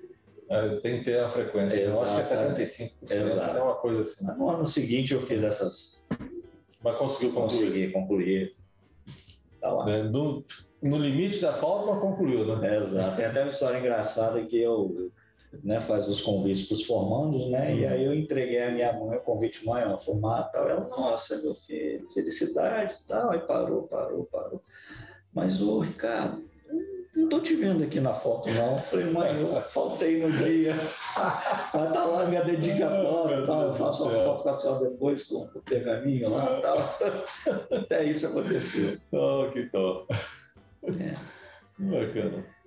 É, 0.50 0.76
tem 0.78 1.00
que 1.00 1.06
ter 1.06 1.20
a 1.20 1.30
frequência, 1.30 1.80
Exato, 1.80 2.06
eu 2.06 2.18
acho 2.18 2.28
que 2.28 2.34
é 2.34 2.68
75%, 2.68 3.12
Exato. 3.12 3.58
é 3.58 3.64
uma 3.64 3.76
coisa 3.76 4.02
assim. 4.02 4.38
No 4.38 4.50
ano 4.50 4.68
seguinte 4.68 5.14
eu 5.14 5.22
fiz 5.22 5.42
essas... 5.42 6.08
Mas 6.84 6.98
conseguiu 6.98 7.34
concluir? 7.34 7.60
Consegui 7.60 7.92
concluir. 7.92 8.56
Tá 9.62 9.72
lá. 9.72 9.90
É, 9.90 10.04
no, 10.04 10.44
no 10.82 10.98
limite 10.98 11.40
da 11.40 11.54
falta, 11.54 11.92
mas 11.92 12.02
concluiu, 12.02 12.58
né? 12.58 12.78
Exato. 12.78 13.16
Tem 13.16 13.26
até 13.26 13.44
uma 13.44 13.52
história 13.52 13.78
engraçada 13.78 14.44
que 14.46 14.58
eu 14.58 15.12
né, 15.64 15.80
faz 15.80 16.08
os 16.08 16.22
convites 16.22 16.68
para 16.68 16.76
os 16.76 16.86
formandos, 16.86 17.50
né? 17.50 17.76
E 17.76 17.86
aí 17.86 18.06
eu 18.06 18.14
entreguei 18.14 18.62
a 18.62 18.72
minha 18.72 18.94
mãe 18.94 19.18
o 19.18 19.22
convite 19.22 19.66
mãe, 19.66 19.84
ó, 19.86 19.98
formar 19.98 20.44
tal. 20.44 20.70
Ela, 20.70 20.88
nossa, 20.88 21.42
meu 21.42 21.56
filho, 21.56 22.08
felicidade 22.10 22.96
tal. 23.08 23.32
Aí 23.32 23.40
parou, 23.40 23.84
parou, 23.84 24.26
parou. 24.26 24.64
Mas, 25.34 25.62
ô, 25.62 25.80
Ricardo, 25.80 26.44
não 27.16 27.24
estou 27.26 27.42
te 27.42 27.56
vendo 27.56 27.84
aqui 27.84 28.00
na 28.00 28.14
foto, 28.14 28.50
não. 28.50 28.76
Eu 28.76 28.82
falei, 28.82 29.06
mãe, 29.08 29.42
eu 29.42 29.62
faltei 29.64 30.22
no 30.22 30.32
dia. 30.32 30.76
Mas 31.74 31.94
tá 31.94 32.06
lá 32.06 32.26
minha 32.26 32.44
dedicatória, 32.44 33.46
tal. 33.46 33.64
eu 33.64 33.74
faço 33.74 34.08
uma 34.08 34.24
foto 34.24 34.44
com 34.44 34.50
a 34.50 34.54
senhora 34.54 34.90
depois 34.90 35.26
com 35.26 35.36
o 35.44 35.62
pergaminho 35.62 36.30
lá 36.30 36.58
e 36.58 36.62
tal. 36.62 36.98
Até 37.78 38.06
isso 38.06 38.28
aconteceu. 38.28 38.98
Oh, 39.12 39.52
que 39.52 39.64
top. 39.70 40.14
É. 40.84 41.16
Bacana. 41.78 42.59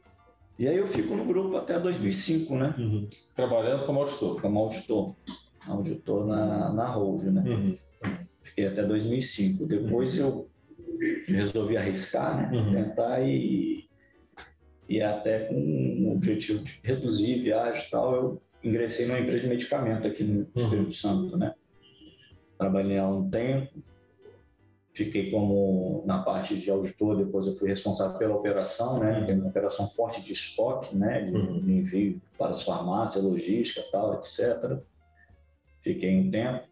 E 0.62 0.68
aí 0.68 0.76
eu 0.76 0.86
fico 0.86 1.16
no 1.16 1.24
grupo 1.24 1.56
até 1.56 1.76
2005, 1.76 2.54
né? 2.54 2.72
Uhum. 2.78 3.08
Trabalhando 3.34 3.84
como 3.84 3.98
auditor. 3.98 4.40
Como 4.40 4.60
auditor. 4.60 5.16
Auditor 5.66 6.24
na, 6.24 6.72
na 6.72 6.86
Rovio, 6.86 7.32
né? 7.32 7.42
Uhum. 7.44 7.76
Fiquei 8.42 8.68
até 8.68 8.84
2005. 8.84 9.66
Depois 9.66 10.20
uhum. 10.20 10.46
eu 11.26 11.34
resolvi 11.34 11.76
arriscar, 11.76 12.36
né? 12.36 12.56
Uhum. 12.56 12.72
Tentar 12.74 13.26
e, 13.26 13.88
e 14.88 15.02
até 15.02 15.46
com 15.46 15.56
o 15.56 16.12
objetivo 16.12 16.62
de 16.62 16.78
reduzir 16.84 17.42
viagem 17.42 17.84
e 17.84 17.90
tal, 17.90 18.14
eu 18.14 18.42
ingressei 18.62 19.06
numa 19.06 19.18
empresa 19.18 19.40
de 19.40 19.48
medicamento 19.48 20.06
aqui 20.06 20.22
no 20.22 20.42
uhum. 20.42 20.46
Espírito 20.54 20.92
Santo, 20.92 21.36
né? 21.36 21.54
Trabalhei 22.56 22.98
há 22.98 23.08
um 23.08 23.28
tempo, 23.28 23.82
fiquei 24.92 25.30
como 25.30 26.02
na 26.06 26.22
parte 26.22 26.56
de 26.56 26.70
auditor, 26.70 27.16
depois 27.16 27.46
eu 27.46 27.54
fui 27.54 27.68
responsável 27.68 28.18
pela 28.18 28.36
operação, 28.36 28.98
né? 28.98 29.24
Tem 29.24 29.38
uma 29.38 29.48
operação 29.48 29.88
forte 29.88 30.22
de 30.22 30.32
estoque, 30.32 30.94
né? 30.94 31.22
De, 31.22 31.34
uhum. 31.34 31.56
envio 31.66 32.20
para 32.38 32.52
as 32.52 32.62
farmácias, 32.62 33.24
logística, 33.24 33.82
tal, 33.90 34.14
etc. 34.14 34.78
Fiquei 35.82 36.18
um 36.18 36.30
tempo. 36.30 36.64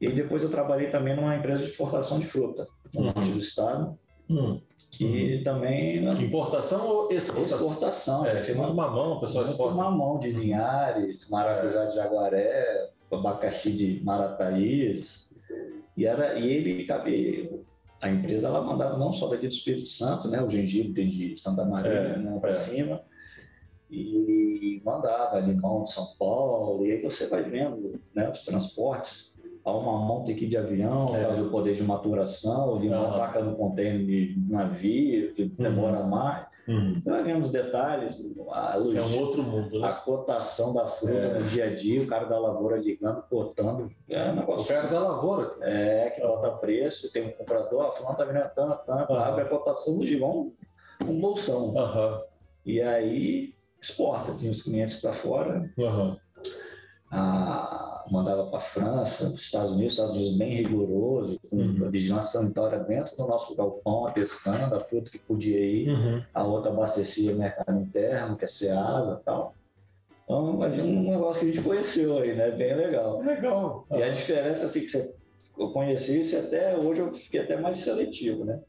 E 0.00 0.12
depois 0.12 0.42
eu 0.42 0.50
trabalhei 0.50 0.90
também 0.90 1.16
numa 1.16 1.34
empresa 1.34 1.64
de 1.64 1.70
exportação 1.70 2.18
de 2.18 2.26
fruta, 2.26 2.68
no 2.92 3.00
uhum. 3.00 3.06
norte 3.06 3.30
do 3.30 3.40
estado, 3.40 3.98
uhum. 4.28 4.60
que 4.90 5.40
também... 5.42 6.04
Importação 6.22 6.86
ou 6.86 7.10
exportação? 7.10 7.58
Exportação. 7.58 8.26
É, 8.26 8.42
tem 8.42 8.54
muito 8.54 8.74
mamão, 8.74 9.12
o 9.12 9.20
pessoal 9.20 9.46
exporta. 9.46 9.74
mamão 9.74 10.18
de 10.18 10.30
Linhares, 10.30 11.26
maracujá 11.30 11.86
de 11.86 11.96
Jaguaré, 11.96 12.90
abacaxi 13.10 13.72
de 13.72 14.04
Marataízes, 14.04 15.30
e, 15.96 16.06
era, 16.06 16.38
e 16.38 16.46
ele, 16.50 16.86
a 18.00 18.10
empresa 18.10 18.48
ela 18.48 18.62
mandava 18.62 18.98
não 18.98 19.12
só 19.12 19.28
daqui 19.28 19.46
do 19.46 19.52
Espírito 19.52 19.88
Santo, 19.88 20.28
né, 20.28 20.42
o 20.42 20.50
gengibre 20.50 21.06
de 21.08 21.40
Santa 21.40 21.64
Maria, 21.64 21.90
é, 21.90 22.18
né, 22.18 22.38
para 22.40 22.50
é. 22.50 22.54
cima, 22.54 23.00
e 23.90 24.82
mandava 24.84 25.38
limão 25.40 25.82
de 25.82 25.92
São 25.92 26.06
Paulo, 26.18 26.84
e 26.86 26.92
aí 26.92 27.02
você 27.02 27.28
vai 27.28 27.42
vendo 27.42 28.00
né, 28.14 28.30
os 28.30 28.44
transportes. 28.44 29.34
Há 29.64 29.72
uma 29.72 29.98
monta 29.98 30.30
aqui 30.30 30.46
de 30.46 30.56
avião, 30.56 31.14
é. 31.16 31.24
faz 31.24 31.40
o 31.40 31.48
poder 31.48 31.74
de 31.74 31.82
maturação, 31.82 32.74
o 32.74 32.78
limão 32.78 33.10
uhum. 33.10 33.18
taca 33.18 33.40
no 33.40 33.56
contêiner 33.56 34.04
de 34.04 34.38
navio, 34.48 35.32
que 35.32 35.46
demora 35.46 36.00
uhum. 36.00 36.08
mais. 36.08 36.53
Uhum. 36.66 37.02
Nós 37.04 37.24
vemos 37.24 37.50
detalhes, 37.50 38.24
a 38.50 38.76
luz, 38.76 38.96
é 38.96 39.02
um 39.02 39.18
outro 39.18 39.42
mundo, 39.42 39.80
né? 39.80 39.88
a 39.88 39.92
cotação 39.92 40.72
da 40.72 40.86
fruta 40.86 41.12
é. 41.12 41.38
no 41.38 41.44
dia 41.44 41.64
a 41.64 41.74
dia, 41.74 42.02
o 42.02 42.06
cara 42.06 42.24
da 42.24 42.38
lavoura 42.38 42.78
ligando, 42.78 43.22
cotando. 43.28 43.90
É 44.08 44.30
um 44.30 44.36
negócio. 44.36 44.64
O 44.64 44.68
cara 44.68 44.88
da 44.88 45.00
lavoura. 45.00 45.56
É, 45.60 46.10
que 46.10 46.20
bota 46.20 46.50
preço, 46.52 47.12
tem 47.12 47.26
um 47.26 47.32
comprador, 47.32 47.86
a 47.86 47.92
fulana 47.92 48.16
tá 48.16 48.24
vindo 48.24 48.50
tanto, 48.54 48.86
tanto, 48.86 49.12
uhum. 49.12 49.18
abre 49.18 49.42
a 49.42 49.48
cotação 49.48 49.98
do 49.98 50.06
dia, 50.06 50.24
um, 50.24 50.52
um 51.02 51.20
bolsão. 51.20 51.74
Uhum. 51.74 52.20
E 52.64 52.80
aí 52.80 53.54
exporta, 53.80 54.32
tem 54.32 54.48
os 54.48 54.62
clientes 54.62 55.00
para 55.00 55.12
fora. 55.12 55.70
Uhum 55.76 56.16
a, 57.14 57.93
mandava 58.10 58.46
para 58.46 58.58
a 58.58 58.60
França, 58.60 59.28
os 59.28 59.40
Estados 59.40 59.72
Unidos, 59.72 59.94
Estados 59.94 60.14
Unidos 60.14 60.36
bem 60.36 60.56
rigoroso, 60.62 61.40
com 61.48 61.56
uhum. 61.56 61.90
vigilância 61.90 62.40
sanitária 62.40 62.78
dentro 62.80 63.16
do 63.16 63.26
nosso 63.26 63.54
galpão, 63.56 64.12
pescando 64.12 64.74
a 64.74 64.80
fruta 64.80 65.10
que 65.10 65.18
podia 65.18 65.60
ir, 65.60 65.88
uhum. 65.88 66.22
a 66.32 66.44
outra 66.44 66.70
abastecia 66.70 67.32
o 67.32 67.36
mercado 67.36 67.80
interno, 67.80 68.36
que 68.36 68.44
é 68.44 68.48
Ceasa 68.48 69.18
e 69.20 69.24
tal. 69.24 69.54
Então, 70.24 70.58
um 70.58 71.10
negócio 71.10 71.40
que 71.40 71.50
a 71.50 71.52
gente 71.52 71.64
conheceu 71.64 72.18
aí, 72.18 72.34
né? 72.34 72.50
Bem 72.50 72.74
legal. 72.74 73.20
Legal. 73.20 73.86
E 73.90 74.02
a 74.02 74.08
diferença, 74.08 74.64
assim, 74.64 74.80
que 74.80 74.88
você, 74.88 75.14
eu 75.58 75.70
conheci 75.70 76.20
isso 76.20 76.36
até 76.36 76.76
hoje 76.76 77.00
eu 77.00 77.12
fiquei 77.12 77.40
até 77.40 77.56
mais 77.60 77.78
seletivo, 77.78 78.44
né? 78.44 78.60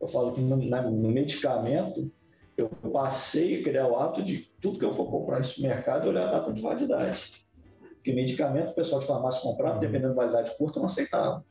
Eu 0.00 0.06
falo 0.06 0.32
que 0.32 0.40
no, 0.40 0.56
no 0.56 1.08
medicamento, 1.08 2.10
eu 2.56 2.68
passei 2.92 3.60
a 3.60 3.62
criar 3.62 3.88
o 3.88 3.98
hábito 3.98 4.22
de 4.22 4.48
tudo 4.60 4.78
que 4.78 4.84
eu 4.84 4.92
for 4.92 5.10
comprar 5.10 5.38
nesse 5.38 5.60
mercado, 5.62 6.08
olhar 6.08 6.28
a 6.28 6.32
data 6.32 6.52
de 6.52 6.60
validade. 6.60 7.47
Porque 8.08 8.12
medicamento, 8.12 8.70
o 8.70 8.74
pessoal 8.74 9.00
de 9.02 9.06
farmácia 9.06 9.42
comprava, 9.42 9.74
uhum. 9.74 9.80
dependendo 9.80 10.14
da 10.14 10.22
validade 10.22 10.56
curta, 10.56 10.80
não 10.80 10.86
aceitava. 10.86 11.44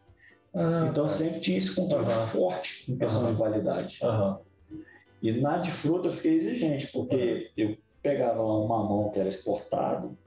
Ah, 0.56 0.88
então, 0.90 1.04
tá. 1.04 1.10
sempre 1.10 1.40
tinha 1.40 1.58
esse 1.60 1.76
controle 1.76 2.06
uhum. 2.06 2.28
forte 2.28 2.92
em 2.92 2.98
questão 2.98 3.26
uhum. 3.26 3.32
de 3.32 3.38
validade. 3.38 4.00
E 5.22 5.32
na 5.40 5.58
de 5.58 5.70
fruta 5.70 6.08
eu 6.08 6.12
fiquei 6.12 6.34
exigente, 6.34 6.88
porque 6.92 7.52
eu 7.56 7.78
pegava 8.02 8.42
lá 8.42 8.60
um 8.60 8.68
mamão 8.68 9.12
que 9.12 9.20
era 9.20 9.30
exportado, 9.30 10.18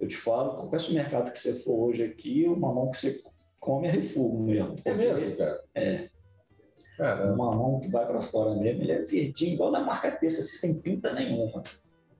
eu 0.00 0.08
te 0.08 0.16
falo, 0.16 0.54
qualquer 0.56 0.80
supermercado 0.80 1.30
que 1.30 1.38
você 1.38 1.52
for 1.52 1.90
hoje 1.90 2.02
aqui, 2.02 2.46
o 2.48 2.56
mamão 2.56 2.90
que 2.90 2.98
você 2.98 3.20
come 3.60 3.86
é 3.86 3.90
refugo 3.90 4.38
mesmo. 4.42 4.76
É 4.86 4.94
mesmo, 4.94 5.36
cara? 5.36 5.62
É. 5.74 6.08
Caramba. 6.96 7.34
O 7.34 7.36
mamão 7.36 7.80
que 7.80 7.88
vai 7.88 8.06
para 8.06 8.20
fora 8.22 8.54
mesmo, 8.54 8.82
ele 8.82 8.92
é 8.92 9.02
verdinho, 9.02 9.52
igual 9.52 9.70
da 9.70 9.80
marca 9.80 10.10
Terça, 10.12 10.40
assim, 10.40 10.56
sem 10.56 10.80
pinta 10.80 11.12
nenhuma. 11.12 11.62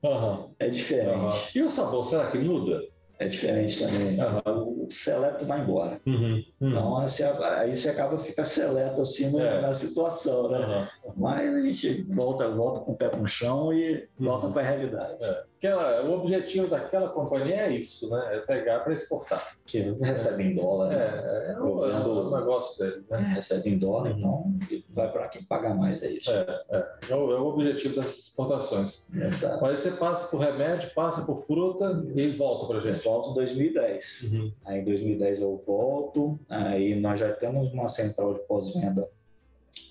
Uhum. 0.03 0.51
É 0.59 0.69
diferente. 0.69 1.57
E 1.57 1.63
o 1.63 1.69
sabor, 1.69 2.05
será 2.05 2.29
que 2.29 2.37
muda? 2.37 2.94
É 3.17 3.27
diferente 3.27 3.79
também. 3.79 4.19
Uhum. 4.19 4.85
O 4.85 4.91
seleto 4.91 5.45
vai 5.45 5.61
embora. 5.61 5.99
Uhum. 6.05 6.43
Uhum. 6.59 6.69
Então 6.69 6.97
aí 6.97 7.09
você, 7.09 7.23
aí 7.23 7.75
você 7.75 7.89
acaba 7.89 8.17
ficando 8.17 8.45
seleto 8.45 9.01
assim 9.01 9.31
no, 9.31 9.39
é. 9.39 9.61
na 9.61 9.73
situação, 9.73 10.49
né? 10.49 10.89
Mas 11.15 11.55
a 11.55 11.61
gente 11.61 12.03
volta, 12.03 12.49
volta 12.49 12.81
com 12.81 12.91
o 12.91 12.95
pé 12.95 13.15
no 13.15 13.27
chão 13.27 13.73
e 13.73 14.07
volta 14.19 14.49
para 14.49 14.61
a 14.61 14.65
realidade. 14.65 15.23
É. 15.23 15.43
Aquela, 15.57 16.03
o 16.03 16.13
objetivo 16.19 16.67
daquela 16.67 17.09
companhia 17.09 17.61
é 17.61 17.71
isso, 17.71 18.09
né? 18.09 18.35
É 18.35 18.39
pegar 18.39 18.81
para 18.81 18.93
exportar. 18.93 19.55
Que 19.65 19.79
recebe 20.01 20.43
em 20.43 20.53
dólar, 20.55 20.89
né? 20.89 20.95
É, 20.97 21.51
é, 21.53 21.59
o, 21.59 21.85
é 21.85 21.95
o 22.05 22.37
negócio 22.37 22.77
dele. 22.77 23.03
Né? 23.09 23.17
Recebe 23.35 23.69
em 23.69 23.77
dólar, 23.77 24.11
então 24.11 24.53
vai 24.89 25.11
para 25.11 25.27
quem 25.29 25.43
paga 25.43 25.73
mais, 25.73 26.03
é 26.03 26.11
isso. 26.11 26.29
É, 26.29 26.61
é. 26.69 26.85
É, 27.09 27.15
o, 27.15 27.31
é 27.31 27.39
o 27.39 27.45
objetivo 27.47 27.95
dessas 27.95 28.17
exportações. 28.17 29.07
Exato. 29.13 29.61
Mas 29.61 29.79
você 29.79 29.91
passa 29.91 30.27
por 30.27 30.39
remédio, 30.41 30.91
passa 30.93 31.21
por 31.25 31.39
fruta 31.45 32.03
e 32.15 32.27
volta 32.27 32.67
para 32.67 32.77
Eu 32.77 32.81
gente. 32.81 33.03
volto 33.03 33.31
em 33.31 33.33
2010. 33.35 34.29
Uhum. 34.31 34.51
Aí 34.65 34.79
em 34.81 34.83
2010 34.83 35.41
eu 35.41 35.57
volto, 35.65 36.39
aí 36.49 36.99
nós 36.99 37.19
já 37.19 37.31
temos 37.33 37.71
uma 37.71 37.87
central 37.87 38.33
de 38.33 38.41
pós-venda 38.41 39.07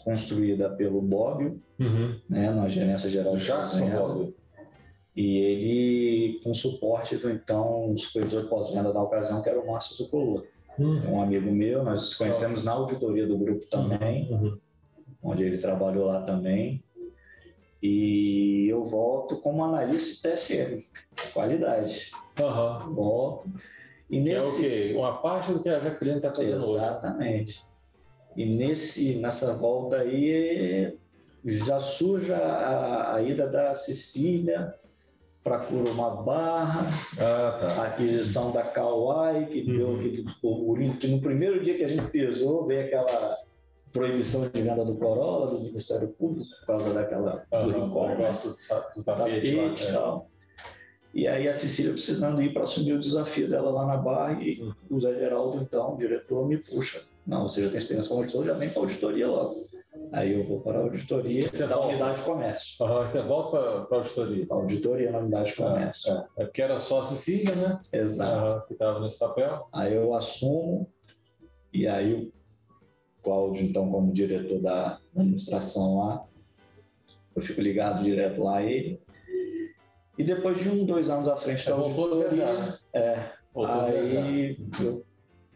construída 0.05 0.69
pelo 0.71 1.01
Bobbio, 1.01 1.61
Uhum. 1.79 2.21
né, 2.29 2.51
na 2.53 2.69
gerência 2.69 3.11
geral 3.11 3.37
de 3.37 3.45
Jackson 3.45 3.91
pós-venda. 3.91 4.33
E 5.17 5.39
ele, 5.39 6.41
com 6.43 6.53
suporte 6.53 7.17
do 7.17 7.31
então 7.31 7.95
supervisor 7.97 8.49
pós-venda 8.49 8.93
da 8.93 9.01
ocasião, 9.03 9.43
que 9.43 9.49
era 9.49 9.61
o 9.61 9.67
Márcio 9.67 9.95
Zucoloto. 9.97 10.49
Uhum. 10.79 11.15
Um 11.15 11.23
amigo 11.23 11.51
meu, 11.53 11.85
nós 11.85 12.01
nos 12.01 12.15
conhecemos 12.15 12.65
na 12.65 12.73
auditoria 12.73 13.27
do 13.27 13.39
grupo 13.39 13.65
também, 13.67 14.29
Uhum. 14.33 14.59
onde 15.23 15.45
ele 15.45 15.59
trabalhou 15.59 16.07
lá 16.07 16.23
também. 16.23 16.83
E 17.81 18.67
eu 18.69 18.85
volto 18.85 19.37
como 19.37 19.62
analista 19.62 20.29
de 20.31 20.35
TSM, 20.35 20.85
qualidade. 21.33 22.11
Aham. 22.41 22.93
Volto. 22.93 23.51
E 24.11 24.21
Que 24.23 24.31
é 24.31 24.37
o 24.37 24.39
nesse... 24.43 24.62
quê? 24.62 24.93
Uma 24.97 25.19
parte 25.19 25.53
do 25.53 25.61
que 25.62 25.69
a 25.69 25.79
Jaqueline 25.79 26.17
está 26.17 26.33
fazendo 26.33 26.57
hoje. 26.65 26.75
Exatamente. 26.75 27.61
E 28.37 28.45
nesse, 28.47 29.15
nessa 29.17 29.53
volta 29.55 29.99
aí 29.99 30.97
já 31.45 31.79
surge 31.79 32.33
a, 32.33 33.15
a 33.15 33.23
ida 33.23 33.47
da 33.47 33.75
Cecília 33.75 34.75
para 35.45 35.59
Curumá 35.59 36.09
Barra, 36.11 36.87
Ah, 37.19 37.59
tá. 37.61 37.83
a 37.83 37.87
aquisição 37.89 38.51
da 38.51 38.63
Kauai, 38.63 39.45
que 39.45 39.63
deu 39.63 39.89
Uhum. 39.89 39.97
aquele 39.99 40.25
burburinho, 40.43 40.97
que 40.97 41.07
no 41.07 41.21
primeiro 41.21 41.63
dia 41.63 41.77
que 41.77 41.85
a 41.85 41.89
gente 41.89 42.07
pisou, 42.11 42.67
veio 42.67 42.87
aquela 42.87 43.37
proibição 43.93 44.49
de 44.49 44.61
venda 44.63 44.83
do 44.85 44.97
Corolla, 44.97 45.49
do 45.49 45.61
Ministério 45.61 46.09
Público, 46.09 46.49
por 46.61 46.67
causa 46.67 46.95
daquela 46.95 47.45
do 47.51 47.57
Aham. 47.57 47.67
recall, 47.87 48.05
O 48.07 48.09
né? 48.19 48.33
do, 48.33 48.49
do 48.49 49.05
tapete, 49.05 49.05
tapete 49.05 49.51
e 49.53 49.57
lá. 49.91 49.93
tal. 49.93 50.27
E 51.13 51.29
aí 51.29 51.47
a 51.47 51.55
Cecília 51.55 51.93
precisando 51.93 52.43
ir 52.43 52.53
para 52.53 52.63
assumir 52.63 52.95
o 52.95 52.99
desafio 52.99 53.49
dela 53.49 53.71
lá 53.71 53.87
na 53.87 53.97
Barra 53.99 54.43
e 54.43 54.61
Uhum. 54.63 54.73
o 54.91 54.99
Zé 55.01 55.15
Geraldo, 55.15 55.59
então, 55.63 55.95
o 55.95 55.99
diretor, 55.99 56.49
me 56.49 56.57
puxa. 56.57 57.03
Não, 57.27 57.49
você 57.49 57.63
já 57.65 57.69
tem 57.69 57.79
experiência 57.79 58.09
como 58.09 58.23
auditor, 58.23 58.45
já 58.47 58.55
vem 58.55 58.71
para 58.71 58.81
auditoria 58.81 59.29
logo. 59.29 59.67
Aí 60.13 60.33
eu 60.33 60.45
vou 60.47 60.61
para 60.61 60.79
a 60.79 60.83
auditoria 60.83 61.49
Você 61.49 61.67
da 61.67 61.75
volta? 61.77 61.89
unidade 61.91 62.19
de 62.21 62.25
comércio. 62.25 62.85
É. 62.85 62.89
Aham. 62.89 63.07
Você 63.07 63.21
volta 63.23 63.59
para 63.87 63.97
a 63.97 64.01
auditoria. 64.01 64.47
A 64.51 64.55
auditoria 64.55 65.11
na 65.11 65.19
unidade 65.19 65.51
de 65.51 65.57
comércio. 65.57 66.13
É, 66.13 66.43
é 66.43 66.45
porque 66.45 66.63
era 66.63 66.79
só 66.79 67.01
a 67.01 67.05
Cecília, 67.05 67.55
né? 67.55 67.81
Exato. 67.93 68.67
Que 68.67 68.75
estava 68.75 69.01
nesse 69.01 69.19
papel. 69.19 69.69
Aí 69.73 69.95
eu 69.95 70.15
assumo, 70.15 70.89
e 71.73 71.87
aí 71.87 72.15
o 72.15 72.33
Cláudio, 73.23 73.65
então, 73.65 73.91
como 73.91 74.13
diretor 74.13 74.61
da 74.61 74.99
administração 75.17 75.99
lá, 75.99 76.25
eu 77.35 77.43
fico 77.43 77.61
ligado 77.61 78.05
direto 78.05 78.43
lá 78.43 78.59
a 78.59 78.63
ele. 78.63 79.01
E 80.17 80.23
depois 80.23 80.61
de 80.61 80.69
um, 80.69 80.85
dois 80.85 81.11
anos 81.11 81.27
à 81.27 81.37
frente 81.37 81.67
da 81.67 81.75
a 81.75 81.77
viajar, 81.77 82.01
auditoria, 82.01 82.53
né? 82.61 82.79
é, 82.93 83.31
Voltou 83.55 83.81
aí 83.83 84.59
eu 84.81 85.04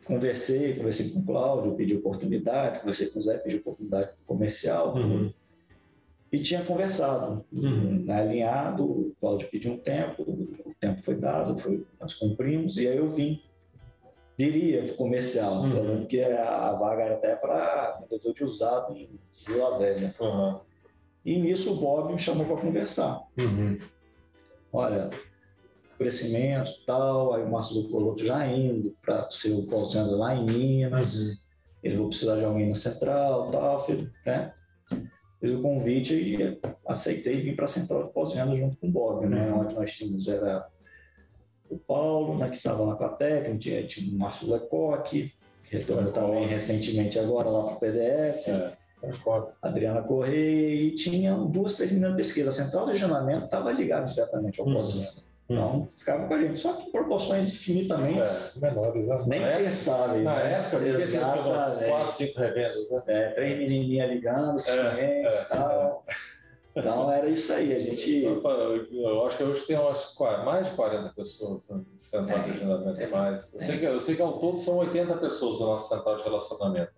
conversei, 0.08 0.74
conversei 0.74 1.10
com 1.10 1.20
o 1.20 1.24
Cláudio, 1.26 1.74
pedi 1.76 1.94
oportunidade, 1.94 2.80
conversei 2.80 3.08
com 3.08 3.18
o 3.18 3.22
Zé, 3.22 3.36
pedi 3.38 3.56
oportunidade 3.56 4.10
comercial, 4.26 4.96
Uhum. 4.96 5.32
e 6.32 6.40
tinha 6.42 6.62
conversado, 6.64 7.44
Uhum. 7.52 8.04
né, 8.04 8.20
alinhado, 8.22 8.84
o 8.84 9.12
Cláudio 9.20 9.48
pediu 9.48 9.72
um 9.74 9.78
tempo, 9.78 10.22
o 10.22 10.74
tempo 10.80 11.00
foi 11.00 11.14
dado, 11.14 11.58
foi, 11.58 11.84
nós 12.00 12.14
cumprimos, 12.14 12.76
e 12.78 12.88
aí 12.88 12.96
eu 12.96 13.10
vim, 13.12 13.40
viria 14.36 14.82
pro 14.84 14.96
comercial, 14.96 15.62
Uhum. 15.62 15.76
eu 15.76 15.82
lembro 15.84 16.06
que 16.06 16.20
a, 16.22 16.70
a 16.70 16.72
vaga 16.74 17.02
era 17.02 17.14
até 17.14 17.36
para 17.36 17.98
vendedor 18.00 18.32
de 18.34 18.44
usado 18.44 18.96
em 18.96 19.08
Vila 19.46 19.78
Velha. 19.78 20.14
Aham. 20.20 20.60
E 21.24 21.38
nisso 21.38 21.74
o 21.74 21.76
Bob 21.80 22.12
me 22.12 22.18
chamou 22.18 22.46
para 22.46 22.56
conversar. 22.56 23.22
Uhum. 23.38 23.78
Olha, 24.72 25.10
crescimento 25.98 26.70
tal, 26.86 27.34
aí 27.34 27.42
o 27.42 27.50
Márcio 27.50 27.82
do 27.82 27.88
Coloto 27.88 28.24
já 28.24 28.46
indo 28.46 28.96
para 29.02 29.28
ser 29.30 29.52
o 29.52 29.66
pós-venda 29.66 30.16
lá 30.16 30.34
em 30.34 30.46
Minas, 30.46 31.50
ele 31.82 31.96
vai 31.96 32.06
precisar 32.06 32.36
de 32.36 32.44
alguém 32.44 32.68
na 32.68 32.74
central 32.74 33.50
tal, 33.50 33.84
fiz, 33.84 34.08
né? 34.24 34.52
fiz 35.40 35.52
o 35.52 35.60
convite 35.60 36.14
e 36.14 36.60
aceitei 36.86 37.40
vir 37.40 37.56
para 37.56 37.66
a 37.66 37.68
central 37.68 38.06
de 38.06 38.12
pós-venda 38.12 38.56
junto 38.56 38.76
com 38.78 38.88
o 38.88 38.90
Bob, 38.90 39.26
né? 39.26 39.50
Uhum. 39.50 39.60
Onde 39.60 39.74
nós 39.74 39.92
tínhamos 39.92 40.28
era 40.28 40.66
o 41.70 41.78
Paulo, 41.78 42.38
né, 42.38 42.48
que 42.48 42.56
estava 42.56 42.82
lá 42.82 42.94
com 42.96 43.04
a 43.04 43.10
técnica, 43.10 43.86
tinha, 43.86 44.10
o 44.10 44.18
Márcio 44.18 44.50
Lecoque, 44.50 45.32
que 45.64 45.76
retornou 45.76 46.12
também 46.12 46.46
recentemente 46.46 47.18
agora 47.18 47.50
lá 47.50 47.64
para 47.64 47.74
o 47.74 47.80
PDS. 47.80 48.48
É. 48.48 48.78
Adriana 49.62 50.02
Correia, 50.02 50.74
e 50.74 50.96
tinha 50.96 51.32
duas, 51.34 51.76
três 51.76 51.92
meninas 51.92 52.12
de 52.12 52.16
pesquisa. 52.16 52.48
A 52.48 52.52
central 52.52 52.86
de 52.86 52.92
regionamento 52.92 53.44
estava 53.44 53.70
ligada 53.70 54.06
diretamente 54.06 54.60
ao 54.60 54.66
Uhum. 54.66 55.27
Então, 55.50 55.88
ficava 55.96 56.26
com 56.28 56.34
a 56.34 56.38
gente. 56.42 56.60
Só 56.60 56.74
que 56.74 56.88
em 56.88 56.92
proporções 56.92 57.48
infinitamente 57.48 58.18
É, 58.18 58.60
menores. 58.60 59.08
né? 59.08 59.24
nem 59.26 59.42
época, 59.42 59.64
pensáveis. 59.64 60.24
na 60.24 60.34
né? 60.36 60.52
época 60.52 60.78
devia 60.80 61.06
ter 61.06 61.18
umas 61.20 61.62
Exatamente. 61.66 61.90
quatro, 61.90 62.14
cinco 62.14 62.38
revendas, 62.40 62.90
né? 62.90 63.02
É, 63.06 63.28
três 63.30 63.58
menininhas 63.58 64.10
ligando, 64.10 64.60
É, 64.60 64.62
clientes 64.62 65.34
é, 65.34 65.42
e 65.42 65.44
tal. 65.48 66.04
Então, 66.76 67.10
era 67.10 67.28
isso 67.28 67.52
aí. 67.52 67.74
A 67.74 67.78
gente... 67.80 68.22
Eu 68.24 69.26
acho 69.26 69.36
que 69.38 69.42
hoje 69.42 69.66
tem 69.66 69.76
umas, 69.78 70.14
mais 70.44 70.68
de 70.68 70.76
40 70.76 71.12
pessoas 71.14 71.66
no 71.70 71.84
central 71.96 72.40
de 72.40 72.50
É, 72.50 72.52
agendamento. 72.52 73.00
é, 73.00 73.06
mais. 73.08 73.52
Eu, 73.54 73.60
é. 73.60 73.64
sei 73.64 73.78
que, 73.78 73.84
eu 73.86 74.00
sei 74.00 74.16
que 74.16 74.22
ao 74.22 74.38
todo 74.38 74.58
são 74.60 74.76
80 74.76 75.16
pessoas 75.16 75.58
no 75.60 75.66
nosso 75.68 75.88
central 75.88 76.18
de 76.18 76.22
relacionamento, 76.24 76.92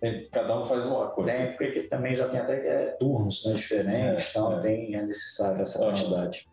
tem- 0.00 0.28
cada 0.30 0.58
um 0.58 0.64
faz 0.64 0.84
uma 0.86 1.08
coisa. 1.10 1.30
Tem, 1.30 1.54
porque 1.56 1.82
também 1.82 2.16
já 2.16 2.28
tem 2.28 2.40
até 2.40 2.54
é, 2.66 2.86
turnos 2.98 3.44
né, 3.44 3.52
diferentes, 3.54 4.26
É, 4.26 4.30
então 4.30 4.58
é. 4.58 4.60
tem, 4.62 4.94
é 4.96 5.02
necessário 5.06 5.60
essa 5.62 5.78
Aham. 5.84 5.92
quantidade. 5.92 6.48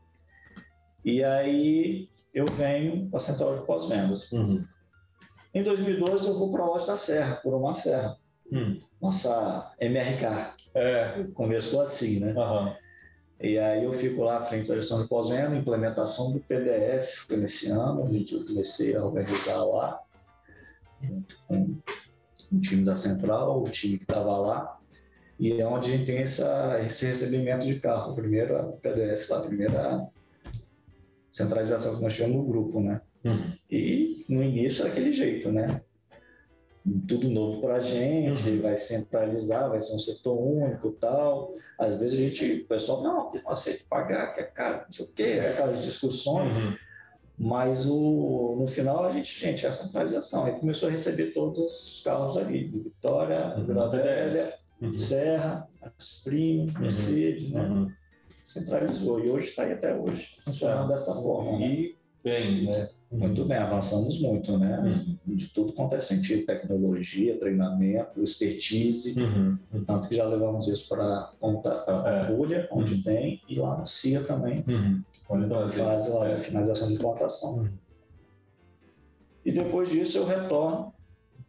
E 1.06 1.24
aí 1.24 2.10
eu 2.34 2.48
venho 2.48 3.08
para 3.10 3.18
a 3.18 3.22
central 3.22 3.56
de 3.56 3.66
pós-vendas. 3.66 4.32
Uhum. 4.32 4.66
Em 5.54 5.64
2012 5.64 6.28
eu 6.28 6.38
vou 6.38 6.52
para 6.52 6.64
a 6.64 6.66
Loja 6.66 6.88
da 6.88 6.98
Serra, 6.98 7.36
por 7.36 7.54
uma 7.54 7.74
serra. 7.76 8.18
Hum. 8.52 8.80
Nossa 9.02 9.72
MRK 9.80 10.54
É, 10.74 11.26
começou 11.34 11.82
assim, 11.82 12.20
né? 12.20 12.32
aham. 12.32 12.76
E 13.40 13.58
aí 13.60 13.84
eu 13.84 13.94
fico 13.94 14.24
lá 14.24 14.38
à 14.40 14.44
frente 14.44 14.68
da 14.68 14.76
gestão 14.76 15.02
de 15.02 15.08
pós-venda, 15.08 15.56
implementação 15.56 16.32
do 16.32 16.40
PDS, 16.40 17.26
foi 17.28 17.38
nesse 17.38 17.70
ano, 17.70 18.04
a 18.04 18.08
gente 18.08 18.34
eu 18.34 18.44
comecei 18.46 18.96
a 18.96 19.04
organizar 19.04 19.64
lá, 19.64 20.02
junto 21.02 21.38
com 21.48 21.78
o 22.52 22.60
time 22.60 22.84
da 22.84 22.96
Central, 22.96 23.62
o 23.62 23.70
time 23.70 23.98
que 23.98 24.04
estava 24.06 24.38
lá, 24.38 24.80
e 25.38 25.60
é 25.60 25.68
onde 25.68 25.92
a 25.92 25.98
gente 25.98 26.06
tem 26.06 26.20
essa, 26.20 26.82
esse 26.86 27.06
recebimento 27.08 27.66
de 27.66 27.80
carro, 27.80 28.14
a 28.14 28.16
primeira 28.16 28.64
PDS 28.82 29.30
lá, 29.30 29.40
a 29.40 29.42
primeira 29.42 30.08
centralização 31.36 31.96
que 31.98 32.02
nós 32.02 32.14
tivemos 32.14 32.38
no 32.38 32.46
grupo, 32.46 32.80
né? 32.80 33.02
Uhum. 33.24 33.52
E 33.70 34.24
no 34.30 34.42
início 34.42 34.82
era 34.84 34.92
aquele 34.92 35.14
jeito, 35.14 35.52
né? 35.52 35.82
Tudo 37.08 37.30
novo 37.30 37.62
para 37.62 37.76
a 37.76 37.80
gente, 37.80 38.50
Uhum. 38.50 38.62
vai 38.62 38.78
centralizar, 38.78 39.70
vai 39.70 39.82
ser 39.82 39.94
um 39.96 40.00
setor 40.00 40.38
único 40.40 40.92
tal. 40.92 41.54
Às 41.80 41.98
vezes 42.00 42.18
a 42.18 42.22
gente, 42.22 42.62
o 42.62 42.68
pessoal, 42.68 43.04
não, 43.04 43.34
eu 43.36 43.42
não 43.44 43.52
aceito 43.52 43.86
pagar, 43.90 44.34
que 44.34 44.42
é 44.42 44.44
caro, 44.44 44.84
não 44.86 44.92
sei 44.92 45.06
o 45.06 45.10
quê, 45.14 45.24
é 45.24 45.50
aquelas 45.50 45.84
discussões. 45.84 46.58
Uhum. 46.58 46.76
Mas 47.38 47.86
o, 47.90 48.56
no 48.60 48.68
final 48.68 49.04
a 49.06 49.12
gente, 49.12 49.38
gente, 49.38 49.66
é 49.66 49.70
a 49.70 49.72
centralização. 49.74 50.46
Aí 50.46 50.54
começou 50.54 50.88
a 50.88 50.92
receber 50.92 51.34
todos 51.34 51.60
os 51.60 52.02
carros 52.02 52.38
ali, 52.38 52.70
de 52.70 52.80
Vitória, 52.80 53.56
Uhum. 53.58 53.66
Vila 53.66 53.90
Velha. 53.90 54.54
Uhum. 54.82 54.94
Serra, 54.94 55.68
Spring, 55.98 56.68
Mercedes, 56.80 57.50
né? 57.52 57.88
Uhum. 58.46 58.48
Centralizou. 58.48 59.20
E 59.24 59.30
hoje 59.30 59.48
está 59.48 59.64
aí 59.64 59.74
até 59.74 59.96
hoje, 59.96 60.38
funcionando 60.44 60.90
É. 60.92 60.94
dessa 60.94 61.14
forma. 61.16 61.60
né? 61.60 61.68
E 61.68 61.96
bem, 62.24 62.66
né? 62.66 62.90
Muito 63.12 63.46
bem, 63.46 63.58
avançamos 63.58 64.20
muito, 64.20 64.58
né? 64.58 64.80
Uhum. 64.80 65.36
De 65.36 65.48
tudo 65.50 65.72
quanto 65.74 65.96
é 65.96 66.02
sentido, 66.02 66.46
tecnologia, 66.46 67.38
treinamento, 67.40 68.22
expertise, 68.22 69.22
Uhum. 69.22 69.58
tanto 69.86 70.10
que 70.10 70.16
já 70.16 70.26
levamos 70.26 70.68
isso 70.68 70.90
para 70.90 71.06
a 71.06 71.32
É. 71.32 72.26
Pampulha, 72.28 72.68
onde 72.72 72.96
Uhum. 72.96 73.04
tem, 73.04 73.42
e 73.48 73.60
lá 73.60 73.78
no 73.78 73.86
CIA 73.86 74.24
também, 74.24 74.64
Uhum. 74.68 75.02
Fase 75.70 76.12
lá 76.12 76.28
É. 76.28 76.36
da 76.36 76.40
finalização 76.40 76.88
de 76.88 76.96
implantação. 76.96 77.60
Uhum. 77.60 77.70
E 79.46 79.52
depois 79.52 79.90
disso 79.90 80.18
eu 80.18 80.26
retorno 80.26 80.94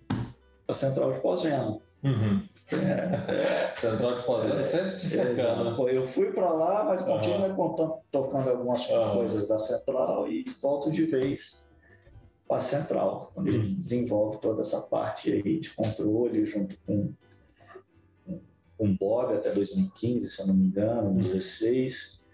para 0.09 0.73
a 0.73 0.75
central 0.75 1.13
de 1.15 1.21
pós-venda. 1.21 1.79
Uhum. 2.07 2.43
É, 2.73 3.77
Central 3.77 4.17
de 4.17 4.23
pós-venda 4.25 4.65
sempre 4.65 4.97
te 4.97 5.07
cercando, 5.07 5.65
né? 5.71 5.77
Pô, 5.77 5.89
Eu 5.89 6.03
fui 6.05 6.33
para 6.33 6.51
lá, 6.53 6.85
mas 6.85 7.03
continuo 7.03 7.55
contando, 7.55 7.95
tocando 8.11 8.51
algumas 8.51 8.91
Aham. 8.91 9.17
coisas 9.17 9.49
da 9.49 9.59
central 9.59 10.29
e 10.29 10.45
volto 10.61 10.91
de 10.91 11.05
vez 11.05 11.77
para 12.49 12.59
a 12.59 12.61
central, 12.61 13.31
quando 13.35 13.49
ele 13.49 13.59
Uhum. 13.59 13.63
desenvolve 13.65 14.39
toda 14.39 14.61
essa 14.63 14.81
parte 14.83 15.33
aí 15.33 15.61
de 15.61 15.71
controle 15.71 16.45
junto 16.47 16.77
com 16.87 17.13
o 18.79 18.89
Bob 18.89 19.35
até 19.35 19.53
2015, 19.53 20.31
se 20.31 20.43
eu 20.43 20.49
não 20.49 20.55
me 20.55 20.67
engano, 20.67 21.09
Uhum. 21.09 21.15
2016. 21.15 22.25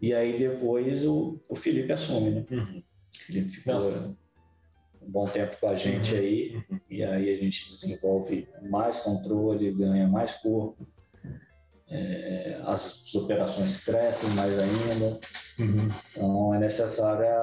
E 0.00 0.14
aí 0.14 0.38
depois 0.38 1.04
o, 1.06 1.38
o 1.48 1.54
Felipe 1.56 1.92
assume, 1.92 2.30
né? 2.30 2.46
Uhum. 2.50 2.82
O 3.14 3.24
Felipe 3.24 3.48
ficou 3.50 3.74
Nossa. 3.74 4.16
Bom 5.10 5.26
tempo 5.26 5.56
com 5.60 5.68
a 5.68 5.74
gente 5.74 6.14
aí, 6.14 6.56
uhum. 6.70 6.80
e 6.88 7.02
aí 7.02 7.34
a 7.34 7.36
gente 7.36 7.68
desenvolve 7.68 8.48
mais 8.68 9.00
controle, 9.00 9.72
ganha 9.72 10.08
mais 10.08 10.36
corpo, 10.36 10.86
é, 11.88 12.60
as 12.64 13.12
operações 13.14 13.84
crescem 13.84 14.30
mais 14.30 14.56
ainda, 14.58 15.18
uhum. 15.58 15.88
então 16.10 16.54
é 16.54 16.58
necessária 16.60 17.34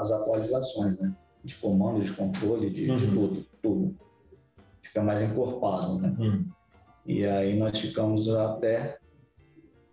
as 0.00 0.12
atualizações, 0.12 0.98
né? 1.00 1.16
De 1.42 1.54
comando, 1.56 2.02
de 2.02 2.12
controle, 2.12 2.70
de, 2.70 2.90
uhum. 2.90 2.96
de 2.96 3.06
tudo, 3.08 3.46
tudo. 3.62 3.98
Fica 4.82 5.02
mais 5.02 5.20
encorpado, 5.22 5.98
né? 5.98 6.14
Uhum. 6.18 6.48
E 7.04 7.24
aí 7.24 7.58
nós 7.58 7.78
ficamos 7.78 8.28
até 8.28 8.98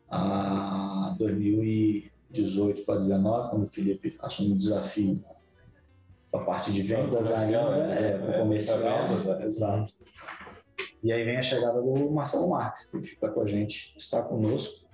a 0.10 1.16
2018 1.18 2.86
para 2.86 2.96
2019, 2.96 3.50
quando 3.50 3.64
o 3.64 3.70
Felipe 3.70 4.16
assumiu 4.20 4.54
o 4.54 4.58
desafio 4.58 5.24
a 6.34 6.40
parte 6.40 6.72
de 6.72 6.82
vendas 6.82 7.32
ainda, 7.32 7.70
né? 7.70 8.10
é, 8.10 8.18
para 8.18 8.40
comercial, 8.40 8.80
é, 8.80 9.38
né? 9.38 9.46
exato. 9.46 9.94
E 11.04 11.12
aí 11.12 11.24
vem 11.24 11.38
a 11.38 11.44
chegada 11.44 11.80
do 11.80 12.12
Marcelo 12.12 12.50
Marques, 12.50 12.90
que 12.90 13.02
fica 13.02 13.30
com 13.30 13.42
a 13.42 13.48
gente, 13.48 13.94
está 13.96 14.24
conosco, 14.24 14.88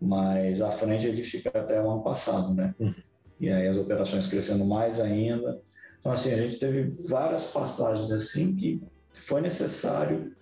mas 0.00 0.60
à 0.60 0.70
frente 0.70 1.06
ele 1.06 1.22
fica 1.22 1.48
até 1.48 1.80
o 1.80 1.90
ano 1.90 2.02
passado, 2.02 2.52
né? 2.52 2.74
Uhum. 2.78 2.94
E 3.40 3.48
aí 3.50 3.66
as 3.66 3.78
operações 3.78 4.26
crescendo 4.28 4.64
mais 4.64 5.00
ainda. 5.00 5.62
Então, 6.00 6.12
assim, 6.12 6.32
a 6.32 6.36
gente 6.36 6.58
teve 6.58 6.94
várias 7.08 7.50
passagens 7.50 8.10
assim 8.10 8.54
que 8.56 8.82
foi 9.14 9.40
necessário 9.40 10.34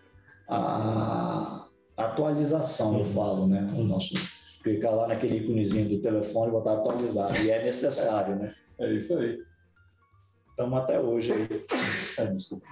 a 0.49 1.67
atualização, 1.97 2.99
eu 2.99 3.05
falo, 3.05 3.47
né? 3.47 3.73
O 3.77 3.85
nosso 3.85 4.15
clicar 4.63 4.95
lá 4.95 5.07
naquele 5.07 5.37
íconezinho 5.37 5.89
do 5.89 6.01
telefone 6.01 6.49
e 6.49 6.53
botar 6.53 6.75
atualizar. 6.75 7.45
E 7.45 7.51
é 7.51 7.63
necessário, 7.63 8.37
né? 8.37 8.55
É 8.79 8.93
isso 8.93 9.17
aí 9.17 9.39
estamos 10.61 10.79
até 10.79 11.01
hoje 11.01 11.33
aí. 11.33 11.49
É, 12.19 12.27
desculpa. 12.27 12.67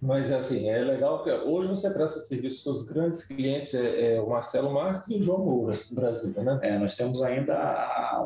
Mas 0.00 0.30
assim, 0.30 0.68
é 0.68 0.78
legal 0.78 1.24
que 1.24 1.30
hoje 1.30 1.70
você 1.70 1.90
presta 1.90 2.20
serviço 2.20 2.68
aos 2.68 2.78
seus 2.78 2.88
grandes 2.88 3.26
clientes, 3.26 3.74
é, 3.74 4.14
é, 4.14 4.20
o 4.20 4.28
Marcelo 4.28 4.72
Marques 4.72 5.08
e 5.08 5.16
o 5.16 5.22
João 5.22 5.38
Moura, 5.38 5.76
do 5.88 5.94
Brasil, 5.94 6.32
né? 6.36 6.58
É, 6.62 6.78
nós 6.78 6.94
temos 6.94 7.20
ainda 7.22 7.54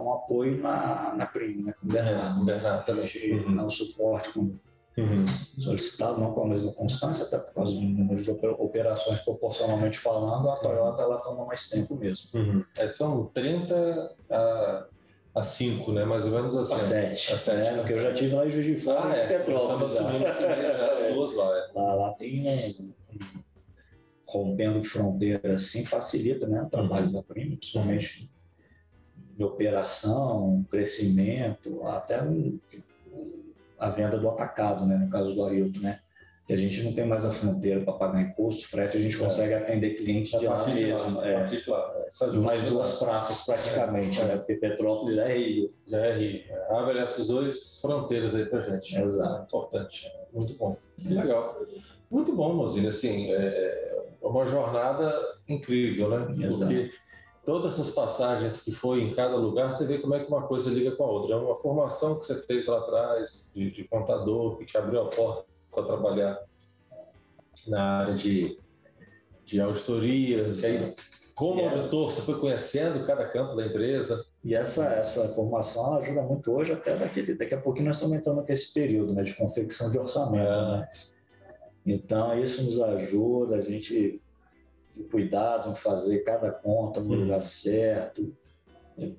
um 0.03 0.12
apoio 0.12 0.61
na, 0.61 1.14
na 1.14 1.24
PRIM, 1.24 1.62
né, 1.62 1.74
com 1.80 1.87
o 1.87 1.93
Bernardo. 1.93 2.43
É, 2.43 2.45
Bernardo 2.45 2.84
também. 2.84 3.07
Uhum. 3.32 3.64
O 3.64 3.70
suporte 3.70 4.32
com, 4.34 4.41
uhum. 4.99 5.26
solicitado, 5.59 6.20
não 6.20 6.32
com 6.32 6.43
a 6.43 6.49
mesma 6.49 6.72
constância, 6.72 7.24
até 7.24 7.39
por 7.39 7.55
causa 7.55 7.72
do 7.72 7.80
número 7.80 8.22
de 8.22 8.30
operações 8.30 9.20
proporcionalmente 9.20 9.99
falando, 9.99 10.51
a 10.51 10.57
Toyota 10.57 11.03
ela 11.03 11.18
toma 11.18 11.47
mais 11.47 11.70
tempo 11.70 11.95
mesmo. 11.95 12.28
Uhum. 12.34 12.64
É, 12.76 12.89
são 12.89 13.30
30 13.32 14.16
a 14.28 14.87
a 15.37 15.43
5, 15.43 15.93
né? 15.93 16.05
Mais 16.05 16.24
ou 16.24 16.30
menos 16.30 16.57
assim. 16.57 16.74
A 16.74 16.78
7. 16.78 17.32
A 17.34 17.39
7. 17.39 17.59
É, 17.59 17.76
porque 17.76 17.93
eu 17.93 18.01
já 18.01 18.12
tive 18.14 18.34
lá 18.34 18.47
em 18.47 18.51
Juiz 18.51 18.64
de 18.64 18.76
Fora 18.76 19.12
ah, 19.12 19.16
é. 19.16 19.26
Petrópolis. 19.28 19.93
Estava 19.93 20.07
assumindo 20.07 20.24
já 20.24 20.93
as 20.93 21.14
duas 21.14 21.34
lá. 21.34 21.59
É. 21.59 21.78
Lá, 21.78 21.95
lá 21.95 22.12
tem 22.14 22.43
um, 22.43 22.82
um, 22.82 22.93
rompendo 24.26 24.82
fronteira 24.82 25.55
assim 25.55 25.84
facilita 25.84 26.47
né, 26.47 26.62
o 26.62 26.70
trabalho 26.70 27.07
uhum. 27.07 27.12
da 27.12 27.22
Prima, 27.22 27.57
principalmente 27.57 28.30
de 29.37 29.45
operação, 29.45 30.64
crescimento, 30.70 31.87
até 31.87 32.18
a 33.78 33.91
venda 33.91 34.18
do 34.18 34.28
atacado, 34.30 34.87
né, 34.87 34.97
no 34.97 35.11
caso 35.11 35.34
do 35.34 35.45
Arilton, 35.45 35.80
né? 35.80 36.01
Que 36.47 36.53
a 36.53 36.57
gente 36.57 36.81
não 36.85 36.93
tem 36.93 37.05
mais 37.05 37.25
a 37.25 37.33
fronteira 37.33 37.81
para 37.81 37.93
pagar 37.95 38.23
imposto, 38.23 38.69
frete, 38.69 38.97
a 38.97 39.01
gente 39.01 39.17
é. 39.17 39.19
consegue 39.19 39.55
atender 39.55 39.97
clientes 39.97 40.39
de 40.39 40.47
lá 40.47 40.65
mesmo. 40.65 41.21
É, 41.21 41.33
é, 41.35 42.37
mais 42.37 42.63
duas 42.63 42.99
praças 43.01 43.45
praticamente, 43.45 44.23
né? 44.23 44.37
Porque 44.37 44.55
Petrópolis 44.55 45.19
é 45.19 45.37
Rio. 45.37 45.75
Já 45.89 45.99
é 45.99 46.17
Rio. 46.17 46.43
Abre 46.71 47.01
essas 47.01 47.27
duas 47.27 47.81
fronteiras 47.81 48.33
aí 48.37 48.47
para 48.47 48.61
gente. 48.61 48.97
Exato. 48.97 49.43
Importante. 49.43 50.09
Muito 50.33 50.55
bom. 50.55 50.77
Que 50.97 51.09
legal. 51.09 51.61
Muito 52.09 52.33
bom, 52.33 52.55
Mozilla. 52.55 52.91
Assim, 52.91 53.33
é 53.33 53.97
uma 54.23 54.47
jornada 54.47 55.21
incrível, 55.49 56.11
né? 56.11 56.47
Exato. 56.47 56.73
Porque 56.73 56.91
todas 57.45 57.75
essas 57.75 57.91
passagens 57.91 58.63
que 58.63 58.71
foi 58.71 59.03
em 59.03 59.13
cada 59.13 59.35
lugar, 59.35 59.73
você 59.73 59.85
vê 59.85 59.99
como 59.99 60.15
é 60.15 60.21
que 60.21 60.29
uma 60.29 60.43
coisa 60.43 60.71
liga 60.71 60.93
com 60.93 61.03
a 61.03 61.11
outra. 61.11 61.35
É 61.35 61.39
uma 61.39 61.57
formação 61.57 62.21
que 62.21 62.25
você 62.25 62.37
fez 62.43 62.69
lá 62.69 62.79
atrás, 62.79 63.51
de, 63.53 63.69
de 63.73 63.83
contador, 63.83 64.59
que 64.59 64.65
te 64.65 64.79
abriu 64.79 65.03
a 65.03 65.07
porta 65.07 65.56
para 65.77 65.87
trabalhar 65.87 66.41
na 67.68 68.01
área 68.01 68.14
de, 68.14 68.59
de 69.45 69.61
auditoria, 69.61 70.55
que 70.55 70.64
aí, 70.64 70.95
como 71.35 71.61
yeah. 71.61 71.77
auditor, 71.77 72.11
você 72.11 72.22
foi 72.22 72.41
conhecendo 72.41 73.07
cada 73.07 73.29
canto 73.29 73.55
da 73.55 73.66
empresa. 73.66 74.24
E 74.43 74.55
essa, 74.55 74.87
essa 74.87 75.29
formação 75.35 75.97
ajuda 75.97 76.22
muito 76.22 76.51
hoje, 76.51 76.72
até 76.72 76.97
daquele, 76.97 77.35
daqui 77.35 77.55
a 77.55 77.61
pouquinho 77.61 77.87
nós 77.87 77.97
estamos 77.97 78.16
entrando 78.16 78.43
nesse 78.49 78.72
período 78.72 79.12
né, 79.12 79.22
de 79.22 79.35
confecção 79.35 79.91
de 79.91 79.99
orçamento. 79.99 80.49
É. 80.49 80.79
Né? 80.79 80.89
Então, 81.85 82.41
isso 82.41 82.62
nos 82.64 82.81
ajuda, 82.81 83.57
a 83.57 83.61
gente 83.61 84.20
cuidado 85.11 85.70
em 85.70 85.74
fazer 85.74 86.20
cada 86.20 86.51
conta 86.51 87.01
no 87.01 87.12
hum. 87.12 87.20
lugar 87.20 87.43
certo, 87.43 88.35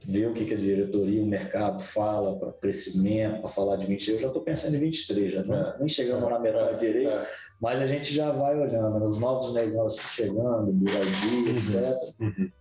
ver 0.05 0.27
o 0.27 0.33
que, 0.33 0.45
que 0.45 0.53
a 0.53 0.57
diretoria, 0.57 1.21
o 1.21 1.27
mercado 1.27 1.81
fala 1.81 2.35
para 2.37 2.51
crescimento, 2.53 3.41
para 3.41 3.49
falar 3.49 3.75
de 3.75 3.85
23. 3.85 4.17
Eu 4.17 4.21
já 4.21 4.27
estou 4.27 4.41
pensando 4.41 4.75
em 4.75 4.79
23, 4.79 5.45
já 5.45 5.55
é. 5.55 5.79
nem 5.79 5.87
chegamos 5.87 6.29
na 6.29 6.39
metade 6.39 6.73
é. 6.73 6.75
direito, 6.75 7.11
é. 7.11 7.27
mas 7.61 7.81
a 7.81 7.85
gente 7.85 8.13
já 8.13 8.31
vai 8.31 8.59
olhando, 8.59 8.99
né? 8.99 9.05
os 9.05 9.19
novos 9.19 9.53
negócios 9.53 10.01
chegando, 10.11 10.71
Biradia, 10.71 11.29
uhum. 11.31 11.55
etc. 11.55 11.95
Uhum. 12.19 12.51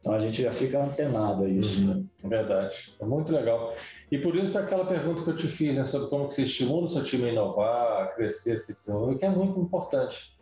Então 0.00 0.12
a 0.12 0.18
gente 0.18 0.42
já 0.42 0.52
fica 0.52 0.82
antenado 0.82 1.44
a 1.44 1.48
isso. 1.48 1.80
Uhum. 1.80 1.94
Né? 1.94 2.04
É 2.24 2.28
verdade, 2.28 2.94
é 3.00 3.04
muito 3.04 3.32
legal. 3.32 3.72
E 4.10 4.18
por 4.18 4.34
isso 4.34 4.58
aquela 4.58 4.84
pergunta 4.84 5.22
que 5.22 5.30
eu 5.30 5.36
te 5.36 5.46
fiz 5.46 5.74
né, 5.74 5.86
sobre 5.86 6.08
como 6.08 6.26
que 6.26 6.34
você 6.34 6.42
estimula 6.42 6.84
o 6.84 6.88
seu 6.88 7.04
time 7.04 7.28
a 7.28 7.32
inovar, 7.32 8.02
a 8.02 8.06
crescer, 8.08 8.58
se 8.58 8.74
desenvolver, 8.74 9.16
que 9.16 9.24
é 9.24 9.30
muito 9.30 9.60
importante 9.60 10.33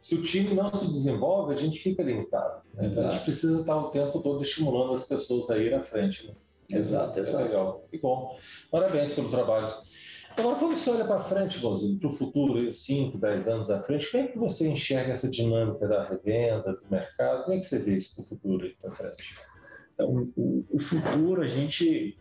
se 0.00 0.14
o 0.14 0.22
time 0.22 0.54
não 0.54 0.72
se 0.72 0.86
desenvolve, 0.86 1.52
a 1.52 1.56
gente 1.56 1.78
fica 1.78 2.02
limitado. 2.02 2.62
Né? 2.72 2.86
Então 2.86 3.06
a 3.06 3.10
gente 3.10 3.24
precisa 3.24 3.60
estar 3.60 3.76
o 3.76 3.90
tempo 3.90 4.18
todo 4.20 4.40
estimulando 4.40 4.94
as 4.94 5.06
pessoas 5.06 5.50
a 5.50 5.58
ir 5.58 5.74
à 5.74 5.82
frente. 5.82 6.26
Né? 6.26 6.32
Exato, 6.70 7.20
exato. 7.20 7.38
É 7.38 7.42
legal. 7.48 7.84
E 7.92 7.98
bom. 7.98 8.38
Parabéns 8.70 9.12
pelo 9.12 9.28
trabalho. 9.28 9.68
Agora, 10.38 10.56
quando 10.56 10.74
você 10.74 10.88
olha 10.88 11.04
para 11.04 11.20
frente, 11.20 11.58
Gonzalo, 11.58 11.98
para 11.98 12.08
o 12.08 12.12
futuro, 12.12 12.72
5, 12.72 13.18
10 13.18 13.48
anos 13.48 13.70
à 13.70 13.82
frente, 13.82 14.10
como 14.10 14.24
é 14.24 14.26
que 14.28 14.38
você 14.38 14.68
enxerga 14.68 15.12
essa 15.12 15.28
dinâmica 15.28 15.86
da 15.86 16.08
revenda, 16.08 16.72
do 16.72 16.82
mercado? 16.90 17.44
Como 17.44 17.54
é 17.54 17.58
que 17.58 17.66
você 17.66 17.78
vê 17.78 17.96
isso 17.96 18.14
para 18.14 18.22
o 18.22 18.26
futuro 18.26 18.72
para 18.80 18.90
frente? 18.90 19.34
Então, 19.92 20.30
o, 20.34 20.64
o, 20.70 20.78
futuro, 20.78 21.42
a 21.42 21.46
gente. 21.46 22.16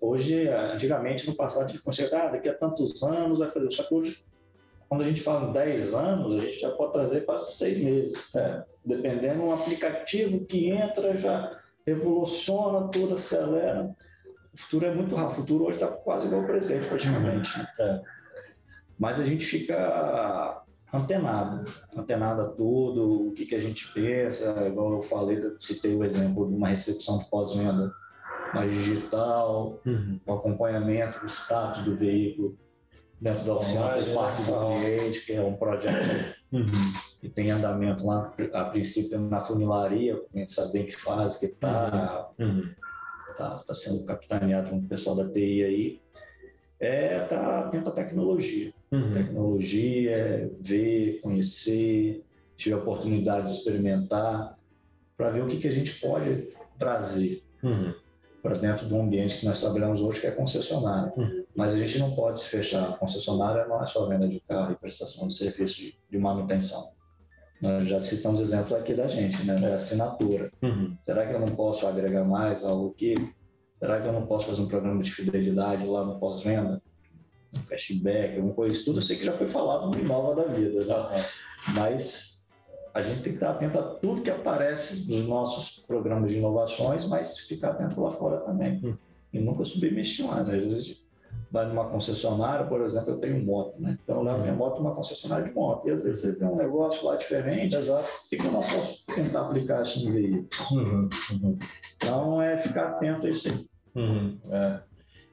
Hoje, 0.00 0.48
antigamente, 0.48 1.28
no 1.28 1.36
passado, 1.36 1.66
a 1.66 1.68
gente 1.68 1.82
conseguia, 1.82 2.24
ah, 2.24 2.28
daqui 2.28 2.48
a 2.48 2.54
tantos 2.54 3.00
anos 3.04 3.38
vai 3.38 3.48
fazer. 3.48 3.70
Só 3.70 3.84
que 3.84 3.94
hoje 3.94 4.31
quando 4.92 5.04
a 5.04 5.08
gente 5.08 5.22
fala 5.22 5.48
em 5.48 5.52
10 5.54 5.94
anos, 5.94 6.38
a 6.38 6.44
gente 6.44 6.60
já 6.60 6.70
pode 6.70 6.92
trazer 6.92 7.22
quase 7.22 7.54
seis 7.54 7.82
meses, 7.82 8.30
certo? 8.30 8.76
dependendo 8.84 9.42
um 9.42 9.50
aplicativo 9.50 10.44
que 10.44 10.68
entra 10.68 11.16
já 11.16 11.58
revoluciona 11.86 12.88
tudo, 12.88 13.14
acelera. 13.14 13.96
O 14.52 14.58
futuro 14.58 14.84
é 14.84 14.94
muito 14.94 15.14
rápido, 15.14 15.32
o 15.32 15.36
futuro 15.36 15.64
hoje 15.64 15.76
está 15.76 15.86
quase 15.88 16.26
igual 16.26 16.42
ao 16.42 16.46
presente, 16.46 16.86
praticamente. 16.86 17.58
Né? 17.58 17.66
É. 17.80 18.02
Mas 18.98 19.18
a 19.18 19.24
gente 19.24 19.46
fica 19.46 20.62
antenado, 20.92 21.64
antenado 21.96 22.42
a 22.42 22.48
tudo, 22.48 23.28
o 23.28 23.32
que, 23.32 23.46
que 23.46 23.54
a 23.54 23.60
gente 23.60 23.90
pensa, 23.94 24.62
igual 24.68 24.92
eu 24.92 25.00
falei, 25.00 25.42
eu 25.42 25.58
citei 25.58 25.96
o 25.96 26.04
exemplo 26.04 26.46
de 26.46 26.54
uma 26.54 26.68
recepção 26.68 27.16
de 27.16 27.24
pós-venda 27.30 27.90
mais 28.52 28.70
digital, 28.70 29.80
uhum. 29.86 30.20
o 30.26 30.32
acompanhamento 30.34 31.18
do 31.18 31.26
status 31.26 31.82
do 31.82 31.96
veículo, 31.96 32.58
dentro 33.22 33.44
da 33.44 33.54
oficina 33.54 33.88
por 33.88 34.14
parte 34.14 34.42
do 34.42 34.80
cliente, 34.80 35.24
que 35.24 35.32
é 35.32 35.40
um 35.40 35.54
projeto 35.54 36.34
uhum. 36.50 36.66
que 37.20 37.28
tem 37.28 37.52
andamento 37.52 38.04
lá, 38.04 38.34
a 38.52 38.64
princípio 38.64 39.20
na 39.20 39.40
funilaria, 39.40 40.16
o 40.16 40.24
cliente 40.24 40.52
sabe 40.52 40.72
bem 40.72 40.86
que 40.86 40.96
faz, 40.96 41.36
que 41.36 41.46
está 41.46 42.30
uhum. 42.36 42.68
tá, 43.38 43.62
tá 43.64 43.74
sendo 43.74 44.04
capitaneado 44.04 44.70
com 44.70 44.78
o 44.78 44.88
pessoal 44.88 45.14
da 45.14 45.28
TI 45.28 45.62
aí, 45.62 46.00
é 46.80 47.22
estar 47.22 47.38
tá 47.38 47.58
atento 47.60 47.90
à 47.90 47.92
tecnologia. 47.92 48.74
Uhum. 48.90 49.14
Tecnologia, 49.14 50.50
ver, 50.60 51.20
conhecer, 51.20 52.24
tive 52.56 52.74
a 52.74 52.78
oportunidade 52.78 53.46
de 53.46 53.52
experimentar, 53.52 54.56
para 55.16 55.30
ver 55.30 55.44
o 55.44 55.46
que, 55.46 55.58
que 55.58 55.68
a 55.68 55.72
gente 55.72 55.94
pode 56.00 56.48
trazer. 56.76 57.40
Uhum 57.62 58.01
para 58.42 58.58
dentro 58.58 58.86
do 58.86 59.00
ambiente 59.00 59.38
que 59.38 59.46
nós 59.46 59.60
trabalhamos 59.60 60.00
hoje, 60.00 60.20
que 60.20 60.26
é 60.26 60.32
concessionária. 60.32 61.12
Uhum. 61.16 61.44
Mas 61.54 61.74
a 61.74 61.78
gente 61.78 61.98
não 61.98 62.10
pode 62.10 62.40
se 62.40 62.48
fechar. 62.48 62.90
A 62.90 62.92
concessionária 62.94 63.66
não 63.66 63.80
é 63.82 63.86
só 63.86 64.06
venda 64.06 64.28
de 64.28 64.40
carro 64.40 64.72
e 64.72 64.76
prestação 64.76 65.28
de 65.28 65.34
serviço 65.34 65.76
de, 65.76 65.94
de 66.10 66.18
manutenção. 66.18 66.90
Nós 67.60 67.86
já 67.86 68.00
citamos 68.00 68.40
exemplos 68.40 68.72
aqui 68.72 68.92
da 68.92 69.06
gente, 69.06 69.44
né? 69.44 69.54
Da 69.54 69.74
assinatura. 69.74 70.50
Uhum. 70.60 70.96
Será 71.04 71.24
que 71.24 71.32
eu 71.32 71.38
não 71.38 71.54
posso 71.54 71.86
agregar 71.86 72.24
mais 72.24 72.64
algo 72.64 72.90
aqui? 72.90 73.14
Será 73.78 74.00
que 74.00 74.08
eu 74.08 74.12
não 74.12 74.26
posso 74.26 74.46
fazer 74.46 74.60
um 74.60 74.68
programa 74.68 75.00
de 75.00 75.12
fidelidade 75.12 75.86
lá 75.86 76.04
no 76.04 76.18
pós-venda? 76.18 76.82
Um 77.56 77.62
cashback, 77.62 78.36
alguma 78.36 78.54
coisa, 78.54 78.74
isso 78.74 78.86
tudo 78.86 78.98
eu 78.98 79.02
sei 79.02 79.16
que 79.16 79.24
já 79.24 79.32
foi 79.32 79.46
falado 79.46 79.88
no 79.88 79.98
Inova 79.98 80.34
da 80.34 80.52
Vida, 80.52 80.84
né? 80.84 81.24
Mas 81.74 82.31
a 82.94 83.00
gente 83.00 83.22
tem 83.22 83.32
que 83.32 83.36
estar 83.36 83.50
atento 83.50 83.78
a 83.78 83.82
tudo 83.82 84.22
que 84.22 84.30
aparece 84.30 85.10
nos 85.10 85.26
nossos 85.26 85.78
programas 85.86 86.30
de 86.30 86.38
inovações, 86.38 87.08
mas 87.08 87.38
ficar 87.38 87.70
atento 87.70 88.00
lá 88.00 88.10
fora 88.10 88.38
também. 88.38 88.80
Hum. 88.84 88.96
E 89.32 89.40
nunca 89.40 89.64
subestimar, 89.64 90.44
né? 90.44 90.56
Às 90.56 90.62
vezes 90.62 91.02
vai 91.50 91.66
numa 91.66 91.88
concessionária, 91.88 92.66
por 92.66 92.80
exemplo, 92.82 93.10
eu 93.10 93.18
tenho 93.18 93.44
moto, 93.44 93.80
né? 93.80 93.98
Então 94.02 94.16
eu 94.16 94.22
levo 94.22 94.40
minha 94.40 94.54
moto 94.54 94.78
numa 94.78 94.94
concessionária 94.94 95.44
de 95.44 95.54
moto. 95.54 95.88
E 95.88 95.90
às 95.90 96.02
vezes 96.02 96.22
você 96.22 96.38
tem 96.38 96.48
um 96.48 96.56
negócio 96.56 97.06
lá 97.06 97.16
diferente, 97.16 97.74
exato. 97.74 98.04
por 98.04 98.28
que 98.28 98.46
eu 98.46 98.52
não 98.52 98.60
posso 98.60 99.06
tentar 99.06 99.42
aplicar 99.42 99.82
isso 99.82 100.04
no 100.04 100.12
veículo? 100.12 100.48
Uhum, 100.72 101.08
uhum. 101.30 101.58
Então 101.96 102.42
é 102.42 102.56
ficar 102.56 102.88
atento 102.88 103.26
a 103.26 103.30
isso 103.30 103.48
aí. 103.48 103.66
Uhum, 103.94 104.38
é. 104.50 104.80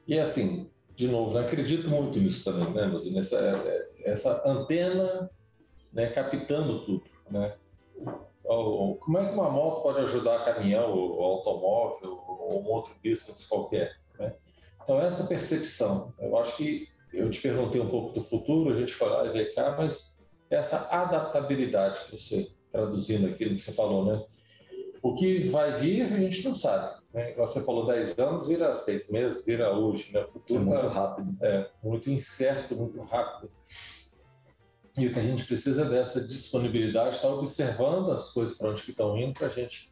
E 0.08 0.20
assim, 0.20 0.70
de 0.96 1.08
novo, 1.08 1.34
não 1.34 1.42
acredito 1.42 1.90
muito 1.90 2.20
nisso 2.20 2.44
também, 2.44 2.74
né, 2.74 2.86
Luzinho? 2.86 3.16
Nessa 3.16 3.38
é, 3.38 3.52
é, 3.52 4.12
essa 4.12 4.42
antena 4.46 5.30
né, 5.94 6.08
captando 6.08 6.86
tudo, 6.86 7.04
né? 7.32 7.56
Como 8.44 9.18
é 9.20 9.28
que 9.28 9.34
uma 9.34 9.50
moto 9.50 9.84
pode 9.84 10.00
ajudar 10.00 10.46
caminhão, 10.46 10.92
ou 10.92 11.24
automóvel, 11.24 12.24
ou 12.28 12.64
um 12.64 12.68
outro 12.68 12.96
business 13.04 13.46
qualquer? 13.46 13.96
Né? 14.18 14.34
Então, 14.84 15.00
essa 15.00 15.28
percepção, 15.28 16.14
eu 16.20 16.36
acho 16.38 16.58
que 16.58 16.88
eu 17.14 17.30
te 17.30 17.42
perguntei 17.42 17.80
um 17.80 17.90
pouco 17.90 18.14
do 18.14 18.24
futuro, 18.24 18.72
a 18.72 18.74
gente 18.74 18.94
falou, 18.94 19.20
ah, 19.20 19.54
cá, 19.54 19.76
mas 19.78 20.20
essa 20.50 20.88
adaptabilidade 20.92 22.06
que 22.06 22.18
você, 22.18 22.52
traduzindo 22.72 23.28
aquilo 23.28 23.56
que 23.56 23.62
você 23.62 23.72
falou, 23.72 24.06
né? 24.06 24.26
O 25.02 25.14
que 25.14 25.48
vai 25.50 25.80
vir, 25.80 26.02
a 26.02 26.20
gente 26.20 26.44
não 26.44 26.54
sabe. 26.54 27.00
Né? 27.14 27.34
Você 27.36 27.62
falou 27.62 27.86
10 27.86 28.18
anos, 28.20 28.48
vira 28.48 28.76
seis 28.76 29.10
meses, 29.12 29.46
vira 29.46 29.72
hoje. 29.72 30.12
Né? 30.12 30.24
O 30.24 30.28
futuro 30.28 30.62
é 30.62 30.66
muito 30.66 30.82
tá, 30.82 30.90
rápido. 30.90 31.38
É, 31.42 31.70
muito 31.84 32.10
incerto, 32.10 32.76
muito 32.76 33.02
rápido. 33.04 33.50
E 34.98 35.08
o 35.08 35.14
que 35.14 35.20
a 35.20 35.24
gente 35.24 35.46
precisa 35.46 35.84
é 35.84 35.90
dessa 35.90 36.22
disponibilidade, 36.26 37.16
estar 37.16 37.30
observando 37.30 38.12
as 38.12 38.32
coisas 38.32 38.58
para 38.58 38.72
onde 38.72 38.82
que 38.82 38.92
estão 38.92 39.18
indo, 39.18 39.34
para 39.34 39.48
a 39.48 39.52
gente 39.52 39.92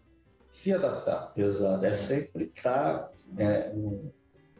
se 0.49 0.73
adaptar. 0.73 1.31
Exato. 1.35 1.85
É 1.85 1.93
sempre 1.93 2.45
estar, 2.45 2.99
tá, 2.99 3.11
é, 3.37 3.71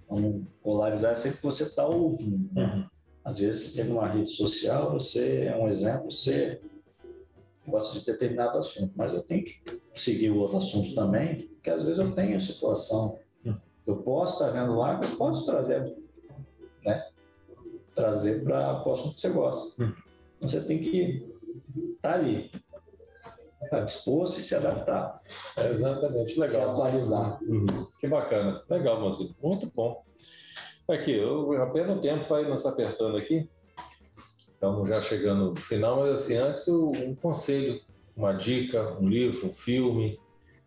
um, 0.10 0.46
polarizar, 0.62 1.12
é 1.12 1.16
sempre 1.16 1.40
você 1.42 1.64
estar 1.64 1.84
tá 1.84 1.90
ouvindo. 1.90 2.54
Né? 2.54 2.64
Uhum. 2.64 2.86
Às 3.24 3.40
vezes, 3.40 3.72
você 3.72 3.82
tem 3.82 3.92
uma 3.92 4.08
rede 4.08 4.32
social, 4.32 4.92
você 4.92 5.46
é 5.46 5.58
um 5.58 5.68
exemplo, 5.68 6.12
você 6.12 6.62
gosta 7.68 8.00
de 8.00 8.06
determinado 8.06 8.58
assunto, 8.58 8.94
mas 8.96 9.14
eu 9.14 9.22
tenho 9.22 9.44
que 9.44 9.62
seguir 9.94 10.30
o 10.30 10.38
outro 10.38 10.58
assunto 10.58 10.96
também, 10.96 11.48
porque 11.48 11.70
às 11.70 11.84
vezes 11.84 12.00
eu 12.00 12.12
tenho 12.14 12.40
situação, 12.40 13.20
uhum. 13.46 13.58
eu 13.86 13.98
posso 13.98 14.34
estar 14.34 14.52
vendo 14.52 14.74
lá, 14.76 15.02
eu 15.04 15.18
posso 15.18 15.46
trazer, 15.46 15.94
né? 16.86 17.10
Trazer 17.94 18.44
para 18.44 18.88
o 18.88 18.94
assunto 18.94 19.16
que 19.16 19.22
você 19.22 19.30
gosta. 19.30 19.84
Uhum. 19.84 19.94
Você 20.42 20.62
tem 20.62 20.80
que 20.80 21.26
estar 21.96 22.10
tá 22.10 22.14
ali, 22.14 22.52
estar 23.64 23.70
tá 23.70 23.80
disposto 23.82 24.40
e 24.40 24.44
se 24.44 24.56
adaptar. 24.56 25.22
É 25.58 25.70
exatamente, 25.70 26.40
legal. 26.40 26.62
Se 26.62 26.70
atualizar. 26.72 27.44
Uhum. 27.44 27.88
Que 28.00 28.08
bacana. 28.08 28.64
Legal, 28.70 29.02
mocinho. 29.02 29.36
Muito 29.42 29.72
bom. 29.74 30.04
Aqui, 30.88 31.12
eu, 31.12 31.62
apenas 31.62 31.98
o 31.98 32.02
tempo 32.02 32.24
vai 32.24 32.48
nos 32.48 32.66
apertando 32.66 33.18
aqui. 33.18 33.50
Estamos 34.38 34.88
já 34.90 35.02
chegando 35.02 35.50
no 35.50 35.56
final, 35.56 36.00
mas 36.00 36.22
assim, 36.22 36.36
antes 36.36 36.68
um 36.68 37.14
conselho, 37.16 37.82
uma 38.16 38.34
dica, 38.34 38.98
um 39.00 39.08
livro, 39.08 39.48
um 39.48 39.54
filme. 39.54 40.20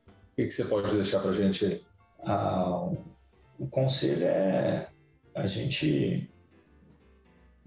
O 0.07 0.37
que, 0.37 0.47
que 0.47 0.53
você 0.53 0.65
pode 0.65 0.95
deixar 0.95 1.21
para 1.21 1.31
a 1.31 1.35
gente 1.35 1.65
aí? 1.65 1.83
Ah, 2.23 2.89
o 3.59 3.67
conselho 3.69 4.25
é 4.25 4.89
a 5.35 5.47
gente 5.47 6.30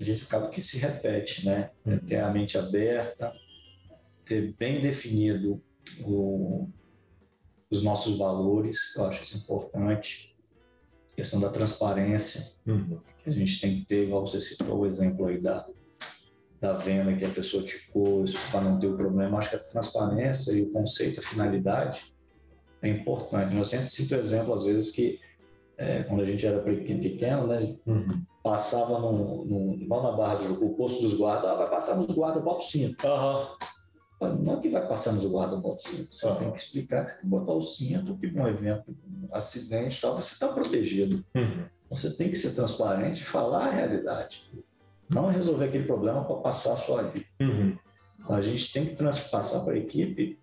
a 0.04 0.14
gente 0.14 0.24
acaba 0.24 0.50
que 0.50 0.62
se 0.62 0.78
repete, 0.80 1.46
né? 1.46 1.72
É 1.86 1.98
ter 1.98 2.18
a 2.18 2.32
mente 2.32 2.58
aberta, 2.58 3.34
ter 4.26 4.54
bem 4.58 4.82
definido 4.82 5.62
o, 6.02 6.70
os 7.70 7.84
nossos 7.84 8.18
valores, 8.18 8.96
eu 8.96 9.06
acho 9.06 9.24
isso 9.24 9.38
importante. 9.38 10.36
A 11.12 11.16
questão 11.16 11.40
da 11.40 11.50
transparência, 11.50 12.54
uhum. 12.66 13.00
que 13.24 13.30
a 13.30 13.34
gente 13.34 13.60
tem 13.62 13.80
que 13.80 13.86
ter, 13.86 14.06
igual 14.06 14.26
você 14.26 14.40
citou 14.40 14.80
o 14.80 14.86
exemplo 14.86 15.28
aí 15.28 15.40
da, 15.40 15.68
da 16.60 16.74
venda 16.74 17.16
que 17.16 17.26
a 17.26 17.30
pessoa 17.30 17.64
te 17.64 17.92
pôs 17.92 18.34
para 18.52 18.62
não 18.62 18.80
ter 18.80 18.88
o 18.88 18.98
problema. 18.98 19.38
Acho 19.38 19.52
que 19.52 19.56
a 19.56 19.60
transparência 19.60 20.54
e 20.54 20.64
o 20.64 20.72
conceito, 20.72 21.20
a 21.20 21.24
finalidade 21.24 22.14
é 22.82 22.90
importante. 22.90 23.56
Eu 23.56 23.66
sempre 23.66 23.90
cito 23.90 24.16
exemplo, 24.16 24.54
às 24.54 24.66
vezes, 24.66 24.92
que 24.92 25.20
é, 25.78 26.04
quando 26.04 26.22
a 26.22 26.26
gente 26.26 26.46
era 26.46 26.60
pequeno, 26.60 27.48
né? 27.48 27.76
Uhum 27.86 28.24
passava 28.44 29.00
no, 29.00 29.88
lá 29.88 30.04
na 30.04 30.12
barra 30.12 30.36
do 30.36 30.66
o 30.66 30.76
posto 30.76 31.02
dos 31.02 31.16
guardas, 31.16 31.50
ah, 31.50 31.56
vai 31.56 31.70
passar 31.70 31.96
nos 31.96 32.14
guardas, 32.14 32.44
bota 32.44 32.58
o 32.58 32.62
cinto. 32.62 33.08
Uhum. 33.08 34.44
Não 34.44 34.54
é 34.54 34.60
que 34.60 34.70
vai 34.70 34.86
passar 34.86 35.14
nos 35.14 35.26
guardas, 35.26 35.60
bota 35.62 35.78
o 35.78 35.82
cinto. 35.82 36.14
Você 36.14 36.28
uhum. 36.28 36.36
tem 36.36 36.52
que 36.52 36.60
explicar 36.60 37.06
que 37.06 37.12
você 37.12 37.22
tem 37.22 37.30
que 37.30 37.30
botar 37.30 37.54
o 37.54 37.62
cinto, 37.62 38.18
que 38.18 38.28
um 38.28 38.48
evento, 38.48 38.96
um 39.08 39.34
acidente 39.34 40.02
tal, 40.02 40.16
você 40.16 40.34
está 40.34 40.50
protegido. 40.50 41.24
Uhum. 41.34 41.66
Você 41.90 42.18
tem 42.18 42.30
que 42.30 42.36
ser 42.36 42.54
transparente 42.54 43.22
e 43.22 43.26
falar 43.26 43.68
a 43.68 43.72
realidade. 43.72 44.52
Não 45.10 45.28
resolver 45.28 45.66
aquele 45.66 45.86
problema 45.86 46.26
para 46.26 46.36
passar 46.38 46.74
a 46.74 46.78
sua 46.78 47.04
vida. 47.04 47.26
Uhum. 47.40 47.78
A 48.28 48.42
gente 48.42 48.74
tem 48.74 48.88
que 48.88 48.96
passar 48.96 49.62
para 49.62 49.74
a 49.74 49.78
equipe, 49.78 50.38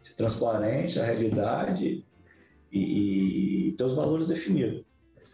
ser 0.00 0.14
transparente, 0.14 0.98
a 0.98 1.04
realidade 1.04 2.04
e, 2.74 3.68
e, 3.68 3.72
ter 3.72 3.84
os 3.84 3.94
valores 3.94 4.26
definidos. 4.26 4.84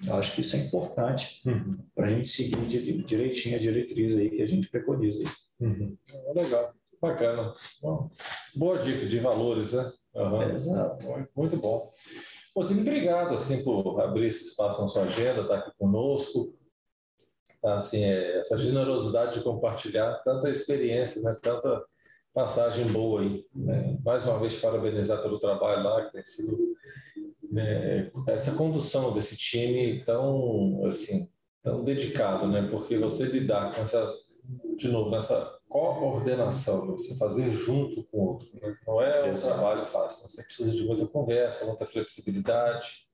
Eu 0.06 0.14
acho 0.14 0.34
que 0.34 0.40
isso 0.40 0.56
é 0.56 0.60
importante 0.60 1.42
uhum. 1.46 1.78
para 1.94 2.06
a 2.06 2.10
gente 2.10 2.28
seguir 2.28 2.66
direitinho 3.04 3.56
a 3.56 3.58
diretriz 3.58 4.16
aí 4.16 4.30
que 4.30 4.42
a 4.42 4.46
gente 4.46 4.68
preconiza. 4.68 5.24
Uhum. 5.58 5.96
É 6.26 6.32
legal, 6.32 6.72
bacana. 7.00 7.52
Bom, 7.82 8.10
boa 8.54 8.78
dica 8.78 9.06
de 9.06 9.18
valores, 9.18 9.72
né? 9.74 9.92
Uhum. 10.14 10.42
É, 10.42 10.54
exato. 10.54 11.06
Muito 11.36 11.56
bom. 11.56 11.92
Mocinho, 12.56 12.80
obrigado 12.80 13.34
assim, 13.34 13.62
por 13.62 14.00
abrir 14.00 14.26
esse 14.26 14.44
espaço 14.44 14.80
na 14.82 14.88
sua 14.88 15.04
agenda, 15.04 15.42
estar 15.42 15.48
tá 15.48 15.56
aqui 15.56 15.70
conosco. 15.78 16.54
Assim, 17.62 18.02
é, 18.04 18.38
essa 18.38 18.56
generosidade 18.56 19.38
de 19.38 19.44
compartilhar 19.44 20.14
tanta 20.24 20.48
experiência, 20.48 21.22
né? 21.22 21.38
tanta 21.42 21.84
passagem 22.32 22.86
boa 22.86 23.20
aí. 23.20 23.46
Né? 23.54 23.98
Mais 24.02 24.26
uma 24.26 24.38
vez, 24.38 24.58
parabenizar 24.58 25.20
pelo 25.22 25.38
trabalho 25.38 25.82
lá, 25.82 26.06
que 26.06 26.12
tem 26.12 26.24
sido 26.24 26.74
né, 27.50 28.10
essa 28.28 28.56
condução 28.56 29.12
desse 29.12 29.36
time 29.36 30.04
tão 30.04 30.84
assim 30.86 31.28
tão 31.62 31.84
dedicado, 31.84 32.48
né? 32.48 32.68
Porque 32.70 32.98
você 32.98 33.24
lidar 33.24 33.74
com 33.74 33.82
essa 33.82 34.14
de 34.76 34.88
novo 34.88 35.10
nessa 35.10 35.58
coordenação, 35.68 36.86
você 36.86 37.14
fazer 37.16 37.50
junto 37.50 38.02
com 38.04 38.18
o 38.18 38.26
outro, 38.28 38.48
né? 38.60 38.74
não 38.86 39.00
é 39.00 39.30
um 39.30 39.34
trabalho 39.34 39.84
fácil. 39.86 40.28
Você 40.28 40.42
precisa 40.42 40.70
de 40.72 40.84
muita 40.84 41.06
conversa, 41.06 41.64
muita 41.66 41.86
flexibilidade, 41.86 43.06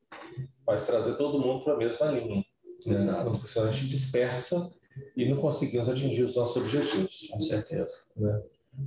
mas 0.67 0.87
trazer 0.87 1.17
todo 1.17 1.39
mundo 1.39 1.65
para 1.65 1.75
a 1.75 1.77
mesma 1.77 2.07
linha. 2.07 2.45
Né? 2.87 2.97
Senão 3.45 3.69
a 3.69 3.73
gente 3.73 3.89
dispersa 3.89 4.73
e 5.15 5.29
não 5.29 5.37
conseguimos 5.37 5.89
atingir 5.89 6.23
os 6.23 6.37
nossos 6.37 6.57
objetivos. 6.57 7.29
Com 7.31 7.41
certeza. 7.41 8.05
Né? 8.17 8.43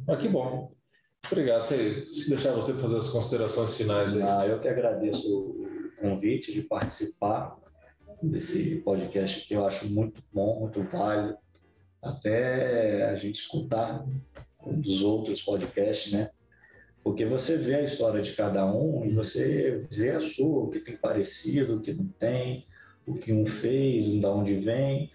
Mas 0.07 0.19
que 0.19 0.27
bom. 0.27 0.71
Obrigado. 1.31 1.63
Se, 1.63 2.29
deixar 2.29 2.53
você 2.53 2.73
fazer 2.73 2.97
as 2.97 3.09
considerações 3.09 3.77
finais 3.77 4.17
aí. 4.17 4.23
Ah, 4.23 4.47
eu 4.47 4.59
que 4.59 4.67
agradeço 4.67 5.39
o 5.39 5.91
convite 5.99 6.51
de 6.51 6.61
participar 6.61 7.57
desse 8.21 8.77
podcast 8.77 9.47
que 9.47 9.53
eu 9.53 9.65
acho 9.65 9.87
muito 9.89 10.23
bom, 10.33 10.59
muito 10.59 10.81
válido. 10.83 11.37
Até 12.01 13.09
a 13.09 13.15
gente 13.15 13.35
escutar 13.35 14.05
dos 14.65 15.03
outros 15.03 15.41
podcasts, 15.41 16.11
né? 16.11 16.31
Porque 17.03 17.25
você 17.25 17.57
vê 17.57 17.75
a 17.75 17.83
história 17.83 18.21
de 18.21 18.33
cada 18.33 18.65
um 18.65 19.05
e 19.05 19.13
você 19.13 19.85
vê 19.89 20.11
a 20.11 20.19
sua, 20.19 20.63
o 20.63 20.69
que 20.69 20.79
tem 20.79 20.97
parecido, 20.97 21.77
o 21.77 21.81
que 21.81 21.93
não 21.93 22.07
tem, 22.07 22.67
o 23.05 23.13
que 23.13 23.31
um 23.31 23.45
fez, 23.45 24.05
de 24.05 24.25
onde 24.25 24.55
vem 24.55 25.11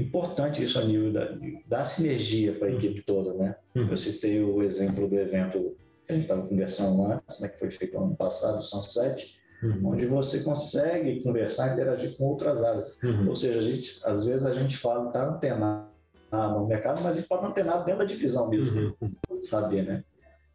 importante 0.00 0.62
isso 0.62 0.78
a 0.78 0.84
nível 0.84 1.12
da, 1.12 1.28
da 1.66 1.84
sinergia 1.84 2.54
para 2.54 2.68
a 2.68 2.72
equipe 2.72 3.02
toda, 3.02 3.32
né? 3.34 3.56
Uhum. 3.74 3.88
Eu 3.90 3.96
citei 3.96 4.42
o 4.42 4.62
exemplo 4.62 5.08
do 5.08 5.18
evento 5.18 5.76
que 6.06 6.12
a 6.12 6.14
gente 6.14 6.22
estava 6.22 6.46
conversando 6.46 7.04
antes, 7.04 7.40
né, 7.40 7.48
que 7.48 7.58
foi 7.58 7.70
feito 7.70 7.98
ano 7.98 8.16
passado, 8.16 8.64
são 8.64 8.82
sete, 8.82 9.38
uhum. 9.62 9.90
onde 9.90 10.06
você 10.06 10.42
consegue 10.42 11.22
conversar, 11.22 11.74
interagir 11.74 12.16
com 12.16 12.24
outras 12.24 12.62
áreas. 12.62 13.02
Uhum. 13.02 13.28
Ou 13.28 13.36
seja, 13.36 13.58
a 13.58 13.62
gente, 13.62 14.00
às 14.04 14.24
vezes 14.24 14.46
a 14.46 14.52
gente 14.52 14.76
fala, 14.76 15.08
está 15.08 15.28
antenado 15.28 15.88
no 16.30 16.66
mercado, 16.66 17.02
mas 17.02 17.12
a 17.12 17.16
gente 17.16 17.28
pode 17.28 17.46
antenar 17.46 17.84
dentro 17.84 18.00
da 18.00 18.04
divisão 18.04 18.48
mesmo, 18.48 18.94
uhum. 19.00 19.42
saber, 19.42 19.84
né? 19.84 20.04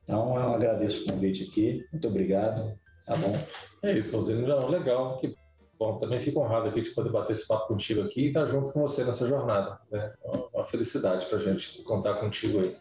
Então, 0.04 0.36
eu 0.36 0.54
agradeço 0.54 1.04
o 1.04 1.14
convite 1.14 1.50
aqui, 1.50 1.86
muito 1.92 2.08
obrigado, 2.08 2.78
tá 3.06 3.16
bom? 3.16 3.38
É 3.82 3.98
isso, 3.98 4.18
Rosino. 4.18 4.46
Legal, 4.70 5.18
que 5.18 5.36
Bom, 5.84 5.98
também 5.98 6.18
fico 6.18 6.40
honrado 6.40 6.70
aqui 6.70 6.82
de 6.82 6.92
poder 6.92 7.10
bater 7.10 7.34
esse 7.34 7.46
papo 7.46 7.68
contigo 7.68 8.04
aqui 8.04 8.22
e 8.22 8.28
estar 8.28 8.46
junto 8.46 8.72
com 8.72 8.80
você 8.80 9.04
nessa 9.04 9.28
jornada. 9.28 9.78
Né? 9.92 10.14
Uma 10.54 10.64
felicidade 10.64 11.26
para 11.26 11.40
a 11.40 11.42
gente 11.42 11.82
contar 11.82 12.14
contigo 12.14 12.62
aí. 12.62 12.78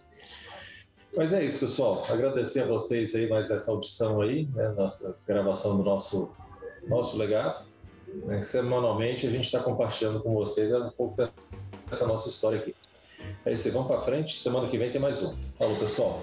Mas 1.16 1.32
é 1.32 1.42
isso, 1.42 1.58
pessoal. 1.58 2.00
Agradecer 2.08 2.60
a 2.60 2.66
vocês 2.66 3.12
aí 3.16 3.28
mais 3.28 3.50
essa 3.50 3.72
audição 3.72 4.20
aí, 4.20 4.48
né? 4.54 4.68
Nossa 4.68 5.16
gravação 5.26 5.76
do 5.76 5.82
nosso, 5.82 6.30
nosso 6.86 7.18
legado. 7.18 7.66
Né? 8.06 8.40
Semanalmente 8.40 9.26
a 9.26 9.30
gente 9.30 9.46
está 9.46 9.58
compartilhando 9.58 10.20
com 10.20 10.32
vocês 10.32 10.72
um 10.72 10.90
pouco 10.90 11.28
dessa 11.90 12.06
nossa 12.06 12.28
história 12.28 12.60
aqui. 12.60 12.72
É 13.44 13.52
isso 13.52 13.66
aí, 13.66 13.74
vamos 13.74 13.88
para 13.88 14.00
frente. 14.00 14.38
Semana 14.38 14.68
que 14.68 14.78
vem 14.78 14.92
tem 14.92 15.00
mais 15.00 15.20
um. 15.20 15.34
Falou, 15.58 15.76
pessoal. 15.76 16.22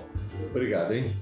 Obrigado, 0.50 0.94
hein? 0.94 1.14